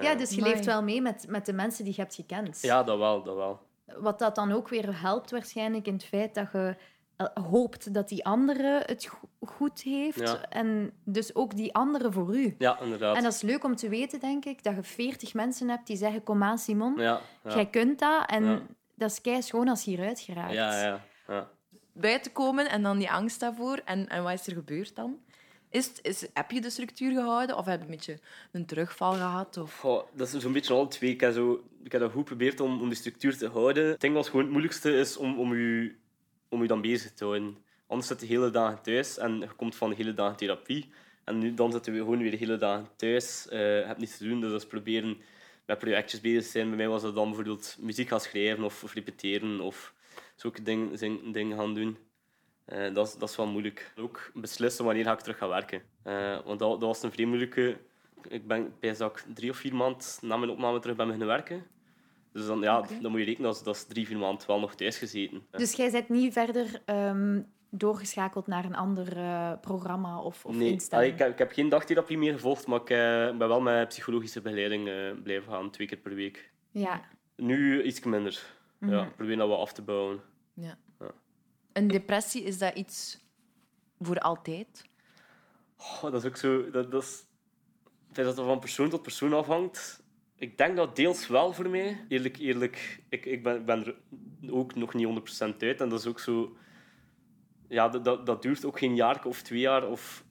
Ja, 0.00 0.14
dus 0.14 0.30
je 0.30 0.36
Amai. 0.40 0.52
leeft 0.52 0.64
wel 0.66 0.82
mee 0.82 1.02
met, 1.02 1.24
met 1.28 1.46
de 1.46 1.52
mensen 1.52 1.84
die 1.84 1.94
je 1.96 2.00
hebt 2.00 2.14
gekend. 2.14 2.58
ja, 2.62 2.82
dat 2.82 2.98
wel, 2.98 3.22
dat 3.22 3.36
wel. 3.36 3.60
Wat 3.98 4.18
dat 4.18 4.34
dan 4.34 4.52
ook 4.52 4.68
weer 4.68 5.00
helpt 5.00 5.30
waarschijnlijk 5.30 5.86
in 5.86 5.92
het 5.92 6.04
feit 6.04 6.34
dat 6.34 6.48
je 6.52 6.76
eh, 7.16 7.26
hoopt 7.50 7.94
dat 7.94 8.08
die 8.08 8.24
andere 8.24 8.82
het 8.86 9.04
go- 9.06 9.28
goed 9.40 9.82
heeft. 9.82 10.18
Ja. 10.20 10.48
En 10.48 10.92
dus 11.04 11.34
ook 11.34 11.56
die 11.56 11.74
andere 11.74 12.12
voor 12.12 12.36
u. 12.36 12.54
Ja, 12.58 12.80
inderdaad. 12.80 13.16
En 13.16 13.22
dat 13.22 13.32
is 13.32 13.42
leuk 13.42 13.64
om 13.64 13.76
te 13.76 13.88
weten, 13.88 14.20
denk 14.20 14.44
ik, 14.44 14.62
dat 14.62 14.74
je 14.74 14.82
veertig 14.82 15.34
mensen 15.34 15.68
hebt 15.68 15.86
die 15.86 15.96
zeggen, 15.96 16.22
kom 16.22 16.42
aan 16.42 16.58
Simon, 16.58 16.94
ja, 16.96 17.20
ja. 17.44 17.54
jij 17.54 17.66
kunt 17.66 17.98
dat. 17.98 18.30
En 18.30 18.44
Ja. 18.44 18.60
dat 18.94 19.10
is 19.10 19.20
kei 19.20 19.42
schoon 19.42 19.68
als 19.68 19.84
je 19.84 19.90
hieruit 19.90 20.20
geraakt. 20.20 20.52
ja, 20.52 20.82
ja, 20.82 21.04
ja. 21.26 21.48
Bij 21.92 22.18
te 22.20 22.32
komen 22.32 22.70
en 22.70 22.82
dan 22.82 22.98
die 22.98 23.10
angst 23.10 23.40
daarvoor. 23.40 23.80
En, 23.84 24.08
en 24.08 24.22
wat 24.22 24.32
is 24.32 24.46
er 24.46 24.52
gebeurd 24.52 24.96
dan? 24.96 25.18
Is, 25.70 25.92
is, 26.02 26.26
heb 26.32 26.50
je 26.50 26.60
de 26.60 26.70
structuur 26.70 27.12
gehouden 27.12 27.56
of 27.56 27.64
heb 27.64 27.78
je 27.78 27.84
een 27.84 27.90
beetje 27.90 28.18
een 28.52 28.66
terugval 28.66 29.12
gehad? 29.12 29.56
Of... 29.56 29.80
Dat 30.12 30.34
is 30.34 30.42
zo'n 30.42 30.52
beetje 30.52 30.74
alle 30.74 30.88
twee. 30.88 31.10
Ik 31.10 31.20
heb, 31.20 31.32
zo, 31.32 31.64
ik 31.82 31.92
heb 31.92 32.00
dat 32.00 32.10
goed 32.10 32.20
geprobeerd 32.20 32.60
om, 32.60 32.80
om 32.80 32.88
die 32.88 32.98
structuur 32.98 33.36
te 33.36 33.48
houden. 33.48 33.86
Het 33.86 34.00
ding 34.00 34.14
was 34.14 34.26
gewoon 34.26 34.42
het 34.42 34.50
moeilijkste 34.50 34.92
is 34.96 35.16
om, 35.16 35.38
om, 35.38 35.54
je, 35.54 35.94
om 36.48 36.66
dan 36.66 36.80
bezig 36.80 37.12
te 37.12 37.24
houden. 37.24 37.56
Anders 37.86 38.08
zit 38.08 38.20
je 38.20 38.26
de 38.26 38.32
hele 38.32 38.50
dagen 38.50 38.82
thuis 38.82 39.18
en 39.18 39.38
je 39.38 39.48
komt 39.56 39.76
van 39.76 39.90
de 39.90 39.96
hele 39.96 40.14
dag 40.14 40.36
therapie. 40.36 40.90
En 41.24 41.38
nu 41.38 41.54
dan 41.54 41.72
zitten 41.72 41.92
we 41.92 41.98
gewoon 41.98 42.18
weer 42.18 42.30
de 42.30 42.36
hele 42.36 42.56
dagen 42.56 42.88
thuis. 42.96 43.48
eh 43.48 43.58
je 43.58 43.84
hebt 43.86 43.98
niets 43.98 44.16
te 44.16 44.24
doen, 44.24 44.40
dus 44.40 44.50
dat 44.50 44.60
is 44.60 44.66
proberen 44.66 45.18
met 45.66 45.78
projectjes 45.78 46.20
bezig 46.20 46.42
te 46.42 46.50
zijn. 46.50 46.68
Bij 46.68 46.76
mij 46.76 46.88
was 46.88 47.02
dat 47.02 47.14
dan 47.14 47.26
bijvoorbeeld 47.26 47.76
muziek 47.80 48.08
gaan 48.08 48.20
schrijven 48.20 48.64
of, 48.64 48.94
repeteren 48.94 49.60
of 49.60 49.94
zulke 50.36 50.62
dingen 50.62 51.32
dingen 51.32 51.56
gaan 51.56 51.74
doen. 51.74 51.96
Eh, 52.70 52.94
dat, 52.94 53.06
is, 53.06 53.14
dat 53.14 53.28
is 53.28 53.36
wel 53.36 53.46
moeilijk. 53.46 53.92
Ook 53.96 54.30
beslissen 54.34 54.84
wanneer 54.84 55.04
ga 55.04 55.12
ik 55.12 55.20
terug 55.20 55.38
gaan 55.38 55.48
werken. 55.48 55.82
Eh, 56.02 56.38
want 56.44 56.58
dat, 56.58 56.70
dat 56.70 56.80
was 56.80 57.02
een 57.02 57.12
vrij 57.12 57.26
moeilijke. 57.26 57.78
Ik 58.28 58.46
ben 58.46 58.72
bij 58.80 58.96
dat 58.96 59.24
drie 59.34 59.50
of 59.50 59.56
vier 59.56 59.74
maanden 59.74 60.06
na 60.20 60.36
mijn 60.36 60.50
opname 60.50 60.78
terug 60.78 60.96
ben 60.96 61.06
beginnen 61.06 61.28
werken. 61.28 61.66
Dus 62.32 62.46
dan, 62.46 62.60
ja, 62.60 62.84
dan 63.00 63.10
moet 63.10 63.20
je 63.20 63.26
rekenen, 63.26 63.52
dat 63.52 63.64
dat 63.64 63.74
is 63.74 63.84
drie, 63.84 64.06
vier 64.06 64.18
maanden 64.18 64.46
wel 64.46 64.60
nog 64.60 64.74
thuis 64.74 64.98
gezeten. 64.98 65.46
Dus 65.50 65.72
jij 65.72 65.90
bent 65.90 66.08
niet 66.08 66.32
verder 66.32 66.82
ehm, 66.84 67.40
doorgeschakeld 67.70 68.46
naar 68.46 68.64
een 68.64 68.74
ander 68.74 69.16
eh, 69.16 69.52
programma 69.60 70.20
of, 70.20 70.44
of 70.44 70.54
nee, 70.54 70.70
instelling? 70.70 71.04
allee, 71.04 71.12
ik, 71.12 71.18
heb, 71.18 71.32
ik 71.32 71.38
heb 71.38 71.52
geen 71.52 71.68
dagtherapie 71.68 72.18
meer 72.18 72.32
gevolgd, 72.32 72.66
maar 72.66 72.80
ik 72.80 72.90
eh, 72.90 73.36
ben 73.38 73.48
wel 73.48 73.60
met 73.60 73.88
psychologische 73.88 74.40
begeleiding 74.40 74.88
eh, 74.88 74.94
blijven 75.22 75.52
gaan, 75.52 75.70
twee 75.70 75.86
keer 75.86 75.98
per 75.98 76.14
week. 76.14 76.50
Ja. 76.70 77.00
Nu 77.36 77.82
iets 77.82 78.00
minder. 78.00 78.42
Ja, 78.80 79.08
probeer 79.16 79.36
dat 79.36 79.48
wat 79.48 79.58
af 79.58 79.72
te 79.72 79.82
bouwen. 79.82 80.20
Ja. 80.54 80.78
Een 81.72 81.88
depressie, 81.88 82.42
is 82.42 82.58
dat 82.58 82.74
iets 82.74 83.18
voor 83.98 84.18
altijd? 84.18 84.84
Oh, 85.76 86.02
dat 86.02 86.14
is 86.14 86.24
ook 86.24 86.36
zo... 86.36 86.70
Dat, 86.70 86.90
dat 86.90 87.02
is, 87.02 87.24
dat 88.12 88.26
het 88.26 88.34
van 88.34 88.58
persoon 88.58 88.88
tot 88.88 89.02
persoon 89.02 89.32
afhangt. 89.32 90.02
Ik 90.36 90.58
denk 90.58 90.76
dat 90.76 90.96
deels 90.96 91.26
wel 91.26 91.52
voor 91.52 91.68
mij. 91.68 92.04
Eerlijk, 92.08 92.36
eerlijk 92.36 93.02
ik, 93.08 93.26
ik 93.26 93.42
ben, 93.42 93.64
ben 93.64 93.86
er 93.86 93.96
ook 94.50 94.74
nog 94.74 94.94
niet 94.94 95.06
100% 95.52 95.56
uit. 95.58 95.80
En 95.80 95.88
dat 95.88 95.98
is 95.98 96.06
ook 96.06 96.20
zo... 96.20 96.56
Ja, 97.68 97.88
dat, 97.88 98.04
dat, 98.04 98.26
dat 98.26 98.42
duurt 98.42 98.64
ook 98.64 98.78
geen 98.78 98.94
jaar 98.94 99.24
of 99.24 99.42
twee 99.42 99.60
jaar. 99.60 99.88
Of 99.88 100.24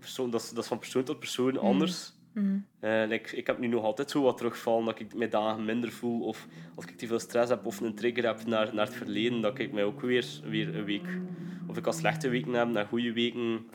zo, 0.00 0.28
dat, 0.28 0.42
is, 0.42 0.50
dat 0.50 0.62
is 0.62 0.68
van 0.68 0.78
persoon 0.78 1.04
tot 1.04 1.18
persoon 1.18 1.58
anders. 1.58 2.12
Eh, 2.80 3.02
like, 3.08 3.36
ik 3.36 3.46
heb 3.46 3.58
nu 3.58 3.66
nog 3.66 3.84
altijd 3.84 4.10
zo 4.10 4.22
wat 4.22 4.36
terugvallen 4.36 4.84
dat 4.84 5.00
ik 5.00 5.14
mij 5.14 5.28
dagen 5.28 5.64
minder 5.64 5.92
voel. 5.92 6.20
Of 6.20 6.46
als 6.74 6.84
ik 6.84 6.96
te 6.98 7.06
veel 7.06 7.18
stress 7.18 7.50
heb 7.50 7.66
of 7.66 7.80
een 7.80 7.94
trigger 7.94 8.26
heb 8.26 8.46
naar, 8.46 8.74
naar 8.74 8.86
het 8.86 8.94
verleden, 8.94 9.40
dat 9.40 9.58
ik 9.58 9.72
mij 9.72 9.84
ook 9.84 10.00
weer, 10.00 10.26
weer 10.44 10.74
een 10.76 10.84
week... 10.84 11.06
Of 11.68 11.76
ik 11.76 11.86
al 11.86 11.92
slechte 11.92 12.28
weken 12.28 12.52
heb, 12.52 12.68
naar 12.68 12.86
goede 12.86 13.12
weken... 13.12 13.66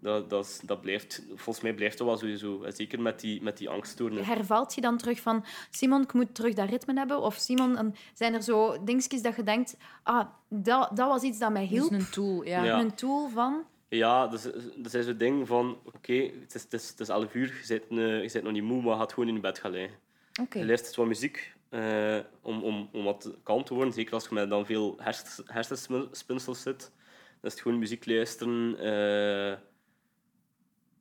Dat, 0.00 0.30
dat, 0.30 0.44
is- 0.44 0.60
dat 0.64 0.80
blijft, 0.80 1.22
volgens 1.28 1.60
mij 1.60 1.74
blijft 1.74 1.98
dat 1.98 2.06
wel 2.06 2.16
sowieso. 2.16 2.62
En 2.62 2.72
Zeker 2.72 3.00
met 3.00 3.20
die, 3.20 3.42
met 3.42 3.56
die 3.58 3.68
angststoornis. 3.68 4.26
Hervalt 4.26 4.74
je 4.74 4.80
dan 4.80 4.96
terug 4.96 5.20
van 5.20 5.44
Simon, 5.70 6.02
ik 6.02 6.12
moet 6.12 6.34
terug 6.34 6.54
dat 6.54 6.68
ritme 6.68 6.94
hebben? 6.98 7.20
Of 7.22 7.34
Simon, 7.34 7.76
en 7.76 7.94
zijn 8.14 8.34
er 8.34 8.42
zo 8.42 8.84
dingetjes 8.84 9.22
dat 9.22 9.36
je 9.36 9.42
denkt, 9.42 9.76
ah, 10.02 10.26
dat, 10.48 10.90
dat 10.96 11.08
was 11.08 11.22
iets 11.22 11.38
dat 11.38 11.52
mij 11.52 11.60
Dus 11.68 11.70
hielp? 11.70 11.90
een 11.92 12.10
tool, 12.10 12.44
ja. 12.44 12.64
Ja. 12.64 12.80
Een 12.80 12.94
tool 12.94 13.28
van... 13.28 13.62
Ja, 13.96 14.26
dus, 14.26 14.42
dat 14.76 14.94
is 14.94 15.04
zo'n 15.04 15.16
ding 15.16 15.46
van... 15.46 15.78
Oké, 15.84 16.12
het, 16.12 16.54
is, 16.54 16.62
het, 16.62 16.72
is, 16.72 16.88
het 16.88 17.00
is 17.00 17.08
11 17.08 17.34
uur, 17.34 17.46
je 17.46 17.66
bent, 17.68 18.00
eh, 18.00 18.22
je 18.22 18.30
bent 18.32 18.44
nog 18.44 18.52
niet 18.52 18.62
moe, 18.62 18.82
maar 18.82 18.96
gaat 18.96 19.12
gewoon 19.12 19.28
in 19.28 19.34
je 19.34 19.40
bed 19.40 19.58
gaan 19.58 19.70
liggen. 19.70 19.98
Oké. 20.40 20.58
Je 20.58 20.66
luistert 20.66 20.96
wat 20.96 21.06
muziek 21.06 21.54
eh, 21.68 22.18
om, 22.42 22.62
om, 22.62 22.88
om 22.92 23.04
wat 23.04 23.30
kalm 23.42 23.64
te 23.64 23.74
worden. 23.74 23.92
Zeker 23.92 24.14
als 24.14 24.28
je 24.28 24.34
met 24.34 24.50
dan 24.50 24.66
veel 24.66 24.94
hersens- 24.98 25.42
hersenspinsels 25.44 26.62
zit. 26.62 26.80
Dan 26.80 27.50
is 27.50 27.52
het 27.52 27.60
gewoon 27.60 27.78
muziek 27.78 28.06
luisteren. 28.06 28.78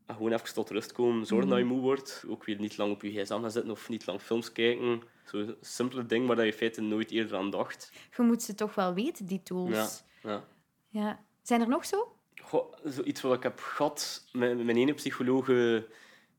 en 0.05 0.15
gewoon 0.15 0.31
even 0.31 0.53
tot 0.53 0.69
rust 0.69 0.91
komen. 0.91 1.25
Zorgen 1.25 1.49
dat 1.49 1.57
je 1.57 1.65
moe 1.65 1.81
wordt. 1.81 2.23
Ook 2.27 2.45
weer 2.45 2.59
niet 2.59 2.77
lang 2.77 2.91
op 2.91 3.01
je 3.01 3.09
gsm 3.11 3.41
gaan 3.41 3.51
zitten 3.51 3.71
of 3.71 3.89
niet 3.89 4.05
lang 4.05 4.21
films 4.21 4.51
kijken. 4.51 5.01
Zo'n 5.25 5.55
simpele 5.61 6.05
ding 6.05 6.27
waar 6.27 6.39
je 6.39 6.45
in 6.45 6.53
feite 6.53 6.81
nooit 6.81 7.11
eerder 7.11 7.37
aan 7.37 7.49
dacht. 7.49 7.91
Je 8.17 8.23
moet 8.23 8.43
ze 8.43 8.55
toch 8.55 8.75
wel 8.75 8.93
weten, 8.93 9.25
die 9.25 9.43
tools. 9.43 10.03
Ja, 10.21 10.29
ja. 10.29 10.43
Ja. 10.87 11.25
Zijn 11.41 11.61
er 11.61 11.67
nog 11.67 11.85
zo? 11.85 12.15
Goh, 12.35 12.73
zoiets 12.83 13.21
wat 13.21 13.35
ik 13.35 13.43
heb 13.43 13.59
gehad. 13.59 14.27
Mijn, 14.31 14.65
mijn 14.65 14.77
ene 14.77 14.93
psycholoog 14.93 15.49
eh, 15.49 15.77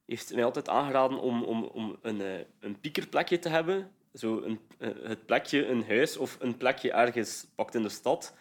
heeft 0.07 0.35
mij 0.35 0.45
altijd 0.45 0.69
aangeraden 0.69 1.19
om, 1.19 1.43
om, 1.43 1.65
om 1.65 1.99
een, 2.03 2.21
eh, 2.21 2.41
een 2.61 2.81
piekerplekje 2.81 3.39
te 3.39 3.49
hebben. 3.49 3.91
Zo 4.15 4.41
een, 4.43 4.61
eh, 4.79 4.91
het 5.03 5.27
plekje, 5.27 5.67
een 5.67 5.85
huis 5.87 6.17
of 6.17 6.37
een 6.41 6.57
plekje 6.57 6.93
ergens 6.93 7.47
pakt 7.55 7.75
in 7.75 7.83
de 7.83 7.89
stad, 7.89 8.35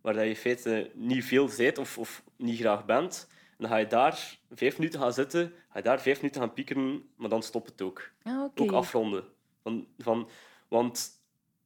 waar 0.00 0.14
dat 0.14 0.22
je 0.22 0.28
in 0.28 0.36
feite 0.36 0.90
niet 0.94 1.24
veel 1.24 1.48
zijt 1.48 1.78
of, 1.78 1.98
of 1.98 2.22
niet 2.36 2.58
graag 2.58 2.84
bent. 2.84 3.26
En 3.30 3.56
dan 3.58 3.68
ga 3.68 3.76
je 3.76 3.86
daar 3.86 4.38
vijf 4.50 4.78
minuten 4.78 5.00
gaan 5.00 5.12
zitten, 5.12 5.52
ga 5.68 5.78
je 5.78 5.84
daar 5.84 6.00
vijf 6.00 6.16
minuten 6.20 6.40
gaan 6.40 6.52
piekeren, 6.52 7.08
maar 7.16 7.28
dan 7.28 7.42
stopt 7.42 7.68
het 7.70 7.82
ook. 7.82 8.10
Ah. 8.22 8.44
Ook 8.54 8.72
afronden. 8.72 9.24
Van, 9.62 9.86
van, 9.98 10.28
want 10.68 11.10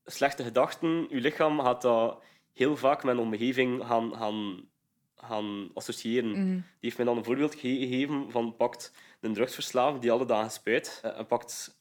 slechte 0.05 0.43
gedachten, 0.43 1.07
je 1.09 1.21
lichaam 1.21 1.61
gaat 1.61 1.83
dat 1.83 2.23
heel 2.53 2.77
vaak 2.77 3.05
met 3.05 3.17
een 3.17 3.23
omgeving 3.23 3.85
gaan, 3.85 4.15
gaan, 4.15 4.69
gaan 5.23 5.71
associëren. 5.75 6.31
Mhm. 6.31 6.47
Die 6.55 6.63
heeft 6.81 6.97
mij 6.97 7.07
dan 7.07 7.17
een 7.17 7.25
voorbeeld 7.25 7.55
ge- 7.55 7.77
gegeven 7.79 8.31
van 8.31 8.57
pakt 8.57 8.93
een 9.21 9.33
drugsverslaafde 9.35 9.99
die 9.99 10.11
alle 10.13 10.27
dagen 10.27 10.51
spuit. 10.51 11.01
eh, 11.03 11.19
En 11.19 11.27
pakt, 11.27 11.81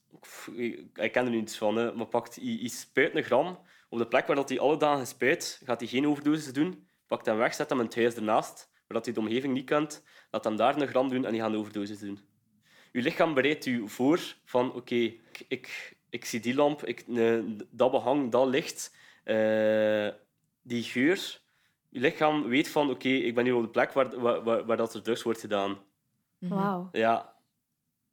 ik 0.95 1.11
ken 1.11 1.25
er 1.25 1.29
nu 1.29 1.37
iets 1.37 1.57
van, 1.57 1.75
hè, 1.75 1.93
maar 1.93 2.05
pakt 2.05 2.35
hij 2.35 2.67
spuit 2.67 3.15
een 3.15 3.23
gram 3.23 3.59
op 3.89 3.97
de 3.97 4.07
plek 4.07 4.27
waar 4.27 4.35
dat 4.35 4.49
hij 4.49 4.59
alle 4.59 4.77
dagen 4.77 5.07
spuit, 5.07 5.61
gaat 5.65 5.79
hij 5.79 5.89
geen 5.89 6.07
overdosis 6.07 6.53
doen. 6.53 6.87
Pakt 7.07 7.25
hem 7.25 7.37
weg, 7.37 7.53
zet 7.53 7.69
hem 7.69 7.79
in 7.79 7.85
het 7.85 7.95
huis 7.95 8.15
ernaast, 8.15 8.69
waar 8.73 8.97
dat 8.97 9.05
hij 9.05 9.13
de 9.13 9.19
omgeving 9.19 9.53
niet 9.53 9.65
kent. 9.65 10.03
Laat 10.31 10.43
hem 10.43 10.55
daar 10.55 10.81
een 10.81 10.87
gram 10.87 11.09
doen 11.09 11.25
en 11.25 11.31
die 11.31 11.41
gaat 11.41 11.49
een 11.49 11.57
overdosis 11.57 11.99
doen. 11.99 12.19
Je 12.91 13.01
lichaam 13.01 13.33
bereidt 13.33 13.65
u 13.65 13.89
voor 13.89 14.19
van 14.45 14.73
oké, 14.73 14.95
ik, 14.95 15.45
ik, 15.47 15.97
ik 16.09 16.25
zie 16.25 16.39
die 16.39 16.55
lamp, 16.55 16.85
ik, 16.85 16.99
eh, 17.15 17.39
dat 17.69 17.91
behang, 17.91 18.31
dat 18.31 18.47
licht, 18.47 18.95
eh, 19.23 20.07
die 20.61 20.83
geur. 20.83 21.39
Je 21.93 21.99
lichaam 21.99 22.43
weet 22.47 22.69
van 22.69 22.89
oké, 22.89 23.07
ik 23.09 23.35
ben 23.35 23.43
hier 23.45 23.55
op 23.55 23.61
de 23.63 23.69
plek 23.69 23.91
waar, 23.91 24.19
waar, 24.19 24.43
waar, 24.43 24.65
waar 24.65 24.77
dat 24.77 24.93
er 24.93 25.01
drugs 25.01 25.23
wordt 25.23 25.39
gedaan. 25.39 25.77
Wauw. 26.37 26.89
Ja. 26.91 27.33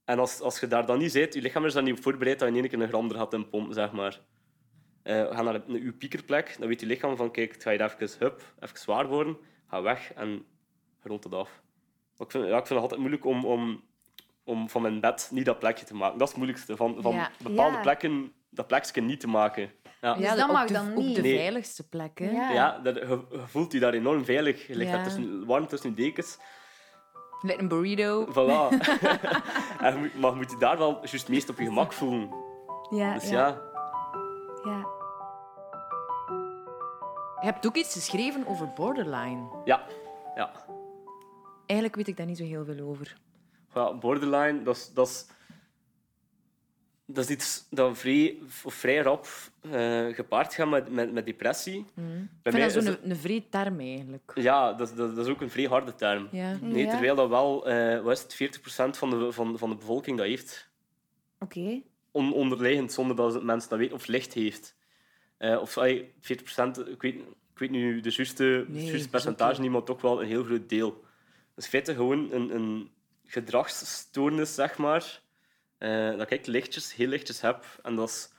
En 0.04 0.18
als, 0.18 0.40
als 0.40 0.60
je 0.60 0.66
daar 0.66 0.86
dan 0.86 0.98
niet 0.98 1.12
zit, 1.12 1.34
je 1.34 1.40
lichaam 1.42 1.64
is 1.64 1.72
dan 1.72 1.84
niet 1.84 1.96
op 1.96 2.02
voorbereid 2.02 2.38
dat 2.38 2.48
je 2.48 2.54
in 2.54 2.60
één 2.60 2.70
keer 2.70 2.80
een 2.82 2.88
gram 2.88 3.10
er 3.10 3.16
gaat 3.16 3.32
in 3.32 3.48
pompen, 3.48 3.74
zeg 3.74 3.92
maar. 3.92 4.20
Eh 5.02 5.30
ga 5.36 5.42
naar 5.42 5.54
een- 5.54 5.62
uw 5.82 5.96
piekerplek, 5.96 6.56
dan 6.58 6.68
weet 6.68 6.80
je 6.80 6.86
lichaam 6.86 7.16
van 7.16 7.30
kijk, 7.30 7.52
het 7.52 7.62
gaat 7.62 7.72
hier 7.72 7.82
even, 8.02 8.18
hup, 8.18 8.42
even 8.60 8.78
zwaar 8.78 9.06
worden, 9.06 9.36
ga 9.68 9.82
weg 9.82 10.12
en 10.12 10.44
rond 11.02 11.24
het 11.24 11.34
af. 11.34 11.62
Maar 12.16 12.26
ik 12.26 12.32
vind, 12.32 12.44
ja, 12.44 12.50
ik 12.58 12.66
vind 12.66 12.68
het 12.68 12.78
altijd 12.78 13.00
moeilijk 13.00 13.24
om, 13.24 13.44
om, 13.44 13.84
om 14.44 14.68
van 14.68 14.82
mijn 14.82 15.00
bed 15.00 15.28
niet 15.32 15.44
dat 15.44 15.58
plekje 15.58 15.84
te 15.84 15.94
maken. 15.94 16.18
Dat 16.18 16.28
is 16.28 16.34
het 16.34 16.42
moeilijkste, 16.42 16.76
van, 16.76 16.96
van 17.02 17.14
Ja. 17.14 17.30
bepaalde 17.42 17.76
Ja. 17.76 17.82
plekken 17.82 18.32
dat 18.50 18.66
plekje 18.66 19.00
niet 19.00 19.20
te 19.20 19.28
maken. 19.28 19.70
Ja. 20.00 20.14
Dus 20.14 20.34
dat 20.34 20.46
op 20.48 20.52
mag 20.52 20.66
de, 20.66 20.72
dan 20.72 20.90
Op 20.90 20.96
niet. 20.96 21.16
de 21.16 21.22
Nee. 21.22 21.36
veiligste 21.36 21.88
plek, 21.88 22.18
hè. 22.18 22.30
Ja. 22.30 22.50
Ja, 22.50 22.78
dat, 22.78 22.94
je, 22.94 23.06
je 23.30 23.38
voelt 23.46 23.72
je 23.72 23.78
daar 23.80 23.92
enorm 23.92 24.24
veilig. 24.24 24.66
Je 24.66 24.74
ligt 24.74 24.90
Ja. 24.90 24.96
daar 24.96 25.04
tussen, 25.04 25.46
warm 25.46 25.66
tussen 25.66 25.90
je 25.90 25.96
dekens. 25.96 26.38
Like 27.40 27.60
een 27.60 27.68
burrito. 27.68 28.26
Voilà. 28.30 28.76
en 29.86 30.10
maar 30.20 30.30
je 30.30 30.36
moet 30.36 30.50
je 30.50 30.56
daar 30.58 30.78
wel 30.78 30.92
juist 30.98 31.12
het 31.12 31.28
meest 31.28 31.48
op 31.48 31.58
je 31.58 31.64
gemak 31.64 31.92
voelen. 31.92 32.30
Ja, 32.90 33.14
Dus 33.14 33.28
ja, 33.28 33.46
ja, 33.48 33.60
ja. 34.64 34.86
Je 37.40 37.46
hebt 37.46 37.66
ook 37.66 37.76
iets 37.76 37.92
geschreven 37.92 38.46
over 38.46 38.72
borderline. 38.74 39.48
ja, 39.64 39.82
ja. 40.34 40.50
Eigenlijk 41.66 41.94
weet 41.98 42.08
ik 42.08 42.16
daar 42.16 42.26
niet 42.26 42.36
zo 42.36 42.44
heel 42.44 42.64
veel 42.64 42.86
over. 42.88 43.16
ja 43.74 43.94
borderline, 43.94 44.62
dat 44.62 44.76
is, 44.76 44.92
dat 44.92 45.06
is, 45.08 45.26
dat 47.10 47.24
is 47.24 47.30
iets 47.30 47.66
dat 47.70 47.98
vrij, 47.98 48.38
of 48.64 48.74
vrij 48.74 48.96
rap 48.98 49.26
eh, 49.70 50.06
gepaard 50.14 50.54
gaat 50.54 50.68
met, 50.68 50.90
met, 50.90 51.12
met 51.12 51.26
depressie. 51.26 51.84
Bij 51.94 52.04
Ik 52.04 52.28
vind 52.42 52.54
mij 52.54 52.62
dat 52.62 52.76
is 52.76 52.84
zo'n 52.84 52.98
een, 53.02 53.10
een 53.10 53.16
vrij 53.16 53.46
term 53.50 53.80
eigenlijk. 53.80 54.30
Ja, 54.34 54.72
dat, 54.72 54.88
is- 54.88 54.94
dat, 54.94 55.16
dat 55.16 55.26
is 55.26 55.32
ook 55.32 55.40
een 55.40 55.50
vrij 55.50 55.64
harde 55.64 55.94
term. 55.94 56.28
Ja. 56.32 56.58
Nee, 56.60 56.86
terwijl 56.88 57.14
dat 57.16 57.28
wel, 57.28 57.68
eh 57.68 58.00
wat 58.02 58.12
is 58.12 58.22
het, 58.48 58.58
40% 58.94 58.98
van 58.98 59.10
de, 59.10 59.32
van, 59.32 59.58
van 59.58 59.70
de 59.70 59.76
bevolking 59.76 60.16
dat 60.18 60.26
heeft. 60.26 60.68
Oké. 61.38 61.80
On, 62.10 62.32
onderliggend, 62.32 62.92
zonder 62.92 63.16
dat 63.16 63.34
het 63.34 63.42
mensen 63.42 63.70
dat 63.70 63.78
weten, 63.78 63.94
of 63.94 64.06
licht 64.06 64.32
heeft. 64.32 64.76
Eh, 65.38 65.60
of 65.60 65.78
allee, 65.78 66.12
40%, 66.20 66.88
ik 66.88 67.02
weet, 67.02 67.14
ik 67.52 67.58
weet 67.58 67.70
nu 67.70 68.00
de 68.00 68.10
juiste, 68.10 68.64
Nee, 68.68 68.84
juiste 68.86 69.08
percentage 69.08 69.60
niet, 69.60 69.70
maar 69.70 69.82
toch 69.82 70.00
wel 70.00 70.20
een 70.22 70.28
heel 70.28 70.44
groot 70.44 70.68
deel. 70.68 71.04
Dus 71.54 71.64
in 71.64 71.70
feite 71.70 71.94
gewoon 71.94 72.32
een, 72.32 72.54
een 72.54 72.90
gedragsstoornis, 73.62 74.54
zeg 74.54 74.78
maar. 74.78 75.20
Eh, 75.78 76.16
dat 76.16 76.30
ik 76.30 76.46
lichtjes, 76.46 76.94
heel 76.94 77.08
lichtjes 77.08 77.40
heb. 77.40 77.64
En 77.82 77.94
dat 77.94 78.08
is 78.08 78.32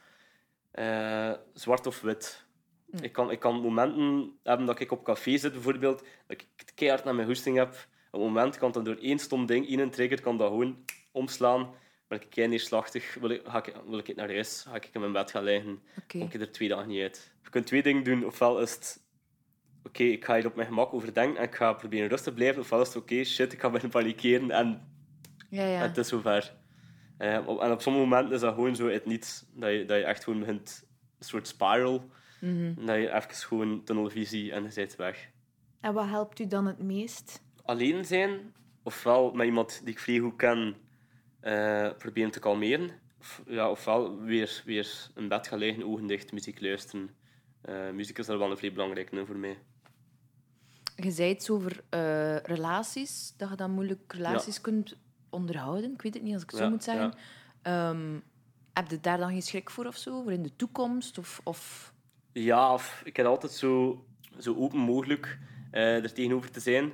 eh, 0.72 1.34
zwart 1.54 1.88
of 1.88 2.02
wit. 2.02 2.46
Hm. 2.92 3.04
Ik, 3.04 3.12
kan, 3.12 3.32
ik 3.32 3.40
kan 3.40 3.62
momenten 3.62 4.38
hebben 4.44 4.66
dat 4.66 4.80
ik 4.80 4.92
op 4.92 5.04
café 5.04 5.38
zit, 5.38 5.52
bijvoorbeeld, 5.54 6.04
dat 6.28 6.42
ik 6.42 6.48
keihard 6.76 7.04
naar 7.04 7.16
mijn 7.16 7.28
hoesting 7.28 7.58
heb. 7.58 7.88
Op 8.12 8.20
een 8.20 8.26
moment 8.26 8.58
kan 8.58 8.72
dat 8.72 8.86
door 8.86 8.98
één 9.02 9.20
stom 9.20 9.46
ding, 9.46 9.68
één 9.68 9.90
trigger, 9.90 10.22
kan 10.22 10.38
dat 10.38 10.48
gewoon 10.48 10.86
omslaan. 11.12 11.70
Ben 12.08 12.22
ik 12.22 12.30
kei 12.30 12.48
neerslachtig, 12.48 13.14
wil 13.14 13.30
ik, 13.30 13.42
ga 13.46 13.66
ik, 13.66 13.74
wil 13.88 13.98
ik 13.98 14.16
naar 14.16 14.28
huis, 14.30 14.66
ga 14.68 14.76
ik 14.76 14.90
in 14.92 15.00
mijn 15.00 15.12
bed 15.12 15.32
gaan 15.32 15.44
liggen. 15.44 15.82
Oké. 15.98 16.18
Kom 16.18 16.28
ik 16.28 16.34
er 16.34 16.52
twee 16.52 16.68
dagen 16.68 16.88
niet 16.88 17.02
uit. 17.02 17.32
Je 17.44 17.50
kunt 17.50 17.68
twee 17.68 17.84
dingen 17.84 18.04
doen. 18.04 18.26
Ofwel 18.26 18.62
is 18.62 18.74
het... 18.74 19.08
Oké, 19.84 20.04
ik 20.04 20.26
ga 20.26 20.36
hier 20.36 20.46
op 20.46 20.56
mijn 20.56 20.68
gemak 20.68 20.94
overdenken 20.94 21.38
en 21.38 21.44
ik 21.44 21.56
ga 21.56 21.74
proberen 21.74 22.08
rustig 22.08 22.28
te 22.28 22.34
blijven. 22.34 22.62
Ofwel 22.62 22.82
is 22.82 22.88
het 22.88 22.98
oké, 22.98 23.24
shit, 23.24 23.54
ik 23.54 23.60
ga 23.60 23.70
beginnen 23.72 24.02
panikeren 24.02 24.52
en 24.52 24.92
Ja, 25.50 25.66
ja. 25.66 25.82
het 25.82 25.98
is 25.98 26.08
zover. 26.08 26.58
Eh, 27.20 27.48
op- 27.48 27.60
en 27.60 27.72
op 27.72 27.82
sommige 27.82 28.06
momenten 28.06 28.34
is 28.34 28.42
dat 28.42 28.54
gewoon 28.54 28.76
zo 28.76 28.88
het 28.88 29.06
niet. 29.06 29.46
Dat 29.54 29.72
je, 29.72 29.86
dat 29.86 29.98
je 29.98 30.04
echt 30.04 30.24
gewoon 30.24 30.40
begint... 30.40 30.88
Een 31.20 31.26
soort 31.26 31.48
spiral. 31.48 32.10
Mhm. 32.42 32.86
Dat 32.86 32.96
je 32.96 33.14
even 33.14 33.34
gewoon 33.34 33.84
tunnelvisie 33.84 34.52
en 34.52 34.64
je 34.64 34.72
bent 34.76 34.96
weg. 34.96 35.30
En 35.82 35.94
wat 35.94 36.08
helpt 36.08 36.40
u 36.40 36.48
dan 36.48 36.66
het 36.66 36.80
meest? 36.80 37.44
Alleen 37.64 38.06
zijn, 38.06 38.54
ofwel 38.84 39.32
met 39.32 39.46
iemand 39.46 39.82
die 39.84 39.94
ik 39.94 40.00
vrij 40.00 40.18
goed 40.18 40.36
ken, 40.36 40.76
eh, 41.40 41.90
proberen 41.98 42.32
te 42.32 42.40
kalmeren. 42.40 42.90
Of, 43.20 43.42
ja, 43.48 43.70
ofwel 43.70 44.20
weer, 44.20 44.62
weer 44.66 45.10
in 45.16 45.28
bed 45.28 45.48
gaan 45.48 45.60
liggen, 45.60 45.84
ogen 45.84 46.08
dicht, 46.08 46.32
muziek 46.32 46.62
luisteren. 46.62 47.10
Eh, 47.62 47.90
muziek 47.90 48.18
is 48.18 48.26
daar 48.26 48.38
wel 48.38 48.52
een 48.52 48.58
vrij 48.58 48.72
belangrijk 48.72 49.12
nummer 49.12 49.28
voor 49.30 49.40
mij. 49.40 49.58
Je 50.96 51.12
zei 51.12 51.30
iets 51.30 51.50
over 51.50 51.84
relaties, 52.44 53.34
dat 53.38 53.50
je 53.50 53.56
dan 53.56 53.72
moeilijk 53.72 54.14
relaties 54.14 54.62
kunt 54.62 54.98
onderhouden. 55.30 55.94
Ik 55.94 56.02
weet 56.02 56.14
het 56.14 56.24
niet 56.24 56.34
als 56.34 56.44
ik 56.44 56.50
het 56.50 56.60
zo 56.60 56.70
moet 56.70 56.84
zeggen. 56.84 57.14
Ehm, 57.62 58.20
heb 58.74 58.90
je 58.90 59.00
daar 59.00 59.18
dan 59.18 59.30
geen 59.30 59.42
schrik 59.42 59.70
voor 59.70 59.86
of 59.86 59.98
zo? 59.98 60.22
Voor 60.22 60.32
in 60.32 60.44
de 60.44 60.56
toekomst? 60.56 61.18
Of, 61.18 61.42
of... 61.44 61.94
Ja, 62.32 62.74
of, 62.74 63.02
ik 63.06 63.18
heb 63.18 63.26
altijd 63.26 63.52
zo, 63.52 64.04
zo 64.40 64.56
open 64.56 64.80
mogelijk 64.80 65.40
eh, 65.72 66.04
er 66.04 66.14
tegenover 66.14 66.52
te 66.52 66.60
zijn 66.60 66.92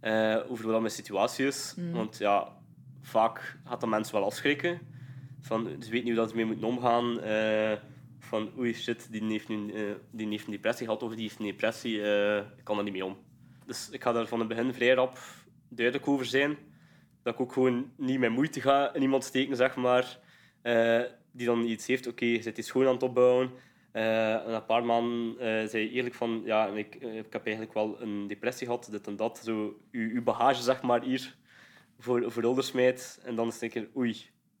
eh, 0.00 0.38
over 0.48 0.70
wat 0.70 0.80
mijn 0.80 0.92
situatie 0.92 1.46
is. 1.46 1.74
Want 1.92 2.18
ja, 2.18 2.56
vaak 3.00 3.58
gaat 3.64 3.80
dat 3.80 3.90
mensen 3.90 4.14
wel 4.14 4.24
afschrikken. 4.24 4.80
Van, 5.40 5.64
ze 5.64 5.90
weten 5.90 5.92
niet 5.92 6.04
hoe 6.04 6.14
dat 6.14 6.30
ze 6.30 6.36
mee 6.36 6.44
moeten 6.44 6.66
omgaan. 6.66 7.20
eh, 7.20 7.72
van, 8.18 8.50
oei, 8.58 8.74
shit, 8.74 9.12
die 9.12 9.24
heeft, 9.24 9.48
nu, 9.48 9.72
die 10.10 10.28
heeft 10.28 10.44
een 10.44 10.52
depressie 10.52 10.86
gehad 10.86 11.02
of 11.02 11.12
die 11.12 11.22
heeft 11.22 11.38
een 11.38 11.46
depressie. 11.46 12.00
ik 12.56 12.64
kan 12.64 12.78
er 12.78 12.84
niet 12.84 12.92
mee 12.92 13.04
om. 13.04 13.16
Dus 13.66 13.88
ik 13.90 14.02
ga 14.02 14.12
daar 14.12 14.26
van 14.26 14.38
het 14.38 14.48
begin 14.48 14.74
vrij 14.74 14.94
rap 14.94 15.18
duidelijk 15.68 16.08
over 16.08 16.26
zijn. 16.26 16.56
Dat 17.22 17.34
ik 17.34 17.40
ook 17.40 17.52
gewoon 17.52 17.92
niet 17.96 18.18
mijn 18.18 18.32
moeite 18.32 18.60
ga 18.60 18.94
in 18.94 19.02
iemand 19.02 19.24
steken, 19.24 19.56
zeg 19.56 19.76
maar. 19.76 20.18
eh, 20.62 21.00
die 21.32 21.46
dan 21.46 21.64
iets 21.64 21.86
heeft, 21.86 22.06
oké, 22.06 22.24
je 22.24 22.42
zit 22.42 22.54
die 22.54 22.64
schoon 22.64 22.86
aan 22.86 22.92
het 22.92 23.02
opbouwen. 23.02 23.50
Eh, 23.92 24.36
een 24.46 24.64
paar 24.64 24.84
maanden 24.84 25.38
eh, 25.38 25.68
zei 25.68 25.90
eerlijk 25.90 26.14
van, 26.14 26.42
ja, 26.44 26.66
ik, 26.66 26.94
ik 26.94 27.32
heb 27.32 27.44
eigenlijk 27.44 27.74
wel 27.74 28.00
een 28.02 28.26
depressie 28.26 28.66
gehad, 28.66 28.88
dit 28.90 29.06
en 29.06 29.16
dat. 29.16 29.40
Zo, 29.44 29.80
uw, 29.90 30.22
bagage, 30.22 30.62
zeg 30.62 30.82
maar, 30.82 31.02
hier. 31.02 31.36
voor, 31.98 32.32
voor 32.32 32.42
Older 32.42 32.64
smijt. 32.64 33.20
En 33.24 33.34
dan 33.34 33.46
is 33.48 33.54
het 33.54 33.62
een 33.62 33.70
keer 33.70 33.88
oei. 33.96 34.16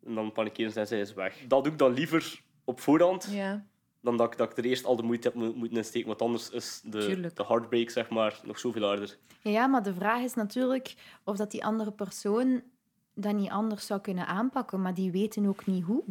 En 0.06 0.14
dan 0.14 0.32
panikeren 0.32 0.74
en 0.74 0.86
zij 0.86 1.00
is 1.00 1.14
weg. 1.14 1.36
Dat 1.48 1.64
doe 1.64 1.72
ik 1.72 1.78
dan 1.78 1.92
liever 1.92 2.40
op 2.64 2.80
voorhand 2.80 3.28
Ja. 3.32 3.66
Dan 4.00 4.16
dat 4.16 4.32
ik, 4.32 4.38
dat 4.38 4.50
ik 4.50 4.56
er 4.58 4.64
eerst 4.64 4.84
al 4.84 4.96
de 4.96 5.02
moeite 5.02 5.28
heb 5.28 5.36
mo- 5.36 5.52
moeten 5.54 5.76
insteken. 5.76 6.08
Want 6.08 6.22
anders 6.22 6.50
is 6.50 6.80
de, 6.84 6.98
Tuurlijk. 6.98 7.36
de 7.36 7.44
heartbreak 7.46 7.90
zeg 7.90 8.08
maar, 8.10 8.40
nog 8.44 8.58
zoveel 8.58 8.82
harder. 8.86 9.18
Ja, 9.42 9.66
maar 9.66 9.82
de 9.82 9.94
vraag 9.94 10.22
is 10.22 10.34
natuurlijk 10.34 10.94
of 11.24 11.36
dat 11.36 11.50
die 11.50 11.64
andere 11.64 11.92
persoon 11.92 12.62
dat 13.14 13.34
niet 13.34 13.50
anders 13.50 13.86
zou 13.86 14.00
kunnen 14.00 14.26
aanpakken, 14.26 14.82
maar 14.82 14.94
die 14.94 15.10
weten 15.10 15.46
ook 15.46 15.66
niet 15.66 15.84
hoe. 15.84 16.02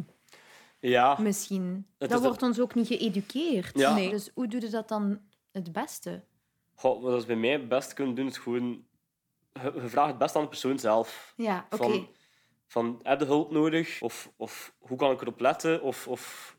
Ja, 0.80 1.16
Misschien. 1.20 1.86
Het 1.98 2.10
dat 2.10 2.22
wordt 2.22 2.42
ons 2.42 2.60
ook 2.60 2.74
niet 2.74 2.86
geëduceerd. 2.86 3.78
Ja. 3.78 3.94
Nee. 3.94 4.10
Dus 4.10 4.30
hoe 4.34 4.46
doe 4.48 4.60
je 4.60 4.68
dat 4.68 4.88
dan 4.88 5.20
het 5.52 5.72
beste? 5.72 6.22
goh, 6.74 7.02
wat 7.02 7.20
ze 7.20 7.26
bij 7.26 7.36
mij 7.36 7.50
het 7.52 7.68
best 7.68 7.92
kunnen 7.92 8.14
doen, 8.14 8.26
is 8.26 8.38
gewoon... 8.38 8.84
Je, 9.52 9.72
je 9.82 9.88
vraagt 9.88 10.08
het 10.08 10.18
best 10.18 10.36
aan 10.36 10.42
de 10.42 10.48
persoon 10.48 10.78
zelf. 10.78 11.32
Ja, 11.36 11.66
oké. 11.70 11.76
Van, 11.76 12.08
van, 12.66 13.00
heb 13.02 13.20
je 13.20 13.26
hulp 13.26 13.50
nodig? 13.50 14.02
Of, 14.02 14.32
of 14.36 14.74
hoe 14.78 14.96
kan 14.98 15.10
ik 15.10 15.20
erop 15.20 15.40
letten? 15.40 15.82
Of, 15.82 16.08
of 16.08 16.56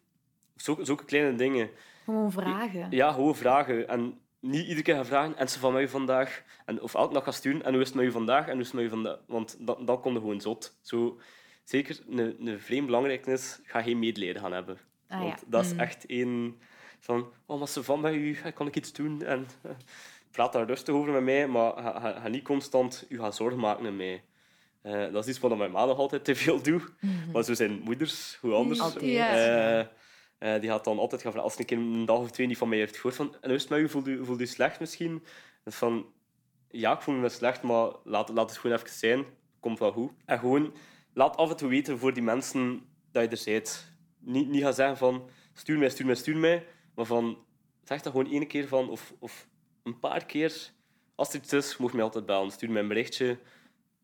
zulke, 0.56 0.86
zulke 0.86 1.06
kleine 1.06 1.36
dingen. 1.36 1.70
Gewoon 2.04 2.32
vragen. 2.32 2.88
Ja, 2.90 3.12
gewoon 3.12 3.36
vragen. 3.36 3.88
En 3.88 4.20
niet 4.40 4.62
iedere 4.62 4.82
keer 4.82 4.96
gaan 4.96 5.06
vragen, 5.06 5.38
en 5.38 5.50
ze 5.50 5.60
van 5.60 5.74
mij 5.74 5.88
vandaag? 5.90 6.44
En, 6.66 6.82
of 6.82 6.94
elke 6.94 7.14
dag 7.14 7.24
gaan 7.24 7.34
sturen, 7.34 7.64
en 7.64 7.72
hoe 7.74 7.82
is 7.82 7.88
het 7.88 7.98
met 7.98 8.06
u 8.06 8.12
vandaag? 8.12 8.48
En 8.48 8.52
hoe 8.52 8.62
is 8.62 8.68
het 8.68 8.76
met 8.76 8.86
u 8.86 8.90
vandaag? 8.90 9.18
Want 9.28 9.58
dan, 9.60 9.86
dan 9.86 10.02
komt 10.02 10.18
gewoon 10.18 10.42
zot. 10.42 10.78
Zo, 10.82 11.20
zeker 11.64 12.00
een, 12.10 12.48
een 12.48 12.60
vreemd 12.60 12.86
belangrijk 12.86 13.26
is, 13.26 13.60
ga 13.64 13.82
geen 13.82 14.00
medelijden 14.00 14.42
gaan 14.42 14.54
hebben. 14.54 14.78
Ah, 15.08 15.20
ja. 15.20 15.26
Want 15.26 15.44
dat 15.48 15.66
is 15.66 15.76
echt 15.76 16.06
één 16.06 16.62
van, 17.00 17.32
oh, 17.46 17.60
wat 17.60 17.70
ze 17.70 17.84
van 17.84 18.02
bij 18.02 18.14
u, 18.14 18.38
kan 18.54 18.68
ik 18.68 18.76
iets 18.76 18.94
doen? 18.94 19.22
En 19.22 19.48
eh, 19.62 19.72
praat 20.32 20.54
daar 20.54 20.66
rustig 20.66 20.94
over 20.94 21.12
met 21.12 21.24
mij, 21.24 21.48
maar 21.48 21.72
ga, 21.72 22.00
ga, 22.00 22.20
ga 22.20 22.28
niet 22.28 22.44
constant 22.44 23.06
u 23.10 23.20
gaan 23.20 23.34
zorgen 23.34 23.60
maken 23.60 23.84
met 23.84 23.96
mij. 23.96 24.24
Eh, 24.82 25.14
dat 25.14 25.24
is 25.24 25.30
iets 25.30 25.40
wat 25.40 25.58
mijn 25.58 25.72
ma 25.72 25.86
nog 25.86 25.98
altijd 25.98 26.26
te 26.26 26.36
veel 26.36 26.62
doet. 26.62 26.84
Maar 27.34 27.44
zo 27.44 27.54
zijn 27.54 27.80
moeders, 27.84 28.38
hoe 28.42 28.54
anders. 28.54 28.80
Altijd. 28.80 29.12
Ja. 29.12 29.92
Eh, 30.42 30.60
die 30.60 30.70
gaat 30.70 30.84
dan 30.84 31.00
altijd 31.00 31.22
vragen, 31.22 31.42
als 31.42 31.56
keer 31.56 31.78
een 31.78 32.06
dag 32.06 32.20
of 32.20 32.32
twee 32.32 32.48
niet 32.48 32.58
van 32.58 32.70
mij 32.70 32.78
heeft 32.78 32.96
gehoord, 32.96 33.16
van, 33.16 33.36
en 33.42 33.50
hoe 33.50 33.60
het 33.60 33.70
met 33.70 33.80
u? 33.80 33.90
Voelt 33.90 34.08
u, 34.08 34.26
voelt 34.26 34.42
u 34.42 34.48
slecht 34.48 34.80
misschien? 34.80 35.24
Dus 35.64 35.76
van, 35.76 36.06
ja, 36.70 36.94
ik 36.94 37.02
voel 37.02 37.16
me 37.16 37.30
slecht, 37.30 37.62
maar 37.62 37.92
laat, 38.04 38.30
laat 38.30 38.50
het 38.50 38.60
gewoon 38.60 38.78
even 38.78 38.90
zijn. 38.90 39.26
Komt 39.60 39.80
wel 39.80 39.92
goed. 39.92 40.12
En 40.26 40.40
gewoon, 40.40 40.74
laat 41.14 41.38
af 41.38 41.50
en 41.50 41.58
toe 41.58 41.70
weten 41.70 42.00
voor 42.00 42.14
die 42.14 42.24
mensen 42.24 42.82
dat 43.12 43.24
je 43.24 43.38
er 43.38 43.54
bent. 43.54 43.92
Niet, 44.20 44.50
niet 44.50 44.62
gaan 44.62 44.74
zeggen 44.74 44.98
van, 44.98 45.30
stuur 45.54 45.78
mij, 45.78 45.90
stuur 45.90 46.06
mij, 46.06 46.16
stuur 46.16 46.38
mij. 46.38 46.66
Maar 46.96 47.06
van, 47.06 47.38
zeg 47.84 48.02
dat 48.02 48.12
gewoon 48.12 48.32
één 48.32 48.48
keer 48.48 48.68
van, 48.68 48.90
of, 48.90 49.14
of 49.20 49.48
een 49.84 50.00
paar 50.00 50.26
keer. 50.26 50.72
Als 51.16 51.30
er 51.30 51.36
iets 51.36 51.54
is, 51.54 51.78
mocht 51.78 51.94
mij 51.94 52.04
altijd 52.04 52.26
bellen. 52.26 52.52
Stuur 52.52 52.72
mij 52.72 52.82
een 52.82 52.88
berichtje. 52.88 53.38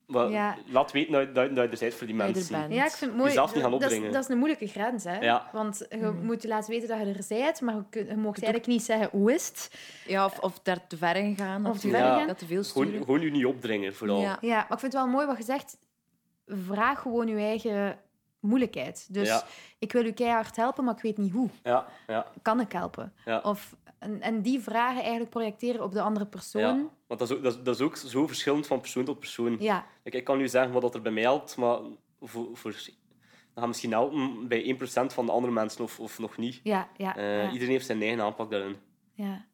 Maar 0.07 0.29
Ja. 0.29 0.55
Laat 0.65 0.91
weten 0.91 1.11
dat, 1.11 1.21
je- 1.27 1.31
dat, 1.31 1.47
je- 1.49 1.53
dat 1.53 1.63
je 1.65 1.71
er 1.71 1.79
bent 1.79 1.93
voor 1.93 2.07
die 2.07 2.15
mensen. 2.15 2.73
Ja, 2.73 2.85
ik 2.85 2.91
vind 2.91 3.11
het 3.11 3.19
mooi. 3.19 3.29
Jezelf 3.29 3.53
niet 3.53 3.61
gaan 3.63 3.71
dat, 3.71 3.79
is, 3.81 3.85
opdringen. 3.87 4.11
dat 4.13 4.23
is 4.23 4.29
een 4.29 4.37
moeilijke 4.37 4.67
grens, 4.67 5.03
hè? 5.03 5.19
Ja. 5.19 5.49
Want 5.51 5.85
je 5.89 6.19
moet 6.23 6.41
je 6.41 6.47
laten 6.47 6.69
weten 6.69 6.87
dat 6.87 6.97
je 6.97 7.05
er 7.13 7.25
bent, 7.43 7.61
maar 7.61 7.75
je, 7.91 8.03
mag 8.15 8.35
eigenlijk 8.35 8.65
niet 8.67 8.83
zeggen 8.83 9.09
hoe 9.11 9.33
is 9.33 9.47
het. 9.47 9.71
Ja, 10.07 10.25
of, 10.25 10.39
of 10.39 10.59
daar 10.59 10.87
te 10.87 10.97
ver 10.97 11.15
in 11.15 11.35
gaan. 11.35 11.65
Of 11.65 11.79
te 11.79 11.89
ver 11.89 11.99
gaan. 11.99 12.27
Dat 12.27 12.37
te 12.37 12.45
veel 12.45 12.63
Gewoon, 12.63 12.87
sturen. 12.87 13.05
gewoon 13.05 13.21
je 13.21 13.31
niet 13.31 13.45
opdringen, 13.45 13.95
vooral. 13.95 14.19
Ja. 14.21 14.37
Ja, 14.41 14.55
maar 14.55 14.71
ik 14.71 14.79
vind 14.79 14.93
het 14.93 15.01
wel 15.01 15.07
mooi 15.07 15.25
wat 15.25 15.37
je 15.37 15.43
zegt. 15.43 15.77
Vraag 16.47 17.01
gewoon 17.01 17.27
je 17.27 17.35
eigen 17.35 17.99
moeilijkheid. 18.39 19.07
Dus 19.13 19.27
Ja. 19.27 19.43
ik 19.79 19.91
wil 19.91 20.05
u 20.05 20.11
keihard 20.11 20.55
helpen, 20.55 20.83
maar 20.83 20.95
ik 20.95 21.01
weet 21.01 21.17
niet 21.17 21.31
hoe. 21.31 21.49
Ja, 21.63 21.85
ja, 22.07 22.25
Kan 22.41 22.59
ik 22.59 22.71
helpen? 22.71 23.13
ja. 23.25 23.39
Of, 23.43 23.75
en, 23.99 24.21
en 24.21 24.41
die 24.41 24.59
vragen 24.59 25.01
eigenlijk 25.01 25.29
projecteren 25.29 25.83
op 25.83 25.91
de 25.91 26.01
andere 26.01 26.25
persoon. 26.25 26.61
Ja, 26.61 26.89
want 27.07 27.19
dat 27.19 27.29
is, 27.29 27.35
ook, 27.35 27.43
dat, 27.43 27.55
is, 27.57 27.63
dat 27.63 27.75
is 27.75 27.81
ook 27.81 27.95
zo 27.95 28.27
verschillend 28.27 28.67
van 28.67 28.79
persoon 28.79 29.05
tot 29.05 29.19
persoon. 29.19 29.57
Ja, 29.59 29.85
Kijk, 30.03 30.15
ik 30.15 30.23
kan 30.23 30.37
nu 30.37 30.47
zeggen 30.47 30.71
wat 30.73 30.81
dat 30.81 30.95
er 30.95 31.01
bij 31.01 31.11
mij 31.11 31.23
helpt, 31.23 31.57
maar 31.57 31.79
voor, 32.21 32.49
voor, 32.57 32.71
dat 32.71 32.89
gaat 33.55 33.67
misschien 33.67 33.91
helpen 33.91 34.47
bij 34.47 34.77
1% 34.79 34.83
van 35.13 35.25
de 35.25 35.31
andere 35.31 35.53
mensen 35.53 35.83
of, 35.83 35.99
of 35.99 36.19
nog 36.19 36.37
niet. 36.37 36.59
ja, 36.63 36.89
ja. 36.97 37.15
Eh, 37.17 37.43
ja, 37.43 37.51
Iedereen 37.51 37.73
heeft 37.73 37.85
zijn 37.85 38.01
eigen 38.01 38.21
aanpak 38.21 38.51
daarin. 38.51 38.75
ja. 39.13 39.45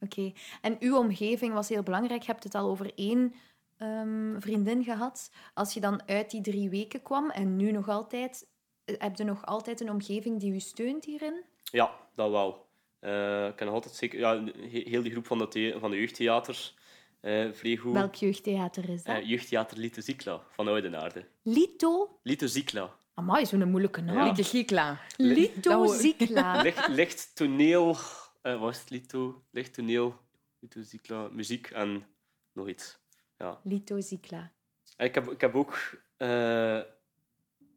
Oké. 0.00 0.32
En 0.60 0.76
uw 0.80 0.96
omgeving 0.98 1.54
was 1.54 1.68
heel 1.68 1.82
belangrijk. 1.82 2.22
Je 2.22 2.30
hebt 2.30 2.44
het 2.44 2.54
al 2.54 2.68
over 2.70 2.92
één 2.94 3.34
ehm, 3.76 4.40
vriendin 4.40 4.84
gehad. 4.84 5.30
Als 5.54 5.74
je 5.74 5.80
dan 5.80 6.02
uit 6.08 6.30
die 6.30 6.40
drie 6.40 6.70
weken 6.70 7.02
kwam 7.02 7.30
en 7.30 7.56
nu 7.56 7.70
nog 7.72 7.88
altijd... 7.88 8.48
eh, 8.84 8.94
Heb 8.98 9.16
je 9.16 9.24
nog 9.24 9.46
altijd 9.46 9.80
een 9.80 9.90
omgeving 9.90 10.40
die 10.40 10.52
u 10.54 10.60
steunt 10.60 11.04
hierin? 11.04 11.44
Ja, 11.62 11.94
dat 12.14 12.30
wel. 12.30 12.67
Eh, 12.98 13.46
ik 13.46 13.56
ken 13.56 13.66
nog 13.66 13.74
altijd 13.74 13.94
zeker... 13.94 14.18
Ja, 14.18 14.44
he- 14.44 14.82
heel 14.88 15.02
die 15.02 15.10
groep 15.12 15.26
van 15.26 15.38
de, 15.38 15.48
the- 15.48 15.76
van 15.78 15.90
de 15.90 15.96
jeugdtheaters. 15.96 16.76
eh 17.20 17.76
goed. 17.78 17.92
Welk 17.92 18.14
jeugdtheater 18.14 18.88
is 18.88 19.02
dat? 19.02 19.16
Eh, 19.16 19.28
jeugdtheater 19.28 19.78
Lito 19.78 20.00
Zikla 20.00 20.42
van 20.50 20.68
Oudenaarde. 20.68 21.24
Lito? 21.42 22.18
Lito 22.22 22.46
Zikla. 22.46 22.96
Amai, 23.14 23.46
zo'n 23.46 23.70
moeilijke 23.70 24.00
naam. 24.00 24.34
Ja. 24.36 24.96
Lito 25.16 25.60
Dat 25.70 25.72
hoor- 25.86 25.94
Zikla. 25.96 26.62
Licht, 26.62 26.88
licht 26.88 27.36
toneel... 27.36 27.96
eh 28.42 28.60
wat 28.60 28.74
is 28.74 28.80
het, 28.80 28.90
Lito? 28.90 29.42
Licht 29.50 29.74
toneel, 29.74 30.14
Lito 30.60 30.82
Zikla, 30.82 31.28
muziek 31.32 31.70
en 31.70 32.06
nog 32.52 32.68
iets. 32.68 32.98
Ja. 33.38 33.60
Lito 33.62 34.00
Zikla. 34.00 34.50
Ik 34.96 35.14
heb, 35.14 35.30
ik 35.30 35.40
heb 35.40 35.54
ook 35.54 35.98
eh, 36.16 36.80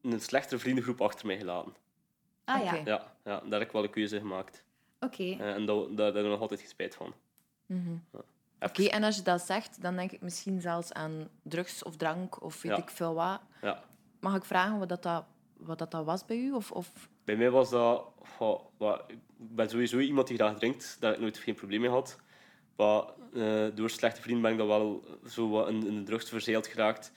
een 0.01 0.19
slechtere 0.21 0.59
vriendengroep 0.59 1.01
achter 1.01 1.25
mij 1.25 1.37
gelaten. 1.37 1.75
Ah 2.45 2.63
ja. 2.63 2.75
Ja, 2.85 3.15
ja 3.23 3.39
daar 3.39 3.59
heb 3.59 3.67
ik 3.67 3.71
wel 3.71 3.83
een 3.83 3.89
keuze 3.89 4.19
gemaakt. 4.19 4.63
Oké. 5.01 5.23
Eh, 5.23 5.53
en 5.53 5.65
dat, 5.65 5.97
daar 5.97 6.05
heb 6.05 6.15
ik 6.23 6.29
nog 6.31 6.39
altijd 6.41 6.59
geen 6.59 6.69
spijt 6.69 6.95
van. 6.95 7.13
Mhm. 7.65 7.95
Oké, 8.59 8.83
en 8.83 9.03
als 9.03 9.15
je 9.15 9.21
dat 9.21 9.41
zegt, 9.41 9.81
dan 9.81 9.95
denk 9.95 10.11
ik 10.11 10.21
misschien 10.21 10.61
zelfs 10.61 10.93
aan 10.93 11.29
drugs 11.43 11.83
of 11.83 11.95
drank 11.95 12.43
of 12.43 12.61
weet 12.61 12.71
Ja. 12.71 12.77
ik 12.77 12.89
veel 12.89 13.13
wat. 13.13 13.41
Ja. 13.61 13.83
Mag 14.19 14.35
ik 14.35 14.43
vragen 14.45 14.79
wat 14.79 14.89
dat, 14.89 15.03
dat, 15.03 15.23
wat 15.57 15.79
dat, 15.79 15.91
dat 15.91 16.05
was 16.05 16.25
bij 16.25 16.37
u? 16.37 16.51
Of, 16.51 16.71
of... 16.71 16.91
Bij 17.23 17.35
mij 17.35 17.49
was 17.51 17.69
dat... 17.69 18.03
wat, 18.77 19.03
ik 19.07 19.17
ben 19.37 19.69
sowieso 19.69 19.97
iemand 19.99 20.27
die 20.27 20.37
graag 20.37 20.57
drinkt. 20.57 20.97
Daar 20.99 21.09
heb 21.09 21.19
ik 21.19 21.25
nooit 21.25 21.37
geen 21.37 21.55
probleem 21.55 21.79
mee 21.79 21.89
gehad. 21.89 22.19
Maar 22.75 23.03
eh, 23.33 23.75
door 23.75 23.89
slechte 23.89 24.21
vrienden 24.21 24.41
ben 24.43 24.51
ik 24.51 24.57
dan 24.57 24.67
wel 24.67 25.03
zo 25.27 25.49
wat 25.49 25.67
in, 25.69 25.87
in 25.87 25.95
de 25.95 26.03
drugs 26.03 26.29
verzeild 26.29 26.67
geraakt. 26.67 27.11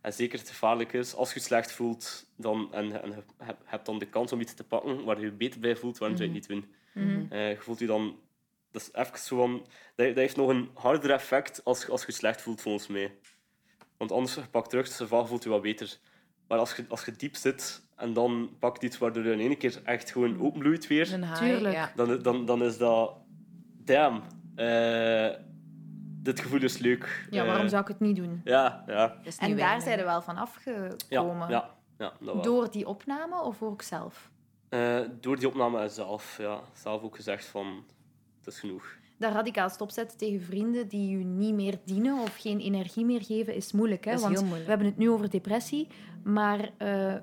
En 0.00 0.12
zeker 0.12 0.38
het 0.38 0.48
gevaarlijk 0.48 0.92
is, 0.92 1.14
als 1.14 1.32
je 1.32 1.38
je 1.38 1.44
slecht 1.46 1.72
voelt 1.72 2.26
dan, 2.36 2.68
en, 2.72 3.02
en 3.02 3.10
je 3.10 3.22
hebt- 3.64 3.86
dan 3.86 3.98
de 3.98 4.06
kans 4.06 4.32
om 4.32 4.40
iets 4.40 4.54
te 4.54 4.64
pakken 4.64 5.04
waar 5.04 5.18
je 5.18 5.24
je 5.24 5.32
beter 5.32 5.60
bij 5.60 5.76
voelt, 5.76 5.98
waarom 5.98 6.16
zou 6.16 6.28
je 6.30 6.34
het 6.38 6.48
niet 6.48 6.60
doen? 6.60 6.72
Eh, 7.30 7.50
je 7.50 7.56
voelt 7.60 7.78
je 7.78 7.86
dan... 7.86 8.16
Dat 8.70 8.82
is 8.82 8.88
even 8.92 9.18
zo 9.18 9.36
van... 9.36 9.66
Dat, 9.96 10.06
dat 10.06 10.16
heeft 10.16 10.36
nog 10.36 10.48
een 10.48 10.70
harder 10.74 11.10
effect 11.10 11.64
als, 11.64 11.88
als 11.88 12.00
je 12.00 12.06
je 12.06 12.12
slecht 12.12 12.42
voelt, 12.42 12.60
volgens 12.60 12.86
mij. 12.86 13.12
Want 13.96 14.12
anders 14.12 14.34
je 14.34 14.40
pakt 14.50 14.70
drugs, 14.70 14.96
dus 14.96 15.08
vaak 15.08 15.26
voelt 15.26 15.42
je 15.42 15.48
wat 15.48 15.62
beter. 15.62 15.98
Maar 16.48 16.58
als 16.58 16.74
je, 16.76 16.84
als 16.88 17.04
je 17.04 17.12
diep 17.12 17.36
zit 17.36 17.82
en 17.96 18.12
dan 18.12 18.56
pakt 18.58 18.82
iets 18.82 18.98
waardoor 18.98 19.24
je 19.24 19.32
in 19.32 19.40
één 19.40 19.56
keer 19.58 19.80
echt 19.84 20.10
gewoon 20.10 20.40
openbloeit 20.40 20.86
weer, 20.86 21.12
Een 21.12 21.24
high, 21.24 21.38
Tuurlijk. 21.42 21.74
Ja. 21.74 21.92
dan, 21.96 22.22
dan, 22.22 22.46
dan 22.46 22.62
is 22.62 22.78
dat... 22.78 23.16
Damn. 23.84 24.22
eh, 24.56 25.28
dit 26.22 26.40
gevoel 26.40 26.62
is 26.62 26.78
leuk. 26.78 27.26
Ja, 27.30 27.42
Eh, 27.42 27.48
waarom 27.48 27.68
zou 27.68 27.82
ik 27.82 27.88
het 27.88 28.00
niet 28.00 28.16
doen? 28.16 28.40
Ja, 28.44 28.82
ja. 28.86 29.16
En 29.38 29.56
daar 29.56 29.80
zijn 29.80 29.98
er 29.98 30.04
wel 30.04 30.22
van 30.22 30.34
Ja, 30.34 30.40
afgekomen. 30.40 31.48
ja, 31.48 31.70
ja 31.98 32.12
dat 32.20 32.34
wel. 32.34 32.42
Door 32.42 32.70
die 32.70 32.86
opname 32.88 33.42
of 33.42 33.62
ook 33.62 33.82
zelf? 33.82 34.30
Eh, 34.68 35.00
door 35.20 35.36
die 35.38 35.48
opname 35.48 35.88
zelf, 35.88 36.36
ja. 36.38 36.60
Zelf 36.72 37.02
ook 37.02 37.16
gezegd 37.16 37.44
van... 37.46 37.84
Het 38.38 38.54
is 38.54 38.60
genoeg. 38.60 38.96
Dat 39.16 39.32
radicaal 39.32 39.68
stopzetten 39.68 40.18
tegen 40.18 40.40
vrienden 40.40 40.88
die 40.88 41.18
je 41.18 41.24
niet 41.24 41.54
meer 41.54 41.78
dienen 41.84 42.18
of 42.18 42.36
geen 42.36 42.60
energie 42.60 43.04
meer 43.04 43.22
geven, 43.22 43.54
is 43.54 43.72
moeilijk. 43.72 44.04
Hè? 44.04 44.10
Dat 44.10 44.20
is 44.20 44.24
Want 44.26 44.36
heel 44.36 44.44
moeilijk. 44.46 44.64
we 44.64 44.70
hebben 44.70 44.88
het 44.88 44.98
nu 44.98 45.10
over 45.10 45.30
depressie, 45.30 45.88
maar 46.24 46.70
eh, 46.76 47.14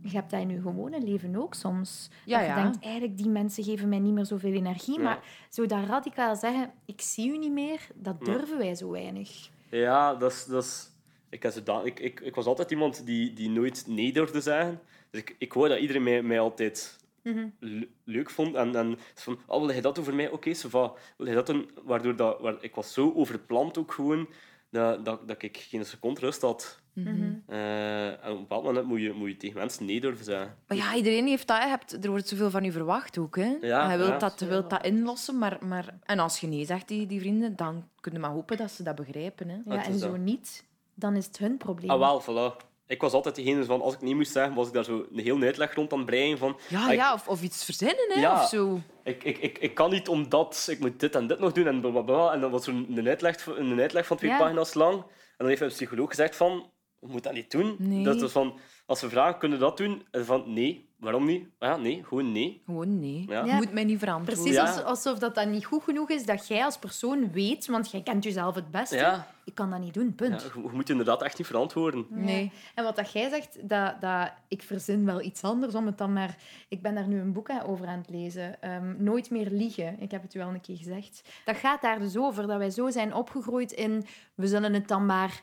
je 0.00 0.10
hebt 0.10 0.30
dat 0.30 0.40
in 0.40 0.48
je 0.48 0.60
gewone 0.60 1.00
leven 1.00 1.36
ook 1.36 1.54
soms. 1.54 2.10
Ja, 2.24 2.38
dat 2.38 2.46
je 2.48 2.54
ja. 2.54 2.62
denkt, 2.62 2.84
eigenlijk, 2.84 3.16
die 3.16 3.28
mensen 3.28 3.64
geven 3.64 3.88
mij 3.88 3.98
niet 3.98 4.12
meer 4.12 4.26
zoveel 4.26 4.52
energie. 4.52 4.96
Ja. 4.96 5.02
Maar 5.02 5.46
zo 5.48 5.66
dat 5.66 5.86
radicaal 5.86 6.36
zeggen, 6.36 6.72
ik 6.84 7.00
zie 7.00 7.32
u 7.32 7.38
niet 7.38 7.52
meer, 7.52 7.88
dat 7.94 8.16
Ja. 8.18 8.24
durven 8.24 8.58
wij 8.58 8.74
zo 8.74 8.90
weinig. 8.90 9.50
Ja, 9.70 10.14
dat 10.14 10.32
is... 10.32 10.44
Dat 10.44 10.64
is 10.64 10.90
ik, 11.30 11.44
ik, 11.84 12.00
ik, 12.00 12.20
ik 12.20 12.34
was 12.34 12.46
altijd 12.46 12.70
iemand 12.70 13.06
die, 13.06 13.32
die 13.32 13.50
nooit 13.50 13.84
nee 13.86 14.12
durfde 14.12 14.40
zeggen. 14.40 14.80
Dus 15.12 15.20
ik, 15.20 15.34
ik 15.38 15.52
wou 15.52 15.68
dat 15.68 15.78
iedereen 15.78 16.02
mij, 16.02 16.22
mij 16.22 16.40
altijd 16.40 17.00
Mhm. 17.22 17.46
le- 17.58 17.88
leuk 18.04 18.30
vond. 18.30 18.54
En, 18.54 18.76
en 18.76 18.98
van, 19.14 19.38
oh, 19.46 19.60
wil 19.60 19.70
jij 19.70 19.80
dat 19.80 19.98
voor 19.98 20.14
mij? 20.14 20.30
Oké, 20.30 20.54
va. 20.54 20.92
Wil 21.16 21.26
jij 21.26 21.34
dat 21.34 21.46
doen? 21.46 21.70
Waardoor 21.84 22.16
dat, 22.16 22.40
waar, 22.40 22.56
ik 22.60 22.74
was 22.74 22.92
zo 22.92 23.12
overplant 23.14 23.78
ook 23.78 23.92
gewoon, 23.92 24.28
dat, 24.70 25.04
dat, 25.04 25.28
dat 25.28 25.42
ik 25.42 25.56
geen 25.56 25.84
seconde 25.84 26.20
rust 26.20 26.42
had. 26.42 26.80
Mhm. 26.92 27.32
Eh, 27.46 28.06
en 28.08 28.30
op 28.30 28.34
een 28.34 28.38
bepaald 28.40 28.64
moment 28.64 28.86
moet 28.86 29.00
je, 29.00 29.12
moet 29.12 29.28
je 29.28 29.36
tegen 29.36 29.58
mensen 29.58 29.84
nee 29.86 30.00
durven 30.00 30.24
zeggen. 30.24 30.56
Maar 30.66 30.76
ja, 30.76 30.94
iedereen 30.94 31.26
heeft 31.26 31.46
dat. 31.46 31.62
Je 31.62 31.68
hebt, 31.68 32.04
er 32.04 32.10
wordt 32.10 32.28
zoveel 32.28 32.50
van 32.50 32.64
u 32.64 32.72
verwacht 32.72 33.18
ook. 33.18 33.36
Hè? 33.36 33.56
Ja, 33.60 33.90
je 33.92 33.96
wilt, 33.98 34.10
ja. 34.10 34.18
dat, 34.18 34.40
je 34.40 34.46
wilt 34.46 34.70
dat 34.70 34.84
inlossen, 34.84 35.38
maar, 35.38 35.58
maar... 35.64 35.98
En 36.02 36.18
als 36.18 36.40
je 36.40 36.46
nee 36.46 36.64
zegt, 36.64 36.88
die, 36.88 37.06
die 37.06 37.20
vrienden, 37.20 37.56
dan 37.56 37.88
kun 38.00 38.12
je 38.12 38.18
maar 38.18 38.30
hopen 38.30 38.56
dat 38.56 38.70
ze 38.70 38.82
dat 38.82 38.94
begrijpen. 38.94 39.48
Hè? 39.48 39.56
Ja, 39.64 39.84
en 39.84 39.98
zo 39.98 40.10
dat. 40.10 40.18
niet, 40.20 40.64
dan 40.94 41.16
is 41.16 41.26
het 41.26 41.38
hun 41.38 41.56
probleem. 41.56 41.90
Ah, 41.90 41.98
wel, 41.98 42.22
voilà. 42.22 42.70
Ik 42.86 43.00
was 43.00 43.12
altijd 43.12 43.34
degene 43.34 43.64
van, 43.64 43.80
als 43.82 43.94
ik 43.94 44.00
nee 44.02 44.14
moest 44.14 44.32
zeggen, 44.32 44.54
was 44.54 44.66
ik 44.66 44.72
daar 44.72 44.84
zo 44.84 45.06
een 45.12 45.18
heel 45.18 45.42
uitleg 45.42 45.74
rond 45.74 45.92
aan 45.92 45.98
het 45.98 46.06
breien 46.06 46.38
van... 46.38 46.58
Ja, 46.68 46.84
ah, 46.84 46.92
ik- 46.92 46.98
ja 46.98 47.12
of, 47.12 47.28
of 47.28 47.42
iets 47.42 47.64
verzinnen, 47.64 48.04
hè? 48.12 48.20
Ja. 48.20 48.42
Of 48.42 48.48
zo. 48.48 48.80
Ik, 49.04 49.24
ik, 49.24 49.38
ik, 49.38 49.58
ik 49.58 49.74
kan 49.74 49.90
niet 49.90 50.08
omdat 50.08 50.66
ik 50.70 50.78
moet 50.80 51.00
dit 51.00 51.14
en 51.14 51.26
dit 51.26 51.38
nog 51.38 51.52
doen 51.52 51.66
en 51.66 51.80
blablabla. 51.80 52.32
En 52.32 52.40
dan 52.40 52.50
was 52.50 52.64
zo'n 52.64 52.86
een 52.96 53.08
uitleg, 53.08 53.46
een 53.46 53.80
uitleg 53.80 54.06
van 54.06 54.16
twee 54.16 54.30
Ja. 54.30 54.38
pagina's 54.38 54.74
lang. 54.74 54.94
En 55.02 55.04
dan 55.38 55.46
heeft 55.46 55.60
mijn 55.60 55.72
psycholoog 55.72 56.08
gezegd 56.08 56.36
van... 56.36 56.70
je 57.00 57.06
moet 57.08 57.22
dat 57.22 57.32
niet 57.32 57.50
doen. 57.50 57.76
Nee. 57.78 58.04
Dat 58.04 58.22
is 58.22 58.32
van, 58.32 58.58
als 58.86 58.98
ze 58.98 59.08
vragen, 59.08 59.38
kunnen 59.38 59.58
dat 59.58 59.76
doen? 59.76 60.06
En 60.10 60.24
van, 60.24 60.52
nee. 60.52 60.91
Waarom 61.02 61.24
niet? 61.24 61.46
Ah 61.58 61.68
Ja, 61.68 61.76
nee, 61.76 62.04
gewoon 62.04 62.32
nee. 62.32 62.62
Gewoon 62.64 63.00
nee. 63.00 63.24
Ja. 63.28 63.44
Je 63.44 63.52
moet 63.52 63.72
mij 63.72 63.84
niet 63.84 63.98
verantwoorden. 63.98 64.42
Precies 64.42 64.60
als- 64.60 64.82
alsof 64.84 65.18
dat, 65.18 65.34
dan 65.34 65.50
niet 65.50 65.64
goed 65.64 65.82
genoeg 65.82 66.10
is 66.10 66.24
dat 66.26 66.48
jij 66.48 66.64
als 66.64 66.78
persoon 66.78 67.32
weet, 67.32 67.66
want 67.66 67.90
jij 67.90 68.02
kent 68.02 68.24
jezelf 68.24 68.54
het 68.54 68.70
beste. 68.70 68.96
Ja, 68.96 69.26
Ik 69.44 69.54
kan 69.54 69.70
dat 69.70 69.80
niet 69.80 69.94
doen, 69.94 70.14
punt. 70.14 70.42
je, 70.42 70.60
je 70.62 70.68
moet 70.72 70.90
inderdaad 70.90 71.22
echt 71.22 71.38
niet 71.38 71.46
verantwoorden. 71.46 72.06
Nee. 72.08 72.52
En 72.74 72.84
wat 72.84 72.96
dat 72.96 73.12
jij 73.12 73.28
zegt, 73.28 73.68
dat, 73.68 74.00
dat, 74.00 74.32
ik 74.48 74.62
verzin 74.62 75.04
wel 75.04 75.20
iets 75.22 75.42
anders 75.42 75.74
om 75.74 75.86
het 75.86 75.98
dan 75.98 76.12
maar... 76.12 76.36
Ik 76.68 76.82
ben 76.82 76.94
daar 76.94 77.08
nu 77.08 77.20
een 77.20 77.32
boek 77.32 77.50
aan- 77.50 77.62
over 77.66 77.86
aan 77.86 77.98
het 77.98 78.10
lezen. 78.10 78.62
Ehm, 78.62 78.94
Nooit 79.02 79.30
meer 79.30 79.48
liegen. 79.50 80.00
Ik 80.00 80.10
heb 80.10 80.22
het 80.22 80.34
u 80.34 80.40
al 80.40 80.48
een 80.48 80.60
keer 80.60 80.76
gezegd. 80.76 81.28
Dat 81.44 81.56
gaat 81.56 81.82
daar 81.82 81.98
dus 81.98 82.16
over, 82.16 82.46
dat 82.46 82.58
wij 82.58 82.70
zo 82.70 82.90
zijn 82.90 83.14
opgegroeid 83.14 83.72
in... 83.72 84.04
We 84.34 84.46
zullen 84.46 84.72
het 84.74 84.88
dan 84.88 85.06
maar 85.06 85.42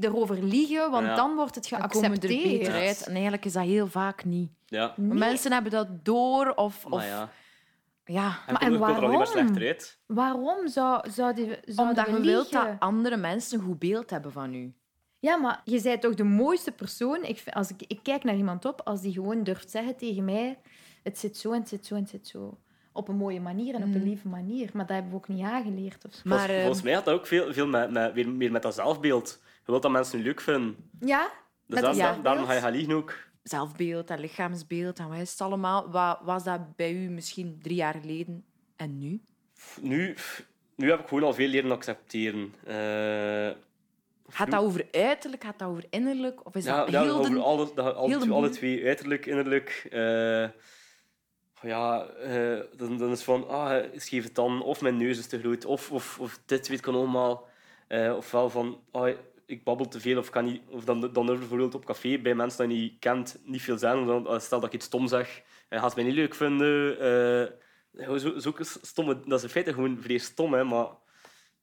erover 0.00 0.42
liegen, 0.42 0.90
want 0.90 1.06
Ja. 1.06 1.14
dan 1.14 1.34
wordt 1.34 1.54
het 1.54 1.68
Dan 1.68 1.88
komen 1.88 2.10
we 2.10 2.16
er 2.16 2.20
beter 2.20 2.40
geaccepteerd. 2.48 2.74
uit. 2.86 3.02
En 3.06 3.12
eigenlijk 3.12 3.44
is 3.44 3.52
dat 3.52 3.64
heel 3.64 3.86
vaak 3.86 4.24
niet. 4.24 4.50
Ja, 4.66 4.94
Nee. 4.96 5.18
Mensen 5.18 5.52
hebben 5.52 5.72
dat 5.72 6.04
door 6.04 6.52
of... 6.54 6.84
of 6.84 6.90
maar 6.90 7.06
ja. 7.06 7.30
ja. 8.04 8.38
En 8.46 8.52
Maar 8.52 8.62
en 8.62 8.78
waarom? 8.78 9.24
Waarom 10.06 10.68
zou, 10.68 11.10
zouden 11.10 11.48
we, 11.48 11.60
zouden 11.64 11.88
Omdat 12.04 12.06
we 12.06 12.26
je 12.26 12.30
wilt 12.32 12.52
dat 12.52 12.68
andere 12.78 13.16
mensen 13.16 13.58
een 13.58 13.64
goed 13.64 13.78
beeld 13.78 14.10
hebben 14.10 14.32
van 14.32 14.54
u. 14.54 14.74
Ja, 15.18 15.36
maar 15.36 15.60
je 15.64 15.82
bent 15.82 16.00
toch 16.00 16.14
de 16.14 16.24
mooiste 16.24 16.72
persoon. 16.72 17.24
Ik, 17.24 17.42
als 17.50 17.70
ik, 17.70 17.82
ik 17.86 17.98
kijk 18.02 18.24
naar 18.24 18.36
iemand 18.36 18.64
op, 18.64 18.80
als 18.84 19.00
die 19.00 19.12
gewoon 19.12 19.42
durft 19.42 19.70
zeggen 19.70 19.96
tegen 19.96 20.24
mij: 20.24 20.58
het 21.02 21.18
zit 21.18 21.36
zo 21.36 21.52
en 21.52 21.58
het 21.60 21.68
zit 21.68 21.86
zo 21.86 21.94
en 21.94 22.00
het 22.00 22.10
zit 22.10 22.28
zo. 22.28 22.58
Op 22.96 23.08
een 23.08 23.16
mooie 23.16 23.40
manier 23.40 23.74
en 23.74 23.82
op 23.82 23.94
een 23.94 24.00
Mm. 24.00 24.06
lieve 24.08 24.28
manier. 24.28 24.70
Maar 24.72 24.86
dat 24.86 24.94
hebben 24.94 25.10
we 25.12 25.16
ook 25.18 25.28
niet 25.28 25.44
aangeleerd. 25.44 26.04
Of 26.04 26.12
zo. 26.14 26.20
Maar, 26.24 26.38
volgens, 26.38 26.56
eh, 26.56 26.62
volgens 26.64 26.82
mij 26.84 26.92
had 26.92 27.04
dat 27.04 27.14
ook 27.14 27.26
veel, 27.26 27.52
veel 27.52 27.66
met, 27.66 27.90
met, 27.90 28.12
weer 28.12 28.28
meer 28.28 28.50
met 28.52 28.62
dat 28.62 28.74
zelfbeeld. 28.74 29.40
Je 29.42 29.70
wilt 29.72 29.82
dat 29.82 29.90
mensen 29.90 30.18
je 30.18 30.24
leuk 30.24 30.40
vinden. 30.40 30.76
Ja, 31.00 31.30
Dus 31.66 31.80
dat 31.80 31.96
daarom 31.96 32.04
ga 32.04 32.12
je 32.12 32.22
zelfbeeld? 32.22 32.58
gaan 32.58 32.72
liegen 32.72 32.94
ook. 32.94 33.14
zelfbeeld 33.42 34.10
en 34.10 34.20
lichaamsbeeld 34.20 34.98
en 34.98 35.08
wat 35.08 35.18
is 35.18 35.30
het 35.30 35.40
allemaal. 35.40 35.90
Wat 35.90 36.18
was 36.22 36.44
dat 36.44 36.76
bij 36.76 36.92
u 36.92 37.08
misschien 37.10 37.58
drie 37.62 37.76
jaar 37.76 37.94
geleden 38.00 38.44
en 38.76 38.98
nu? 38.98 39.20
Nu, 39.80 40.14
nu 40.74 40.90
heb 40.90 41.00
ik 41.00 41.08
gewoon 41.08 41.22
al 41.24 41.34
veel 41.34 41.48
leren 41.48 41.70
accepteren. 41.70 42.54
Eh, 42.64 43.50
Gaat 44.28 44.50
dat 44.50 44.60
over 44.62 44.86
uiterlijk, 44.92 45.44
gaat 45.44 45.58
dat 45.58 45.68
over 45.68 45.84
innerlijk? 45.90 46.46
Of 46.46 46.54
is 46.54 46.64
ja, 46.64 46.76
dat 46.78 46.90
ja, 46.90 47.02
heel 47.02 47.18
over 47.18 47.30
de... 47.34 47.40
alle, 47.40 47.70
de 47.74 47.82
alle 48.30 48.48
twee, 48.48 48.86
uiterlijk, 48.86 49.26
innerlijk. 49.26 49.86
eh, 49.90 50.48
ja, 51.62 52.06
eh, 52.06 52.60
dan, 52.76 52.98
dan 52.98 53.10
is 53.10 53.22
van, 53.22 53.48
ah, 53.48 53.84
scheef 53.96 54.24
het 54.24 54.34
dan, 54.34 54.62
of 54.62 54.80
mijn 54.80 54.96
neus 54.96 55.18
is 55.18 55.26
te 55.26 55.38
groot, 55.38 55.64
of, 55.64 55.90
of, 55.92 56.18
of 56.20 56.40
dit 56.46 56.68
weet 56.68 56.78
ik 56.78 56.86
allemaal. 56.86 57.48
Eh 57.88 58.14
ofwel 58.16 58.50
van, 58.50 58.80
ah, 58.90 59.16
ik 59.46 59.64
babbel 59.64 59.88
te 59.88 60.00
veel, 60.00 60.18
of, 60.18 60.30
kan 60.30 60.44
niet, 60.44 60.62
of 60.68 60.84
dan, 60.84 61.12
dan 61.12 61.26
bijvoorbeeld 61.26 61.74
op 61.74 61.84
café 61.84 62.18
bij 62.18 62.34
mensen 62.34 62.68
die 62.68 62.76
je 62.78 62.82
niet 62.82 62.98
kent 62.98 63.38
niet 63.44 63.62
veel 63.62 63.78
zeggen. 63.78 64.06
Dan, 64.06 64.28
eh, 64.28 64.38
stel 64.38 64.60
dat 64.60 64.68
ik 64.68 64.74
iets 64.74 64.86
stom 64.86 65.08
zeg, 65.08 65.42
en 65.68 65.80
gaat 65.80 65.90
ze 65.90 65.96
mij 65.96 66.06
niet 66.06 66.14
leuk 66.14 66.34
vinden. 66.34 67.00
eh, 67.00 68.16
zo, 68.16 68.38
zo 68.38 68.54
stomme, 68.60 69.20
dat 69.26 69.38
is 69.38 69.42
in 69.44 69.48
feite 69.48 69.72
gewoon 69.72 69.98
vrij 70.00 70.18
stom, 70.18 70.54
hè, 70.54 70.64
maar 70.64 70.88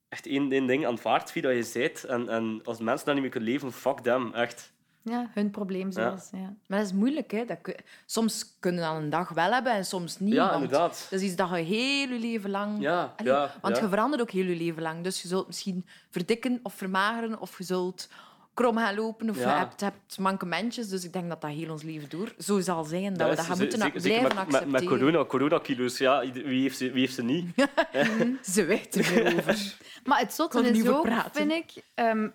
echt 0.10 0.26
één, 0.26 0.50
ding, 0.50 0.86
aanvaard 0.86 1.34
wie 1.34 1.41
dat 1.41 1.52
je 1.54 1.80
bent. 1.80 2.04
En, 2.04 2.30
en 2.30 2.62
als 2.64 2.80
mensen 2.80 3.06
daar 3.06 3.14
niet 3.14 3.24
meer 3.24 3.34
kunnen 3.34 3.50
leven, 3.50 3.72
fuck 3.72 4.00
them, 4.00 4.34
echt. 4.34 4.73
Ja, 5.04 5.30
hun 5.34 5.51
probleem 5.51 5.91
zoals. 5.91 6.30
Ja. 6.32 6.54
Maar 6.68 6.78
dat 6.80 6.88
is 6.88 6.93
moeilijk, 6.93 7.32
hè. 7.32 7.45
Dat 7.45 7.58
kun- 7.62 7.76
Soms 8.06 8.56
kunnen 8.60 8.82
we 8.82 8.88
dat 8.93 8.97
een 8.97 9.10
dag 9.10 9.30
wel 9.30 9.51
hebben 9.51 9.72
en 9.74 9.86
soms 9.86 10.20
niet. 10.20 10.34
Ja, 10.34 10.54
inderdaad. 10.54 11.08
Dat 11.10 11.20
is 11.20 11.26
iets 11.28 11.36
dat 11.36 11.49
je 11.49 11.56
heel 11.56 12.08
je 12.10 12.20
leven 12.20 12.49
lang... 12.49 12.82
Ja, 12.82 13.14
Allee, 13.18 13.34
ja, 13.34 13.54
want 13.62 13.76
ja. 13.76 13.82
je 13.84 13.89
verandert 13.89 14.22
ook 14.22 14.32
heel 14.32 14.45
je 14.45 14.56
leven 14.56 14.82
lang. 14.82 15.04
Dus 15.04 15.22
je 15.22 15.28
zult 15.28 15.47
misschien 15.47 15.86
verdikken 16.10 16.60
of 16.64 16.74
vermageren 16.74 17.39
of 17.39 17.58
je 17.58 17.64
zult 17.64 18.10
krom 18.54 18.78
gaan 18.78 18.95
lopen 18.95 19.30
of 19.30 19.39
Ja. 19.39 19.51
je 19.54 19.58
hebt, 19.58 19.82
hebt 19.82 20.18
mankementjes. 20.18 20.89
Dus 20.89 21.04
ik 21.04 21.14
denk 21.14 21.30
dat 21.30 21.41
dat 21.41 21.51
heel 21.51 21.72
ons 21.72 21.84
leven 21.84 22.10
door 22.10 22.34
zo 22.39 22.60
zal 22.60 22.84
zijn. 22.84 23.14
Dat 23.14 23.30
we 23.30 23.36
dat 23.36 23.45
gaan 23.45 23.58
moeten 23.58 23.80
zeker- 23.80 24.01
blijven 24.01 24.01
zeker 24.01 24.22
met, 24.24 24.34
met, 24.34 24.38
accepteren. 24.45 24.72
met 24.72 24.86
corona, 24.99 25.26
coronakilo's, 25.26 25.97
ja, 25.97 26.20
wie 26.32 26.62
heeft 26.62 26.78
ze, 26.78 26.91
wie 26.91 26.99
heeft 26.99 27.14
ze 27.16 27.24
niet? 27.24 27.45
Ze 28.54 28.66
weet 28.66 28.95
er 28.95 29.04
veel 29.04 29.26
over. 29.26 29.76
Maar 30.04 30.20
het 30.20 30.34
zotte 30.34 30.60
er 30.60 30.66
is 30.76 30.88
ook, 30.88 31.01
praten. 31.04 31.32
vind 31.34 31.51
ik, 31.51 31.84
ehm, 31.93 32.28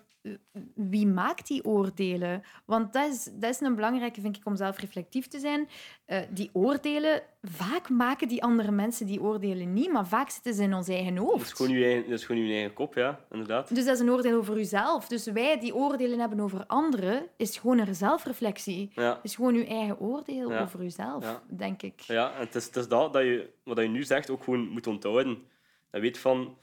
wie 0.75 1.07
maakt 1.07 1.47
die 1.47 1.65
oordelen? 1.65 2.41
Want 2.65 2.93
dat 2.93 3.09
is, 3.11 3.29
dat 3.33 3.49
is 3.49 3.59
een 3.59 3.75
belangrijke, 3.75 4.21
vind 4.21 4.35
ik, 4.37 4.45
om 4.45 4.55
zelf 4.55 4.77
reflectief 4.77 5.27
te 5.27 5.39
zijn. 5.39 5.67
Eh, 6.05 6.21
die 6.29 6.49
oordelen, 6.53 7.21
vaak 7.41 7.89
maken 7.89 8.27
die 8.27 8.43
andere 8.43 8.71
mensen 8.71 9.05
die 9.05 9.21
oordelen 9.21 9.73
niet, 9.73 9.91
maar 9.91 10.07
vaak 10.07 10.29
zitten 10.29 10.53
ze 10.53 10.63
in 10.63 10.73
ons 10.73 10.87
eigen 10.87 11.15
Dat 11.15 11.23
is 11.23 11.29
hoofd. 11.31 11.53
gewoon 11.55 11.71
je 11.77 11.85
eigen, 11.85 12.09
dat 12.09 12.19
is 12.19 12.25
gewoon 12.25 12.45
je 12.45 12.53
eigen 12.53 12.73
kop, 12.73 12.93
ja, 12.95 13.19
inderdaad. 13.31 13.75
Dus 13.75 13.85
dat 13.85 13.93
is 13.95 13.99
een 14.01 14.09
oordeel 14.11 14.37
over 14.37 14.57
uzelf. 14.57 15.07
Dus 15.07 15.25
wij 15.25 15.59
die 15.59 15.75
oordelen 15.75 16.19
hebben 16.19 16.39
over 16.39 16.65
anderen, 16.65 17.27
is 17.37 17.57
gewoon 17.57 17.77
een 17.79 17.95
zelfreflectie. 17.95 18.91
Ja, 18.93 19.19
is 19.23 19.35
gewoon 19.35 19.55
uw 19.55 19.65
eigen 19.65 19.99
oordeel 19.99 20.51
Ja. 20.51 20.61
over 20.61 20.83
uzelf, 20.83 21.23
Ja. 21.23 21.41
denk 21.47 21.81
ik. 21.81 21.99
ja 22.01 22.33
en 22.33 22.39
het 22.39 22.55
is, 22.55 22.65
het 22.65 22.75
is 22.75 22.87
dat, 22.87 23.13
dat 23.13 23.23
je, 23.23 23.49
wat 23.63 23.77
je 23.77 23.87
nu 23.87 24.03
zegt 24.03 24.29
ook 24.29 24.43
gewoon 24.43 24.67
moet 24.69 24.87
onthouden. 24.87 25.37
Dat 25.91 26.01
weet 26.01 26.17
van... 26.17 26.57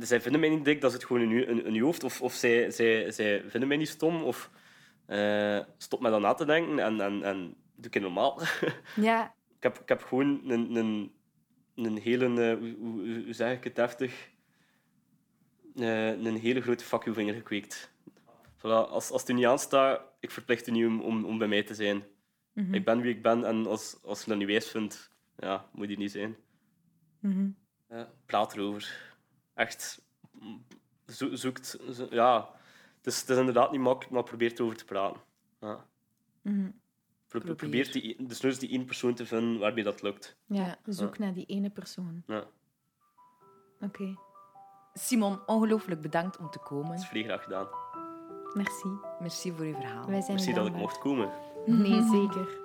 Zij 0.00 0.20
vinden 0.20 0.40
mij 0.40 0.50
niet 0.50 0.64
dik, 0.64 0.80
dat 0.80 0.92
zit 0.92 1.04
gewoon 1.04 1.22
in 1.22 1.28
je, 1.28 1.44
in, 1.44 1.64
in 1.64 1.74
je 1.74 1.82
hoofd. 1.82 2.04
Of, 2.04 2.22
of 2.22 2.32
zij, 2.32 2.70
zij, 2.70 3.10
zij 3.10 3.42
vinden 3.46 3.68
mij 3.68 3.76
niet 3.76 3.88
stom. 3.88 4.22
Of 4.22 4.50
eh, 5.06 5.60
stop 5.78 6.00
met 6.00 6.12
dan 6.12 6.20
na 6.20 6.34
te 6.34 6.44
denken 6.44 6.78
en, 6.78 7.00
en, 7.00 7.22
en 7.22 7.54
doe 7.74 7.86
ik 7.86 7.94
het 7.94 8.02
normaal. 8.02 8.40
Ja, 8.96 9.34
ik, 9.56 9.62
heb, 9.62 9.78
ik 9.78 9.88
heb 9.88 10.02
gewoon 10.02 10.50
een, 10.50 10.74
een, 10.74 11.12
een 11.74 11.98
hele... 11.98 12.50
eh, 12.52 12.74
hoe, 12.78 13.26
zeg 13.30 13.56
ik 13.56 13.64
het 13.64 13.76
deftig? 13.76 14.30
Eh, 15.74 16.08
een 16.08 16.36
hele 16.36 16.60
grote 16.60 16.84
fuck 16.84 17.04
you 17.04 17.14
vinger 17.14 17.34
gekweekt. 17.34 17.92
Voilà, 18.58 18.88
als, 18.88 19.10
als 19.10 19.20
het 19.20 19.30
u 19.30 19.32
niet 19.32 19.46
aanstaat, 19.46 20.00
ik 20.20 20.30
verplicht 20.30 20.66
u 20.66 20.72
niet 20.72 20.86
om, 20.86 21.00
om, 21.00 21.24
om 21.24 21.38
bij 21.38 21.48
mij 21.48 21.62
te 21.62 21.74
zijn. 21.74 22.04
Mhm. 22.52 22.74
Ik 22.74 22.84
ben 22.84 23.00
wie 23.00 23.14
ik 23.14 23.22
ben 23.22 23.44
en 23.44 23.66
als, 23.66 23.98
als 24.02 24.20
je 24.22 24.28
dat 24.28 24.38
niet 24.38 24.46
wijs 24.46 24.70
vindt, 24.70 25.10
ja, 25.36 25.68
moet 25.72 25.88
je 25.88 25.96
niet 25.96 26.10
zijn. 26.10 26.36
Ja, 27.88 28.12
praat 28.26 28.56
erover. 28.56 29.13
Echt, 29.54 30.02
zo, 31.06 31.34
zoekt... 31.34 31.78
zo- 31.92 32.06
ja, 32.10 32.48
het 32.96 33.06
is, 33.06 33.20
het 33.20 33.28
is 33.30 33.36
inderdaad 33.36 33.70
niet 33.72 33.80
makkelijk, 33.80 34.10
maar 34.12 34.22
probeer 34.22 34.52
erover 34.52 34.76
te 34.76 34.84
praten. 34.84 35.20
Ja. 35.60 35.86
Mhm. 36.42 36.70
Pro- 37.28 37.40
Probeer. 37.40 37.54
Probeer 37.56 37.92
die, 37.92 38.26
dus 38.26 38.40
nu 38.40 38.48
is 38.50 38.58
die 38.58 38.68
één 38.70 38.84
persoon 38.84 39.14
te 39.14 39.26
vinden 39.26 39.58
waarbij 39.58 39.82
dat 39.82 40.02
lukt. 40.02 40.36
ja, 40.46 40.76
zoek 40.86 41.18
naar 41.18 41.32
die 41.34 41.46
ene 41.46 41.70
persoon. 41.70 42.22
Ja, 42.26 42.44
Oké, 43.80 44.16
Simon, 44.94 45.46
ongelooflijk 45.46 46.00
bedankt 46.00 46.36
om 46.38 46.50
te 46.50 46.58
komen. 46.58 46.90
dat 46.90 46.98
is 47.00 47.06
vrij 47.06 47.22
graag 47.22 47.42
gedaan. 47.42 47.68
merci. 48.54 48.88
Merci 49.20 49.52
voor 49.52 49.64
uw 49.64 49.74
verhaal. 49.74 50.06
Wij 50.06 50.20
zijn 50.20 50.36
Merci 50.36 50.52
dat 50.52 50.66
ik 50.66 50.72
mocht 50.74 50.98
komen. 50.98 51.30
Nee, 51.66 52.02
zeker. 52.18 52.62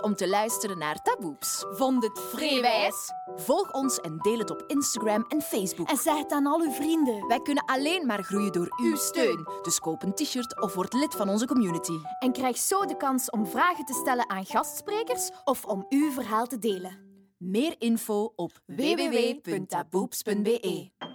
Om 0.00 0.14
te 0.14 0.28
luisteren 0.28 0.78
naar 0.78 1.02
Taboeps. 1.02 1.64
Vond 1.70 2.02
het 2.02 2.20
vreewijs? 2.20 3.12
Volg 3.36 3.72
ons 3.72 4.00
en 4.00 4.18
deel 4.18 4.38
het 4.38 4.50
op 4.50 4.64
Instagram 4.66 5.24
en 5.28 5.42
Facebook. 5.42 5.88
En 5.88 5.96
zeg 5.96 6.18
het 6.18 6.32
aan 6.32 6.46
al 6.46 6.60
uw 6.60 6.70
vrienden. 6.70 7.26
Wij 7.26 7.42
kunnen 7.42 7.64
alleen 7.64 8.06
maar 8.06 8.22
groeien 8.22 8.52
door 8.52 8.68
uw 8.82 8.96
steun. 8.96 9.48
Dus 9.62 9.78
koop 9.78 10.02
een 10.02 10.14
t-shirt 10.14 10.60
of 10.60 10.74
word 10.74 10.92
lid 10.92 11.14
van 11.14 11.28
onze 11.28 11.46
community. 11.46 11.98
En 12.18 12.32
krijg 12.32 12.56
zo 12.56 12.84
de 12.84 12.96
kans 12.96 13.30
om 13.30 13.46
vragen 13.46 13.84
te 13.84 13.94
stellen 13.94 14.30
aan 14.30 14.46
gastsprekers 14.46 15.30
of 15.44 15.64
om 15.64 15.86
uw 15.88 16.10
verhaal 16.10 16.46
te 16.46 16.58
delen. 16.58 16.98
Meer 17.38 17.74
info 17.78 18.32
op 18.36 18.52
www.taboeps.be. 18.66 21.07